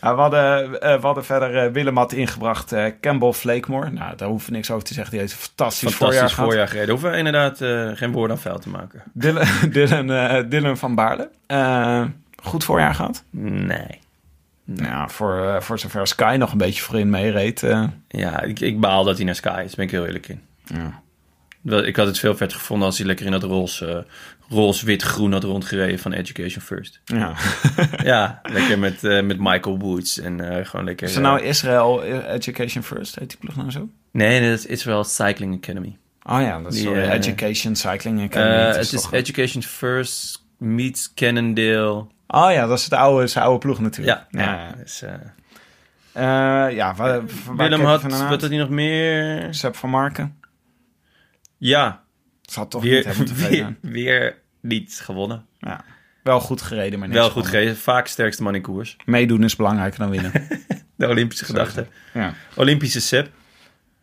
Ja, 0.00 0.14
we, 0.14 0.20
hadden, 0.20 0.80
eh, 0.80 1.00
we 1.00 1.06
hadden 1.06 1.24
verder 1.24 1.56
eh, 1.64 1.72
Willem 1.72 1.96
had 1.96 2.12
ingebracht 2.12 2.72
eh, 2.72 2.84
Campbell 3.00 3.32
Flakemore. 3.32 3.90
Nou, 3.90 4.16
daar 4.16 4.28
hoeven 4.28 4.50
we 4.50 4.56
niks 4.56 4.70
over 4.70 4.84
te 4.84 4.92
zeggen. 4.94 5.12
Die 5.12 5.20
heeft 5.20 5.32
een 5.32 5.38
fantastisch, 5.38 5.94
voorjaar 5.94 6.12
Fantastisch 6.12 6.34
gehad. 6.34 6.50
voorjaar 6.50 6.68
gereden. 6.68 6.90
Hoeven 6.90 7.10
we 7.10 7.16
inderdaad 7.16 7.58
geen 7.98 8.12
woorden 8.12 8.36
aan 8.36 8.42
vuil 8.42 8.58
te 8.58 8.68
maken. 8.68 9.02
Dylan, 9.12 9.46
Dylan, 9.72 10.48
Dylan 10.48 10.76
van 10.76 10.94
Baarle. 10.94 11.30
Goed 12.42 12.64
voorjaar 12.64 12.94
gehad. 12.94 13.24
Nee. 13.30 14.00
Ja, 14.64 15.08
voor, 15.08 15.62
voor 15.62 15.78
zover 15.78 16.06
Sky 16.06 16.36
nog 16.38 16.52
een 16.52 16.58
beetje 16.58 16.82
voorin 16.82 17.10
meereed. 17.10 17.60
Ja, 18.08 18.42
ik, 18.42 18.60
ik 18.60 18.80
baal 18.80 19.04
dat 19.04 19.16
hij 19.16 19.24
naar 19.24 19.34
Sky 19.34 19.62
is, 19.64 19.74
ben 19.74 19.84
ik 19.84 19.90
heel 19.90 20.06
eerlijk 20.06 20.28
in. 20.28 20.40
ja. 20.64 21.00
Ik 21.72 21.96
had 21.96 22.06
het 22.06 22.18
veel 22.18 22.36
vetter 22.36 22.58
gevonden 22.58 22.86
als 22.86 22.98
hij 22.98 23.06
lekker 23.06 23.26
in 23.26 23.32
dat 23.32 23.42
roze, 23.42 24.06
roze 24.48 24.86
wit, 24.86 25.02
groen 25.02 25.32
had 25.32 25.44
rondgereden 25.44 25.98
van 25.98 26.12
Education 26.12 26.62
First. 26.62 27.00
Ja. 27.04 27.34
ja, 28.04 28.40
lekker 28.52 28.78
met, 28.78 29.04
eh, 29.04 29.22
met 29.22 29.36
Michael 29.38 29.78
Woods 29.78 30.18
en 30.18 30.56
eh, 30.58 30.66
gewoon 30.66 30.84
lekker... 30.86 31.08
Is 31.08 31.14
er 31.16 31.20
nou 31.22 31.40
eh, 31.40 31.48
Israel 31.48 32.02
Education 32.04 32.82
First? 32.82 33.18
Heet 33.18 33.28
die 33.28 33.38
ploeg 33.38 33.56
nou 33.56 33.70
zo? 33.70 33.88
nee, 34.12 34.40
dat 34.50 34.58
is 34.58 34.66
Israel 34.66 35.04
Cycling 35.04 35.54
Academy. 35.56 35.96
Oh 36.22 36.40
ja, 36.40 36.60
dat 36.60 36.72
is 36.74 36.80
Die, 36.80 37.10
Education 37.10 37.76
Cycling 37.76 38.22
Academy. 38.22 38.54
Het 38.66 38.76
het 38.76 38.92
is 38.92 39.00
toch- 39.02 39.12
Education 39.12 39.62
First 39.62 40.44
meets 40.56 41.14
Cannondale. 41.14 42.06
Oh 42.26 42.50
ja, 42.52 42.66
dat 42.66 42.78
is 42.78 42.88
de 42.88 42.96
oude, 42.96 43.26
zijn 43.26 43.44
oude 43.44 43.58
ploeg 43.58 43.80
natuurlijk. 43.80 44.24
Ja, 44.30 44.42
ja. 44.44 44.74
Dus, 44.82 45.02
eh, 45.02 45.12
Eh, 46.12 46.74
ja, 46.74 46.94
waar, 46.94 47.20
waar 47.46 47.56
Willem 47.56 47.84
had, 47.84 48.02
wat 48.02 48.12
had 48.20 48.40
hij 48.40 48.56
nog 48.58 48.68
meer? 48.68 49.46
Sepp 49.54 49.76
van 49.76 49.90
Marken. 49.90 50.36
Ja, 51.58 52.02
Zal 52.42 52.68
toch 52.68 52.82
niet 52.82 52.90
weer, 52.92 53.04
helemaal 53.04 53.26
tevreden 53.26 53.78
weer, 53.80 53.92
weer 53.92 54.38
niet 54.60 55.00
gewonnen. 55.02 55.46
Ja. 55.58 55.84
Wel 56.22 56.40
goed 56.40 56.62
gereden, 56.62 56.98
maar 56.98 57.08
niks 57.08 57.20
Wel 57.20 57.30
goed 57.30 57.34
gewonnen. 57.44 57.60
gereden, 57.60 57.82
vaak 57.82 58.06
sterkste 58.06 58.42
man 58.42 58.54
in 58.54 58.62
koers. 58.62 58.96
Meedoen 59.04 59.44
is 59.44 59.56
belangrijker 59.56 59.98
dan 59.98 60.10
winnen. 60.10 60.32
De 60.96 61.08
Olympische 61.08 61.44
gedachte. 61.44 61.86
ja. 62.14 62.34
Olympische 62.56 63.00
sep. 63.00 63.30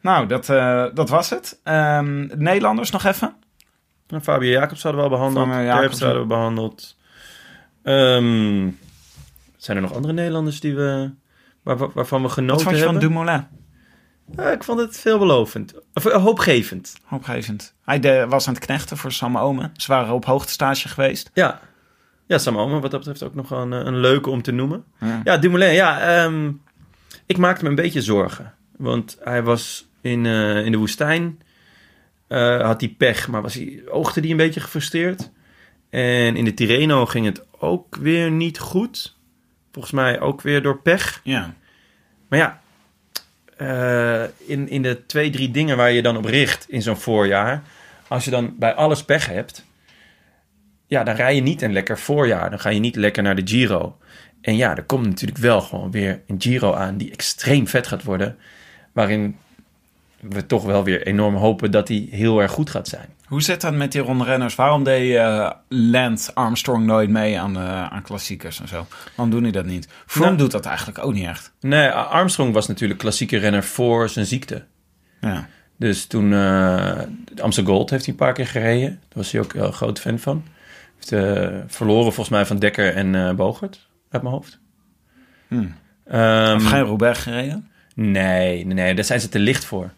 Nou, 0.01 0.27
dat, 0.27 0.49
eh, 0.49 0.85
dat 0.93 1.09
was 1.09 1.29
het. 1.29 1.59
Ehm, 1.63 2.27
Nederlanders 2.37 2.91
nog 2.91 3.03
even. 3.05 3.35
Nou, 4.07 4.23
Fabio 4.23 4.49
Jacobs 4.51 4.83
hadden 4.83 5.01
we 5.01 5.07
al 5.07 5.15
behandeld. 5.15 5.45
Terpstra 5.45 5.73
Jacobs, 5.75 5.99
ja. 5.99 6.05
hadden 6.05 6.21
we 6.23 6.27
behandeld. 6.27 6.97
Ehm, 7.83 8.69
zijn 9.57 9.77
er 9.77 9.83
nog 9.83 9.93
andere 9.93 10.13
Nederlanders 10.13 10.59
die 10.59 10.75
we, 10.75 11.11
waar, 11.63 11.77
waar- 11.77 11.91
waarvan 11.93 12.21
we 12.21 12.27
Wat 12.27 12.35
genoten 12.35 12.63
vond 12.63 12.75
je 12.77 12.83
van 12.83 12.93
hebben? 12.93 13.09
Dumoulin? 13.09 13.47
Ja, 14.35 14.51
ik 14.51 14.63
vond 14.63 14.79
het 14.79 14.97
veelbelovend. 14.99 15.73
Of 15.93 16.05
eh, 16.05 16.23
hoopgevend. 16.23 16.93
Hoopgevend. 17.03 17.73
Hij 17.83 17.99
de- 17.99 18.25
was 18.29 18.47
aan 18.47 18.53
het 18.53 18.65
knechten 18.65 18.97
voor 18.97 19.11
Sam 19.11 19.37
Omen. 19.37 19.71
Ze 19.75 19.91
waren 19.91 20.13
op 20.13 20.25
hoogtestage 20.25 20.87
geweest. 20.87 21.29
Ja. 21.33 21.59
Ja, 22.27 22.37
Sam 22.37 22.57
Omen, 22.57 22.81
wat 22.81 22.91
dat 22.91 22.99
betreft 22.99 23.23
ook 23.23 23.35
nog 23.35 23.49
een, 23.51 23.71
een 23.71 23.97
leuke 23.99 24.29
om 24.29 24.41
te 24.41 24.51
noemen. 24.51 24.83
Ja. 24.99 25.21
Ja, 25.23 25.37
Dumoulin, 25.37 25.73
ja. 25.73 25.99
ehm, 25.99 26.51
ik 27.25 27.37
maakte 27.37 27.63
me 27.63 27.69
een 27.69 27.75
beetje 27.75 28.01
zorgen. 28.01 28.53
Want 28.77 29.17
hij 29.23 29.43
was 29.43 29.87
in, 30.01 30.25
eh, 30.25 30.65
in 30.65 30.71
de 30.71 30.77
woestijn. 30.77 31.39
eh, 32.27 32.61
had 32.61 32.81
hij 32.81 32.89
pech, 32.97 33.27
maar 33.27 33.41
was 33.41 33.53
hij, 33.53 33.83
oogde 33.89 34.21
hij 34.21 34.29
een 34.29 34.37
beetje 34.37 34.59
gefrustreerd. 34.59 35.31
En 35.89 36.35
in 36.35 36.45
de 36.45 36.53
Tirreno 36.53 37.05
ging 37.05 37.25
het 37.25 37.45
ook 37.59 37.95
weer 37.95 38.31
niet 38.31 38.59
goed. 38.59 39.17
Volgens 39.71 39.93
mij 39.93 40.19
ook 40.19 40.41
weer 40.41 40.61
door 40.61 40.81
pech. 40.81 41.19
Ja. 41.23 41.53
Maar 42.29 42.39
ja, 42.39 42.61
eh, 43.57 44.23
in, 44.37 44.69
in 44.69 44.81
de 44.81 45.05
twee, 45.05 45.29
drie 45.29 45.51
dingen 45.51 45.77
waar 45.77 45.91
je 45.91 46.01
dan 46.01 46.17
op 46.17 46.25
richt 46.25 46.65
in 46.69 46.81
zo'n 46.81 46.97
voorjaar. 46.97 47.63
Als 48.07 48.25
je 48.25 48.31
dan 48.31 48.55
bij 48.59 48.73
alles 48.73 49.03
pech 49.03 49.27
hebt. 49.27 49.65
Ja, 50.87 51.03
dan 51.03 51.15
rij 51.15 51.35
je 51.35 51.41
niet 51.41 51.61
een 51.61 51.73
lekker 51.73 51.97
voorjaar. 51.99 52.49
Dan 52.49 52.59
ga 52.59 52.69
je 52.69 52.79
niet 52.79 52.95
lekker 52.95 53.23
naar 53.23 53.35
de 53.35 53.47
Giro. 53.47 53.97
En 54.41 54.55
ja, 54.55 54.75
er 54.75 54.83
komt 54.83 55.05
natuurlijk 55.05 55.39
wel 55.39 55.61
gewoon 55.61 55.91
weer 55.91 56.21
een 56.27 56.41
Giro 56.41 56.73
aan 56.73 56.97
die 56.97 57.11
extreem 57.11 57.67
vet 57.67 57.87
gaat 57.87 58.03
worden. 58.03 58.37
Waarin 58.93 59.37
we 60.29 60.45
toch 60.45 60.63
wel 60.63 60.83
weer 60.83 61.07
enorm 61.07 61.35
hopen 61.35 61.71
dat 61.71 61.87
hij 61.87 62.07
heel 62.11 62.41
erg 62.41 62.51
goed 62.51 62.69
gaat 62.69 62.87
zijn. 62.87 63.09
Hoe 63.25 63.41
zit 63.41 63.61
dat 63.61 63.73
met 63.73 63.91
die 63.91 64.01
rondrenners? 64.01 64.55
Waarom 64.55 64.83
deed 64.83 65.15
eh, 65.15 65.51
Lance 65.69 66.33
Armstrong 66.33 66.85
nooit 66.85 67.09
mee 67.09 67.39
aan, 67.39 67.55
eh, 67.57 67.87
aan 67.87 68.01
klassiekers 68.01 68.59
en 68.61 68.67
zo? 68.67 68.87
Waarom 69.15 69.29
doen 69.33 69.43
die 69.43 69.51
dat 69.51 69.65
niet? 69.65 69.87
Froome 70.05 70.27
Nou- 70.27 70.41
doet 70.41 70.51
dat 70.51 70.65
eigenlijk 70.65 71.05
ook 71.05 71.13
niet 71.13 71.25
echt. 71.27 71.53
Nee, 71.59 71.89
Armstrong 71.89 72.53
was 72.53 72.67
natuurlijk 72.67 72.99
klassieke 72.99 73.37
renner 73.37 73.63
voor 73.63 74.09
zijn 74.09 74.25
ziekte. 74.25 74.63
Ja. 75.21 75.47
Dus 75.77 76.05
toen 76.05 76.33
eh 76.33 76.99
de 77.33 77.41
Amstel 77.41 77.63
Gold 77.63 77.89
heeft 77.89 78.03
hij 78.05 78.13
een 78.13 78.19
paar 78.19 78.33
keer 78.33 78.47
gereden. 78.47 78.89
Daar 78.89 78.99
was 79.13 79.31
hij 79.31 79.41
ook 79.41 79.53
heel 79.53 79.71
groot 79.71 79.99
fan 79.99 80.19
van. 80.19 80.43
Heeft 80.95 81.11
eh, 81.11 81.47
verloren 81.67 82.03
volgens 82.13 82.29
mij 82.29 82.45
van 82.45 82.59
Dekker 82.59 82.93
en 82.93 83.15
eh 83.15 83.31
Bogert 83.33 83.87
uit 84.09 84.21
mijn 84.21 84.35
hoofd. 84.35 84.59
Hmm. 85.47 85.75
Of 86.55 86.63
geen 86.67 86.83
Roubaix 86.83 87.19
gereden? 87.19 87.69
nee, 87.95 88.65
nee, 88.65 88.73
nee, 88.73 88.95
daar 88.95 89.03
zijn 89.05 89.19
ze 89.19 89.29
te 89.29 89.39
licht 89.39 89.65
voor. 89.65 89.89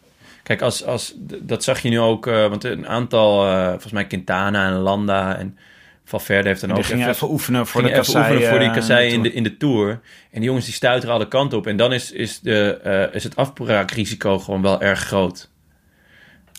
Kijk, 0.48 0.62
als, 0.62 0.84
als, 0.84 1.14
dat 1.40 1.64
zag 1.64 1.80
je 1.80 1.88
nu 1.88 2.00
ook, 2.00 2.26
eh, 2.26 2.48
want 2.48 2.64
een 2.64 2.86
aantal, 2.86 3.46
eh, 3.46 3.68
volgens 3.68 3.92
mij 3.92 4.06
Quintana 4.06 4.66
en 4.66 4.72
Landa 4.72 5.36
en 5.36 5.58
Valverde 6.04 6.48
heeft 6.48 6.60
dan 6.60 6.68
Die 6.70 6.78
ook 6.78 6.84
gingen 6.84 7.08
even 7.08 7.30
oefenen 7.30 7.66
voor 7.66 7.82
de 7.82 7.86
even 7.88 8.00
kassei. 8.00 8.24
oefenen 8.24 8.48
voor 8.48 8.58
die 8.58 8.68
eh, 8.68 8.74
kassei 8.74 9.12
in 9.12 9.22
de, 9.22 9.32
in 9.32 9.42
de 9.42 9.56
Tour. 9.56 9.90
En 9.90 10.00
die 10.40 10.42
jongens 10.44 10.64
die 10.64 10.74
stuiteren 10.74 11.14
alle 11.14 11.28
kanten 11.28 11.58
op. 11.58 11.66
En 11.66 11.76
dan 11.76 11.92
is, 11.92 12.12
is, 12.12 12.40
de, 12.40 13.08
is 13.12 13.24
het 13.24 13.36
afbraakrisico 13.36 14.38
gewoon 14.38 14.62
wel 14.62 14.80
erg 14.82 15.00
groot. 15.00 15.50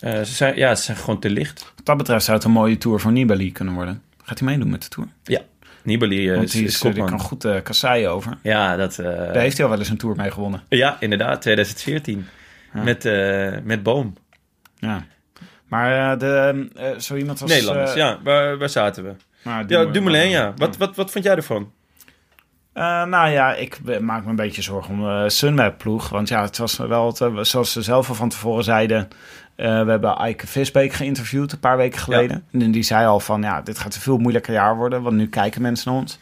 Ze, 0.00 0.24
zijn, 0.24 0.56
ja, 0.56 0.74
ze 0.74 0.82
zijn 0.82 0.96
gewoon 0.96 1.20
te 1.20 1.30
licht. 1.30 1.72
Wat 1.76 1.86
dat 1.86 1.96
betreft 1.96 2.24
zou 2.24 2.36
het 2.36 2.46
een 2.46 2.52
mooie 2.52 2.78
Tour 2.78 3.00
voor 3.00 3.12
Nibali 3.12 3.52
kunnen 3.52 3.74
worden. 3.74 4.02
Gaat 4.22 4.38
hij 4.38 4.48
meedoen 4.48 4.70
met 4.70 4.82
de 4.82 4.88
Tour? 4.88 5.08
Nibali 5.82 6.28
eh, 6.28 6.34
Want 6.34 6.46
is, 6.46 6.52
die, 6.52 6.64
is 6.64 6.74
is, 6.74 6.80
die 6.80 6.90
kopman. 6.90 7.08
kan 7.08 7.20
goed 7.20 7.62
kassei 7.62 8.06
over. 8.08 8.38
Ja, 8.42 8.76
dat... 8.76 8.98
eh, 8.98 9.06
Daar 9.06 9.36
heeft 9.36 9.56
hij 9.56 9.64
al 9.64 9.70
wel 9.70 9.80
eens 9.80 9.88
een 9.88 9.96
Tour 9.96 10.16
mee 10.16 10.30
gewonnen. 10.30 10.62
Ja, 10.68 10.96
inderdaad, 11.00 11.42
2014. 11.42 12.26
Ja. 12.74 12.82
Met, 12.82 13.04
eh, 13.04 13.56
met 13.62 13.82
Boom. 13.82 14.14
Ja. 14.74 15.04
Maar 15.68 16.12
eh, 16.12 16.18
de, 16.18 16.68
eh, 16.74 16.98
zo 16.98 17.16
iemand 17.16 17.42
als... 17.42 17.50
Nederlanders, 17.50 17.94
ja. 17.94 18.18
Waar, 18.24 18.58
waar 18.58 18.68
zaten 18.68 19.04
we? 19.04 19.14
Ja, 19.42 19.64
Dumoulin- 19.64 20.28
ja. 20.28 20.52
Wat, 20.56 20.76
wat, 20.76 20.96
wat 20.96 21.10
vond 21.10 21.24
jij 21.24 21.36
ervan? 21.36 21.72
Nou 22.74 23.28
ja, 23.28 23.54
ik 23.54 24.00
maak 24.00 24.24
me 24.24 24.30
een 24.30 24.36
beetje 24.36 24.62
zorgen 24.62 24.94
om 24.94 25.00
de 25.00 25.30
Sunweb-ploeg. 25.30 26.08
Want 26.08 26.28
ja, 26.28 26.42
het 26.42 26.58
was 26.58 26.76
wel, 26.76 27.06
het, 27.06 27.48
zoals 27.48 27.72
ze 27.72 27.82
zelf 27.82 28.08
al 28.08 28.14
van 28.14 28.28
tevoren 28.28 28.64
zeiden... 28.64 29.08
we 29.56 29.64
hebben 29.64 30.16
Eike 30.16 30.46
Visbeek 30.46 30.92
geïnterviewd 30.92 31.52
een 31.52 31.60
paar 31.60 31.76
weken 31.76 32.00
geleden. 32.00 32.44
En 32.52 32.70
die 32.70 32.82
zei 32.82 33.06
al 33.06 33.20
van, 33.20 33.42
ja, 33.42 33.60
dit 33.60 33.78
gaat 33.78 33.94
een 33.94 34.00
veel 34.00 34.18
moeilijker 34.18 34.52
jaar 34.52 34.76
worden. 34.76 35.02
Want 35.02 35.16
nu 35.16 35.28
kijken 35.28 35.62
mensen 35.62 35.90
naar 35.92 36.00
ons. 36.00 36.18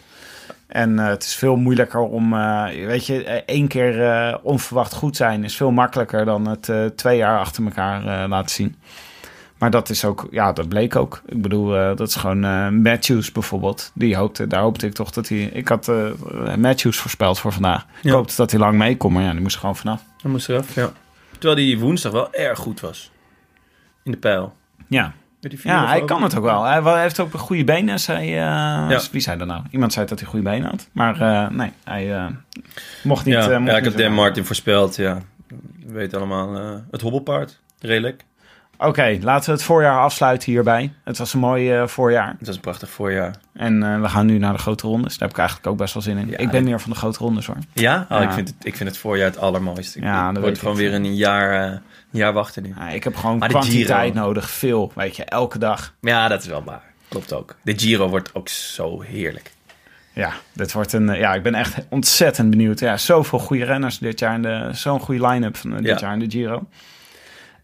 En 0.69 0.99
eh, 0.99 1.07
het 1.07 1.23
is 1.23 1.35
veel 1.35 1.57
moeilijker 1.57 2.01
om, 2.01 2.35
eh, 2.35 2.65
weet 2.87 3.07
je, 3.07 3.25
eh, 3.25 3.43
één 3.47 3.69
keer 3.69 4.39
onverwacht 4.43 4.95
goed 4.95 5.17
zijn... 5.17 5.45
is 5.45 5.57
veel 5.57 5.71
makkelijker 5.71 6.25
dan 6.25 6.49
het 6.49 6.97
twee 6.97 7.17
jaar 7.17 7.39
achter 7.39 7.65
elkaar 7.65 8.29
laten 8.29 8.51
zien. 8.51 8.77
Maar 9.59 9.71
dat 9.71 9.91
is 9.91 10.05
ook, 10.05 10.29
ja, 10.31 10.53
dat 10.53 10.69
bleek 10.69 10.97
ook. 10.97 11.23
Ik 11.27 11.43
bedoel, 11.43 11.69
dat 11.71 12.09
is 12.09 12.15
gewoon 12.15 12.41
Matthews 12.83 13.33
bijvoorbeeld. 13.33 13.91
Die 13.95 14.17
hoopte, 14.17 14.47
daar 14.47 14.61
hoopte 14.61 14.87
ik 14.87 14.93
toch 14.93 15.11
dat 15.11 15.29
hij. 15.29 15.39
Ik 15.39 15.69
had 15.69 15.91
Matthews 16.59 16.97
voorspeld 16.97 17.39
voor 17.39 17.53
vandaag. 17.53 17.87
Ik 18.03 18.11
hoopte 18.11 18.37
dat 18.37 18.51
hij 18.51 18.61
lang 18.61 18.79
mee 18.79 18.97
kon, 18.97 19.13
maar 19.13 19.23
ja, 19.23 19.33
die 19.33 19.41
moest 19.41 19.55
er 19.55 19.61
gewoon 19.61 19.77
vanaf. 19.77 20.03
Hij 20.23 20.31
moest 20.31 20.49
eraf, 20.49 20.75
ja. 20.75 20.93
Terwijl 21.31 21.55
die 21.55 21.79
woensdag 21.79 22.13
wel 22.13 22.33
erg 22.33 22.59
goed 22.59 22.81
was. 22.81 23.11
In 24.05 24.11
de 24.11 24.19
pijl. 24.19 24.55
Ja, 24.87 25.15
die 25.41 25.59
ja 25.63 25.87
hij 25.87 26.01
ook. 26.01 26.07
kan 26.07 26.23
het 26.23 26.37
ook 26.37 26.45
wel. 26.45 26.63
Hij 26.65 27.01
heeft 27.03 27.21
ook 27.21 27.33
een 27.33 27.39
goede 27.39 27.65
benen. 27.65 28.01
Zei, 28.01 28.37
eh, 28.37 28.99
Wie 29.11 29.21
zei 29.21 29.39
dat 29.39 29.47
nou? 29.47 29.63
Iemand 29.71 29.93
zei 29.93 30.07
dat 30.07 30.19
hij 30.21 30.29
goede 30.29 30.45
benen 30.51 30.71
had. 30.71 30.89
Maar 30.93 31.21
eh, 31.21 31.49
nee, 31.51 31.73
hij 31.85 32.15
eh, 32.17 32.27
mocht 33.03 33.25
niet. 33.25 33.35
Ja, 33.35 33.41
eh, 33.51 33.55
ik 33.55 33.61
niet 33.61 33.85
heb 33.85 33.97
Dan 33.97 34.13
Martin 34.13 34.45
voorspeld, 34.45 34.97
ja. 34.97 35.19
We 35.87 35.93
weten 35.93 36.19
allemaal 36.19 36.57
eh, 36.57 36.75
het 36.91 37.01
hobbelpaard. 37.01 37.61
Redelijk. 37.81 38.25
Oké, 38.81 39.19
laten 39.21 39.47
we 39.51 39.53
het 39.57 39.63
voorjaar 39.65 40.01
afsluiten 40.01 40.53
hierbij. 40.53 40.93
Het 41.05 41.19
was 41.19 41.35
een 41.35 41.41
mooi 41.41 41.73
eh, 41.73 41.87
voorjaar. 41.87 42.35
Het 42.39 42.47
was 42.47 42.55
een 42.57 42.61
prachtig 42.61 42.91
voorjaar. 42.91 43.35
En 43.55 43.83
eh, 43.83 44.01
we 44.01 44.09
gaan 44.09 44.27
nu 44.27 44.39
naar 44.39 44.53
de 44.53 44.59
grote 44.59 44.87
rondes. 44.87 45.13
Daar 45.13 45.21
heb 45.29 45.31
ik 45.31 45.39
eigenlijk 45.39 45.69
ook 45.69 45.77
best 45.77 45.95
wel 45.95 46.03
zin 46.03 46.17
in. 46.17 46.29
Ja, 46.29 46.37
ik 46.37 46.51
ben 46.51 46.61
ik- 46.61 46.67
meer 46.67 46.81
van 46.81 46.91
de 46.91 46.97
grote 46.97 47.19
rondes 47.19 47.47
hoor. 47.47 47.57
Ja? 47.73 48.07
Oh, 48.11 48.19
Ja. 48.19 48.21
Ik, 48.25 48.31
vind 48.33 48.49
het, 48.49 48.57
ik 48.67 48.77
vind 48.77 48.89
het 48.89 48.99
voorjaar 48.99 49.27
het 49.27 49.39
allermooiste. 49.39 49.99
Ik- 49.99 50.05
Ja, 50.05 50.25
dat 50.25 50.33
weet 50.33 50.41
wordt 50.43 50.57
ik. 50.57 50.63
gewoon 50.63 50.77
weer 50.77 50.95
een 50.95 51.15
jaar, 51.17 51.73
eh, 51.73 51.79
jaar 52.11 52.33
wachten 52.33 52.63
nu. 52.63 52.75
Ja, 52.79 52.89
ik 52.89 53.05
heb 53.05 53.17
gewoon 53.17 53.39
Maar 53.39 53.49
de 53.49 53.55
kwantiteit 53.55 54.13
Giro. 54.13 54.25
nodig. 54.25 54.51
Veel, 54.51 54.93
weet 54.95 55.17
je, 55.17 55.25
elke 55.25 55.59
dag. 55.59 55.95
Ja, 56.01 56.29
dat 56.29 56.41
is 56.43 56.47
wel 56.47 56.63
waar. 56.65 56.83
Klopt 57.09 57.33
ook. 57.33 57.57
De 57.63 57.79
Giro 57.79 58.09
wordt 58.09 58.35
ook 58.35 58.49
zo 58.49 59.01
heerlijk. 59.01 59.51
Ja, 60.13 60.33
dit 60.53 60.73
wordt 60.73 60.93
een, 60.93 61.09
eh, 61.09 61.19
ja, 61.21 61.35
ik 61.35 61.43
ben 61.43 61.55
echt 61.55 61.77
ontzettend 61.89 62.51
benieuwd. 62.51 62.81
Ja, 62.81 62.97
zoveel 62.97 63.39
goede 63.39 63.65
renners 63.65 63.99
dit 63.99 64.19
jaar. 64.19 64.35
in 64.35 64.43
de 64.43 64.69
Zo'n 64.73 65.01
goede 65.01 65.27
line-up 65.27 65.57
van 65.57 65.71
eh, 65.71 65.77
dit 65.77 65.87
Ja. 65.87 65.99
jaar 66.01 66.13
in 66.13 66.19
de 66.19 66.31
Giro. 66.31 66.67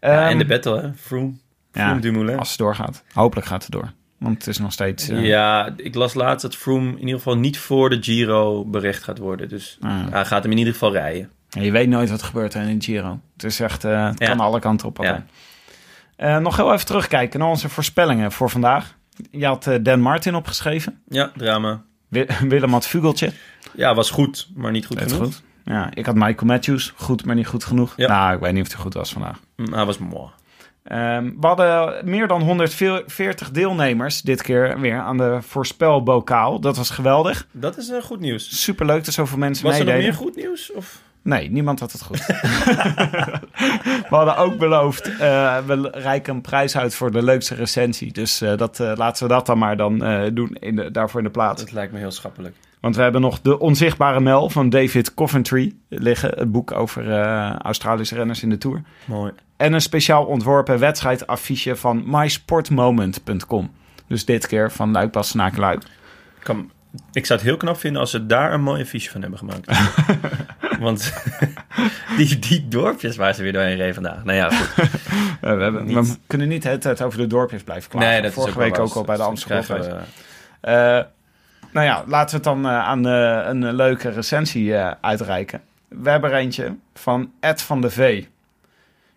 Ja, 0.01 0.07
Ehm, 0.19 0.29
en 0.31 0.37
de 0.37 0.45
battle, 0.45 0.81
hè? 0.81 0.93
Froome. 0.93 1.33
ja, 1.73 1.83
Froome 1.85 1.99
Dumoulin. 2.01 2.39
als 2.39 2.49
het 2.49 2.57
doorgaat. 2.57 3.03
Hopelijk 3.13 3.47
gaat 3.47 3.61
het 3.63 3.71
door. 3.71 3.91
Want 4.17 4.37
het 4.37 4.47
is 4.47 4.57
nog 4.57 4.71
steeds... 4.71 5.09
eh, 5.09 5.25
Ja, 5.25 5.73
ik 5.77 5.95
las 5.95 6.13
laatst 6.13 6.41
dat 6.41 6.55
Froome 6.55 6.89
in 6.91 6.99
ieder 6.99 7.15
geval 7.15 7.37
niet 7.37 7.57
voor 7.57 7.89
de 7.89 7.97
Giro 8.03 8.65
berecht 8.65 9.03
gaat 9.03 9.17
worden. 9.17 9.49
Dus 9.49 9.77
Ah. 9.81 9.91
hij 10.11 10.25
gaat 10.25 10.43
hem 10.43 10.51
in 10.51 10.57
ieder 10.57 10.73
geval 10.73 10.91
rijden. 10.91 11.29
Je 11.49 11.71
weet 11.71 11.89
nooit 11.89 12.09
wat 12.09 12.19
er 12.19 12.25
gebeurt 12.25 12.53
in 12.53 12.79
de 12.79 12.85
Giro. 12.85 13.19
Het 13.33 13.43
is 13.43 13.59
echt, 13.59 13.81
het 13.81 14.19
Ja. 14.19 14.27
kan 14.27 14.39
alle 14.39 14.59
kanten 14.59 14.87
op. 14.87 14.99
Eh, 16.15 16.37
nog 16.37 16.55
heel 16.57 16.73
even 16.73 16.85
terugkijken 16.85 17.39
naar 17.39 17.49
onze 17.49 17.69
voorspellingen 17.69 18.31
voor 18.31 18.49
vandaag. 18.49 18.95
Je 19.31 19.45
had 19.45 19.67
eh, 19.67 19.75
Dan 19.81 19.99
Martin 19.99 20.35
opgeschreven. 20.35 21.01
Ja, 21.07 21.31
drama. 21.35 21.81
Wi- 22.07 22.27
Willem 22.49 22.71
had 22.71 22.87
Vugeltje. 22.87 23.31
Ja, 23.73 23.93
was 23.93 24.09
goed, 24.09 24.49
maar 24.55 24.71
niet 24.71 24.85
goed 24.85 24.99
Net 24.99 25.11
genoeg. 25.11 25.27
goed. 25.27 25.41
Ja, 25.63 25.89
ik 25.93 26.05
had 26.05 26.15
Michael 26.15 26.45
Matthews. 26.45 26.93
Goed, 26.95 27.25
maar 27.25 27.35
niet 27.35 27.47
goed 27.47 27.63
genoeg. 27.63 27.93
Ja. 27.97 28.07
Nou, 28.07 28.33
ik 28.35 28.39
weet 28.39 28.53
niet 28.53 28.65
of 28.65 28.71
hij 28.73 28.81
goed 28.81 28.93
was 28.93 29.11
vandaag. 29.13 29.39
Mm, 29.55 29.73
Hij 29.73 29.85
was 29.85 29.97
mooi. 29.97 30.29
Ehm, 30.83 31.23
we 31.39 31.47
hadden 31.47 31.95
meer 32.09 32.27
dan 32.27 32.41
140 32.41 33.51
deelnemers 33.51 34.21
dit 34.21 34.41
keer 34.41 34.79
weer 34.79 34.99
aan 34.99 35.17
de 35.17 35.37
voorspelbokaal. 35.41 36.59
Dat 36.59 36.77
was 36.77 36.89
geweldig. 36.89 37.47
Dat 37.51 37.77
is 37.77 37.91
goed 38.01 38.19
nieuws. 38.19 38.61
Superleuk 38.63 39.05
dat 39.05 39.13
zoveel 39.13 39.37
mensen 39.37 39.65
Was 39.65 39.73
er 39.73 39.79
nog 39.85 39.93
meededen. 39.93 40.13
meer 40.15 40.23
goed 40.25 40.35
nieuws? 40.35 40.71
Of? 40.71 41.01
Nee, 41.25 41.51
niemand 41.51 41.79
had 41.79 41.91
het 41.91 42.01
goed. 42.01 42.25
we 44.09 44.15
hadden 44.15 44.37
ook 44.37 44.57
beloofd, 44.57 45.17
eh, 45.17 45.57
we 45.65 45.89
reiken 45.91 46.35
een 46.35 46.41
prijs 46.41 46.77
uit 46.77 46.95
voor 46.95 47.11
de 47.11 47.23
leukste 47.23 47.55
recensie. 47.55 48.11
Dus 48.11 48.41
eh, 48.41 48.57
dat, 48.57 48.79
eh, 48.79 48.91
laten 48.95 49.27
we 49.27 49.33
dat 49.33 49.45
dan 49.45 49.57
maar 49.57 49.77
dan 49.77 49.97
doen 50.33 50.55
in 50.59 50.75
de, 50.75 50.91
daarvoor 50.91 51.19
in 51.19 51.25
de 51.25 51.31
plaats. 51.31 51.61
Dat 51.61 51.71
lijkt 51.71 51.93
me 51.93 51.99
heel 51.99 52.11
schappelijk. 52.11 52.55
Want 52.79 52.95
we 52.95 53.01
hebben 53.01 53.21
nog 53.21 53.41
De 53.41 53.59
Onzichtbare 53.59 54.19
Mel 54.19 54.49
van 54.49 54.69
David 54.69 55.13
Coventry 55.13 55.75
liggen. 55.89 56.29
Het 56.35 56.51
boek 56.51 56.71
over 56.71 57.21
Australische 57.57 58.15
renners 58.15 58.43
in 58.43 58.49
de 58.49 58.57
Tour. 58.57 58.81
Mooi. 59.05 59.31
En 59.57 59.73
een 59.73 59.81
speciaal 59.81 60.25
ontworpen 60.25 60.79
wedstrijdaffiche 60.79 61.75
van 61.75 62.03
mysportmoment.com. 62.05 63.71
Dus 64.07 64.25
dit 64.25 64.47
keer 64.47 64.71
van 64.71 64.91
Luik 64.91 65.11
Bastenaken 65.11 65.59
Luik. 65.59 65.83
Kan, 66.39 66.71
ik 67.11 67.25
zou 67.25 67.39
het 67.39 67.47
heel 67.47 67.57
knap 67.57 67.77
vinden 67.77 68.01
als 68.01 68.11
ze 68.11 68.25
daar 68.25 68.53
een 68.53 68.61
mooie 68.61 68.83
affiche 68.83 69.11
van 69.11 69.21
hebben 69.21 69.39
gemaakt. 69.39 69.67
Want 70.79 71.13
die, 72.17 72.39
die 72.39 72.67
dorpjes 72.67 73.15
waar 73.15 73.33
ze 73.33 73.43
weer 73.43 73.53
doorheen 73.53 73.77
reden 73.77 73.93
vandaag. 73.93 74.23
Nou 74.23 74.37
ja, 74.37 74.49
goed. 74.49 74.89
We, 75.41 75.47
hebben, 75.47 75.85
Niet. 75.85 75.95
we 75.95 76.17
kunnen 76.27 76.47
niet 76.47 76.63
hele 76.63 76.77
tijd 76.77 77.01
over 77.01 77.19
de 77.19 77.27
dorpjes 77.27 77.63
blijven 77.63 77.89
klagen. 77.89 78.09
Nee, 78.09 78.21
dat 78.21 78.29
is 78.29 78.35
Vorige 78.35 78.51
ook 78.51 78.59
wel 78.59 78.71
week 78.71 78.79
ook 78.79 78.93
al 78.93 79.03
bij 79.03 79.15
de 79.15 79.37
Straks 79.37 79.69
Amsterdam. 79.69 80.03
Eh, 80.61 80.73
nou 81.71 81.85
ja, 81.85 82.03
laten 82.07 82.29
we 82.29 82.35
het 82.35 82.43
dan 82.43 82.65
eh, 82.65 82.79
aan 82.79 83.07
eh, 83.07 83.47
een 83.47 83.73
leuke 83.73 84.09
recensie 84.09 84.75
uitreiken. 85.01 85.61
We 85.87 86.09
hebben 86.09 86.31
er 86.31 86.37
eentje 86.37 86.75
van 86.93 87.31
Ed 87.39 87.61
van 87.61 87.81
de 87.81 87.89
V. 87.89 88.23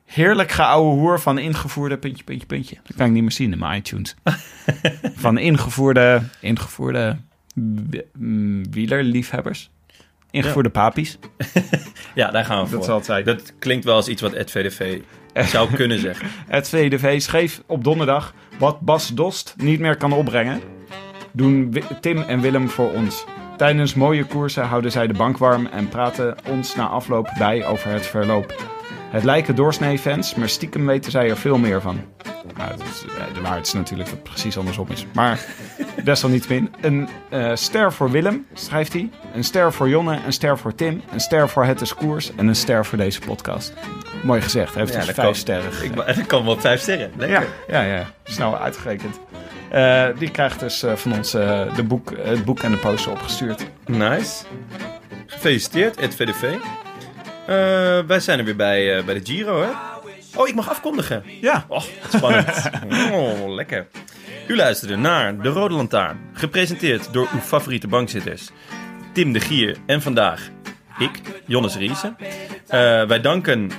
Heerlijk 0.05 0.51
geouwe 0.51 0.95
hoer 0.95 1.21
van 1.21 1.39
ingevoerde... 1.39 1.99
Puntje, 1.99 2.25
puntje, 2.25 2.47
puntje. 2.47 2.77
Dat 2.83 2.97
kan 2.97 3.07
ik 3.07 3.13
niet 3.13 3.23
meer 3.23 3.33
zien 3.33 3.53
in 3.53 3.59
mijn 3.59 3.79
iTunes. 3.79 4.15
van 5.25 5.39
ingevoerde... 5.39 6.23
Ingevoerde 6.41 7.17
wielerliefhebbers. 8.71 9.71
Ingevoerde 10.31 10.71
papies. 10.71 11.19
Ja, 12.15 12.31
daar 12.31 12.45
gaan 12.45 12.57
we 12.65 12.71
Dat 12.71 12.73
voor. 12.75 12.85
zal 12.85 12.97
het 12.97 13.05
zijn. 13.05 13.25
Dat 13.25 13.53
klinkt 13.59 13.85
wel 13.85 13.95
als 13.95 14.09
iets 14.09 14.23
wat 14.23 14.33
Ed 14.33 14.51
VDV 14.51 15.01
zou 15.35 15.73
kunnen 15.75 15.99
zeggen. 15.99 16.29
Het 16.47 16.69
VDV 16.69 17.21
schreef 17.21 17.63
op 17.67 17.85
donderdag 17.85 18.35
wat 18.59 18.81
Bas 18.81 19.09
Dost 19.15 19.55
niet 19.57 19.81
meer 19.81 19.97
kan 19.97 20.13
opbrengen. 20.13 20.61
Doen 21.33 21.75
Tim 22.01 22.19
en 22.23 22.41
Willem 22.41 22.69
voor 22.69 22.93
ons. 22.93 23.25
Tijdens 23.57 23.95
mooie 23.95 24.25
koersen 24.25 24.65
houden 24.65 24.91
zij 24.91 25.07
de 25.07 25.13
bank 25.13 25.39
warm 25.39 25.67
en 25.67 25.89
praten 25.89 26.37
ons 26.49 26.75
na 26.75 26.87
afloop 26.87 27.31
bij 27.39 27.67
over 27.67 27.91
het 27.91 28.07
verloop. 28.07 28.78
Het 29.11 29.25
lijken 29.25 29.55
doorsnee-fans, 29.55 30.35
maar 30.35 30.49
stiekem 30.49 30.87
weten 30.87 31.11
zij 31.11 31.31
er 31.31 31.37
veel 31.37 31.59
meer 31.59 31.81
van. 31.81 32.01
Nou, 32.57 32.71
dat 32.71 32.81
is, 32.81 33.05
eh, 33.19 33.35
de 33.35 33.41
waarheid 33.41 33.67
is 33.67 33.73
natuurlijk 33.73 34.09
dat 34.09 34.19
het 34.19 34.29
precies 34.29 34.59
andersom 34.59 34.87
is. 34.91 35.07
Maar 35.15 35.45
desalniettemin. 36.05 36.75
Een 36.81 37.09
eh, 37.29 37.51
ster 37.55 37.93
voor 37.93 38.11
Willem, 38.11 38.47
schrijft 38.55 38.93
hij. 38.93 39.11
Een 39.35 39.45
ster 39.45 39.73
voor 39.73 39.89
Jonne, 39.89 40.19
een 40.27 40.33
ster 40.33 40.59
voor 40.59 40.75
Tim, 40.75 41.03
een 41.13 41.21
ster 41.21 41.49
voor 41.49 41.65
Het 41.65 41.81
is 41.81 41.95
Koers 41.95 42.35
en 42.35 42.49
een 42.49 42.57
ster 42.57 42.87
voor 42.87 42.99
deze 42.99 43.21
podcast. 43.21 43.73
Mooi 44.23 44.41
gezegd, 44.41 44.75
hij 44.75 44.83
heeft 44.83 44.93
Ja, 44.95 44.99
dus 44.99 45.15
vijf 45.15 45.27
kan. 45.27 45.35
sterren 45.35 45.73
Ik, 45.83 45.97
dat 46.17 46.27
kan 46.27 46.45
wel 46.45 46.61
vijf 46.61 46.81
sterren. 46.81 47.11
Lekker. 47.17 47.47
Ja, 47.69 47.83
ja, 47.83 47.95
ja. 47.95 48.05
Snel 48.25 48.59
uitgerekend. 48.59 49.21
Eh, 49.71 50.07
die 50.19 50.31
krijgt 50.31 50.61
dus 50.61 50.85
van 50.95 51.13
ons 51.13 51.31
de 51.31 51.85
boek, 51.85 52.13
het 52.23 52.45
boek 52.45 52.61
en 52.61 52.71
de 52.71 52.77
poster 52.77 53.13
opgestuurd. 53.13 53.67
Nice. 53.87 54.45
Gefeliciteerd, 55.27 55.97
Ed 55.97 56.15
VDV. 56.15 56.55
Eh, 57.49 57.55
wij 58.07 58.21
zijn 58.21 58.39
er 58.39 58.45
weer 58.45 58.57
bij, 58.57 58.97
eh, 58.97 59.05
bij 59.05 59.15
de 59.15 59.21
Giro, 59.25 59.63
hè? 59.63 59.69
Oh, 60.35 60.49
ik 60.49 60.55
mag 60.55 60.69
afkondigen. 60.71 61.23
Ja, 61.41 61.65
Oh, 61.69 61.83
spannend. 62.15 62.71
oh, 63.13 63.55
lekker. 63.55 63.87
U 64.47 64.57
luisterde 64.57 64.97
naar 64.97 65.43
De 65.43 65.49
Rode 65.49 65.75
Lantaarn. 65.75 66.19
Gepresenteerd 66.33 67.13
door 67.13 67.29
uw 67.33 67.41
favoriete 67.41 67.89
bankzitters. 67.89 68.51
Tim 69.13 69.33
de 69.33 69.41
Gier 69.41 69.77
en 69.87 70.03
vandaag 70.03 70.51
ik, 70.99 71.21
Jonnes 71.47 71.77
Riese. 71.77 72.15
Eh, 72.67 73.05
wij 73.05 73.21
danken 73.21 73.71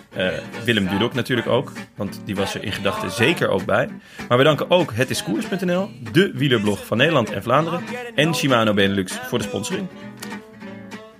Willem 0.63 0.88
Dudok 0.88 1.13
natuurlijk 1.13 1.47
ook. 1.47 1.72
Want 1.95 2.22
die 2.26 2.36
was 2.36 2.55
er 2.55 2.63
in 2.63 2.72
gedachten 2.72 3.11
zeker 3.11 3.49
ook 3.49 3.65
bij. 3.65 3.89
Maar 4.28 4.38
wij 4.38 4.45
danken 4.45 4.70
ook 4.72 4.93
hetiskoers.nl. 4.93 5.89
De 6.11 6.32
wielerblog 6.34 6.86
van 6.86 6.97
Nederland 6.97 7.32
en 7.32 7.43
Vlaanderen. 7.43 7.82
En 8.15 8.36
Shimano 8.36 8.74
Benelux 8.74 9.13
voor 9.13 9.38
de 9.38 9.43
sponsoring. 9.43 9.88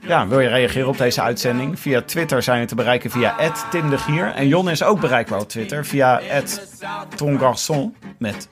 Ja, 0.10 0.28
wil 0.28 0.40
je 0.40 0.48
reageren 0.48 0.88
op 0.88 0.98
deze 0.98 1.22
uitzending? 1.22 1.80
Via 1.80 2.02
Twitter 2.02 2.44
zijn 2.44 2.60
we 2.60 2.68
te 2.68 2.76
bereiken 2.76 3.10
via 3.10 3.36
Tim 3.72 3.90
de 3.90 3.98
Gier. 3.98 4.34
En 4.36 4.48
Jon 4.48 4.70
is 4.70 4.84
ook 4.84 5.00
bereikbaar 5.00 5.40
op 5.40 5.50
Twitter 5.50 5.86
via 5.86 6.22
@tongarçon 7.16 7.96
met 8.18 8.48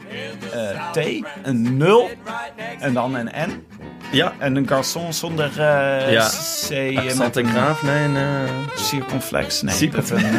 eh, 0.53 0.91
T, 0.91 0.97
een 1.43 1.77
0 1.77 2.09
en 2.79 2.93
dan 2.93 3.15
een 3.15 3.29
N. 3.49 3.65
Ja, 4.11 4.33
En 4.37 4.55
een 4.55 4.67
garçon 4.67 5.09
zonder 5.09 5.49
eh, 5.59 6.11
Ja. 6.11 6.27
C 6.27 6.97
accent 6.97 7.17
met 7.17 7.37
en 7.37 7.45
een 7.45 7.51
graaf. 7.51 7.83
Nee, 7.83 8.03
een 8.03 8.15
eh, 8.15 8.23
circumflex. 8.75 9.61
Nee, 9.61 9.75
Circum- 9.75 9.97
met 9.99 10.09
een, 10.09 10.35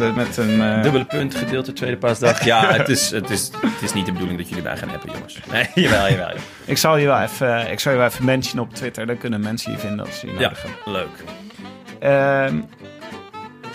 eh, 0.00 0.14
met 0.16 0.36
een 0.36 0.82
dubbele 0.82 1.04
punt 1.04 1.34
gedeeld 1.34 1.64
door 1.66 1.74
tweede 1.74 1.96
paasdag. 1.96 2.44
Ja, 2.44 2.72
het 2.76 2.88
is, 2.88 3.10
het, 3.10 3.30
is, 3.30 3.50
het 3.66 3.82
is 3.82 3.92
niet 3.92 4.06
de 4.06 4.12
bedoeling 4.12 4.38
dat 4.38 4.48
jullie 4.48 4.64
mij 4.64 4.76
gaan 4.76 4.90
appen, 4.90 5.10
jongens. 5.12 5.38
Nee, 5.50 5.66
jawel, 5.84 5.98
jawel. 6.08 6.10
jawel. 6.16 6.34
Ik 6.64 6.78
zal 6.78 6.96
je 6.96 7.06
wel 7.06 7.20
even, 7.20 7.70
ik 7.70 7.80
zal 7.80 7.92
je 7.92 7.98
wel 7.98 8.06
even 8.06 8.24
mentionen 8.24 8.64
op 8.64 8.74
Twitter. 8.74 9.06
Dan 9.06 9.18
kunnen 9.18 9.40
mensen 9.40 9.72
je 9.72 9.78
vinden 9.78 10.06
als 10.06 10.18
ze 10.18 10.26
je 10.26 10.32
Ja, 10.32 10.38
nodig 10.40 10.62
hebben. 10.62 10.92
leuk. 10.92 11.24
Ehm, 11.98 12.60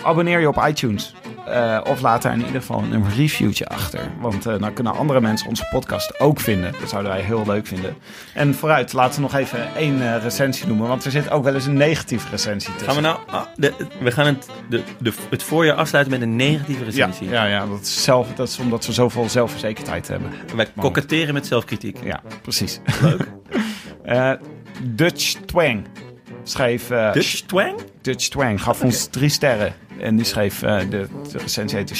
abonneer 0.04 0.40
je 0.40 0.48
op 0.48 0.64
iTunes. 0.68 1.14
Eh, 1.46 1.80
of 1.86 2.00
laat 2.00 2.22
daar 2.22 2.32
in 2.32 2.44
ieder 2.44 2.60
geval 2.60 2.82
een 2.82 3.10
reviewtje 3.16 3.66
achter. 3.66 4.00
Want 4.20 4.46
eh, 4.46 4.58
dan 4.58 4.72
kunnen 4.72 4.96
andere 4.96 5.20
mensen 5.20 5.48
onze 5.48 5.68
podcast 5.70 6.20
ook 6.20 6.40
vinden. 6.40 6.72
Dat 6.80 6.88
zouden 6.88 7.12
wij 7.12 7.20
heel 7.20 7.42
leuk 7.46 7.66
vinden. 7.66 7.96
En 8.34 8.54
vooruit, 8.54 8.92
laten 8.92 9.14
we 9.14 9.20
nog 9.20 9.34
even 9.34 9.74
één 9.76 10.14
eh, 10.14 10.22
recensie 10.22 10.66
noemen. 10.66 10.88
Want 10.88 11.04
er 11.04 11.10
zit 11.10 11.30
ook 11.30 11.44
wel 11.44 11.54
eens 11.54 11.66
een 11.66 11.76
negatieve 11.76 12.28
recensie 12.30 12.70
tussen. 12.72 12.86
Gaan 12.86 12.96
we 12.96 13.08
nou... 13.08 13.18
ah, 13.26 13.42
de, 13.56 13.72
we 14.00 14.10
gaan 14.10 14.26
het, 14.26 14.48
de, 14.68 14.82
de, 14.98 15.12
het 15.30 15.42
voorjaar 15.42 15.76
afsluiten 15.76 16.12
met 16.12 16.22
een 16.22 16.36
negatieve 16.36 16.84
recensie. 16.84 17.28
ja, 17.28 17.44
ja 17.44 17.66
dat, 17.66 17.80
is 17.80 18.04
zelf, 18.04 18.28
dat 18.34 18.48
is 18.48 18.58
omdat 18.58 18.86
we 18.86 18.92
zoveel 18.92 19.28
zelfverzekerdheid 19.28 20.08
hebben. 20.08 20.30
Wij 20.56 20.66
koketteren 20.76 21.34
met 21.34 21.46
zelfkritiek. 21.46 21.98
Ja, 22.04 22.22
precies. 22.42 22.80
Leuk. 23.00 23.28
Dutch 24.82 25.32
Twang 25.46 25.86
schreef... 26.44 26.88
Dutch 26.88 27.40
twang? 27.40 27.80
Dutch 28.02 28.28
Twang 28.28 28.62
gaf 28.62 28.82
ons 28.82 29.06
drie 29.06 29.28
sterren. 29.28 29.74
En 29.98 30.16
die 30.16 30.24
schreef, 30.24 30.62
eh, 30.62 30.78
de, 30.78 31.06
de 31.32 31.38
recensie 31.38 31.78
heette. 31.78 31.94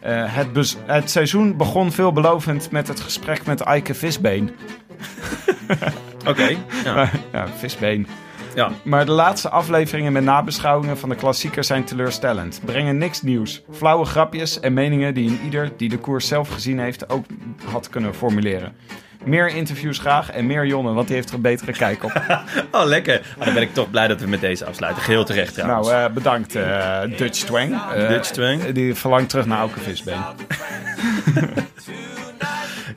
Eh, 0.00 0.34
het, 0.34 0.52
bez- 0.52 0.76
het 0.86 1.10
seizoen 1.10 1.56
begon 1.56 1.92
veelbelovend 1.92 2.70
met 2.70 2.88
het 2.88 3.00
gesprek 3.00 3.46
met 3.46 3.60
Eike 3.60 3.94
Visbeen. 3.94 4.50
Oké. 6.26 6.56
Ja. 6.84 7.10
ja, 7.32 7.48
Visbeen. 7.48 8.06
Ja. 8.58 8.70
Maar 8.82 9.04
de 9.06 9.12
laatste 9.12 9.48
afleveringen 9.48 10.12
met 10.12 10.22
nabeschouwingen 10.22 10.98
van 10.98 11.08
de 11.08 11.14
klassiekers 11.14 11.66
zijn 11.66 11.84
teleurstellend. 11.84 12.60
Brengen 12.64 12.98
niks 12.98 13.22
nieuws. 13.22 13.62
Flauwe 13.72 14.04
grapjes 14.04 14.60
en 14.60 14.72
meningen 14.72 15.14
die 15.14 15.28
een 15.28 15.40
ieder 15.44 15.70
die 15.76 15.88
de 15.88 15.98
koers 15.98 16.28
zelf 16.28 16.48
gezien 16.48 16.78
heeft 16.78 17.08
ook 17.08 17.24
had 17.64 17.88
kunnen 17.88 18.14
formuleren. 18.14 18.76
Meer 19.24 19.48
interviews 19.48 19.98
graag 19.98 20.30
en 20.30 20.46
meer 20.46 20.66
Jonne, 20.66 20.92
want 20.92 21.06
die 21.06 21.16
heeft 21.16 21.28
er 21.28 21.34
een 21.34 21.40
betere 21.40 21.72
kijk 21.72 22.04
op. 22.04 22.12
Oh, 22.72 22.84
lekker. 22.84 23.34
Ah, 23.38 23.44
dan 23.44 23.54
ben 23.54 23.62
ik 23.62 23.74
toch 23.74 23.90
blij 23.90 24.08
dat 24.08 24.20
we 24.20 24.26
met 24.26 24.40
deze 24.40 24.64
afsluiten. 24.64 25.02
Geheel 25.02 25.24
terecht 25.24 25.54
trouwens. 25.54 25.88
nou, 25.88 26.04
eh, 26.08 26.12
bedankt 26.12 26.54
eh, 26.54 27.00
Dutch 27.16 27.44
Twang. 27.44 27.80
Eh, 27.94 28.08
Dutch 28.08 28.30
Twang. 28.30 28.64
Die 28.72 28.94
verlangt 28.94 29.28
terug 29.28 29.46
naar 29.46 29.58
Auke 29.58 29.80
Visbeen. 29.80 30.22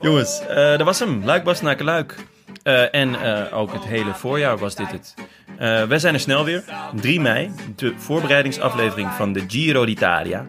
Jongens, 0.00 0.46
eh, 0.46 0.56
dat 0.56 0.82
was 0.82 0.98
hem. 0.98 1.24
Luik, 1.24 1.44
Bas, 1.44 1.60
Naken, 1.60 1.84
Luik. 1.84 2.16
Eh, 2.62 2.94
en 2.94 3.22
eh, 3.22 3.58
ook 3.58 3.72
het 3.72 3.84
hele 3.84 4.14
voorjaar 4.14 4.58
was 4.58 4.74
dit 4.74 4.90
het. 4.90 5.14
Eh, 5.58 5.82
wij 5.82 5.98
zijn 5.98 6.14
er 6.14 6.20
snel 6.20 6.44
weer. 6.44 6.64
3 6.94 7.20
mei, 7.20 7.50
de 7.76 7.92
voorbereidingsaflevering 7.96 9.10
van 9.10 9.32
de 9.32 9.44
Giro 9.46 9.84
d'Italia. 9.84 10.46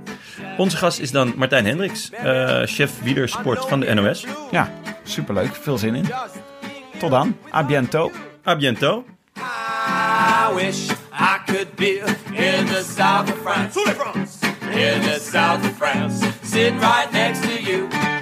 Onze 0.57 0.77
gast 0.77 0.99
is 0.99 1.11
dan 1.11 1.33
Martijn 1.35 1.65
Hendricks, 1.65 2.09
eh, 2.11 2.61
chef 2.65 2.91
wielersport 3.03 3.65
van 3.67 3.79
de 3.79 3.93
NOS. 3.93 4.25
Ja, 4.51 4.71
superleuk. 5.03 5.55
Veel 5.55 5.77
zin 5.77 5.95
in. 5.95 6.05
Tot 6.97 7.11
dan. 7.11 7.37
A 7.53 7.63
biento. 7.63 8.11
A 8.47 8.55
biento. 8.55 9.05
I 9.37 10.53
wish 10.55 10.89
I 11.13 11.37
could 11.45 11.75
be 11.75 11.99
in 12.31 12.65
the 12.65 12.83
south 12.97 13.29
of 13.29 13.37
France. 13.41 13.79
In 14.71 15.01
the 15.01 15.19
south 15.31 15.65
of 15.65 15.75
France. 15.77 16.25
Sitting 16.43 16.79
right 16.79 17.11
next 17.11 17.41
to 17.41 18.12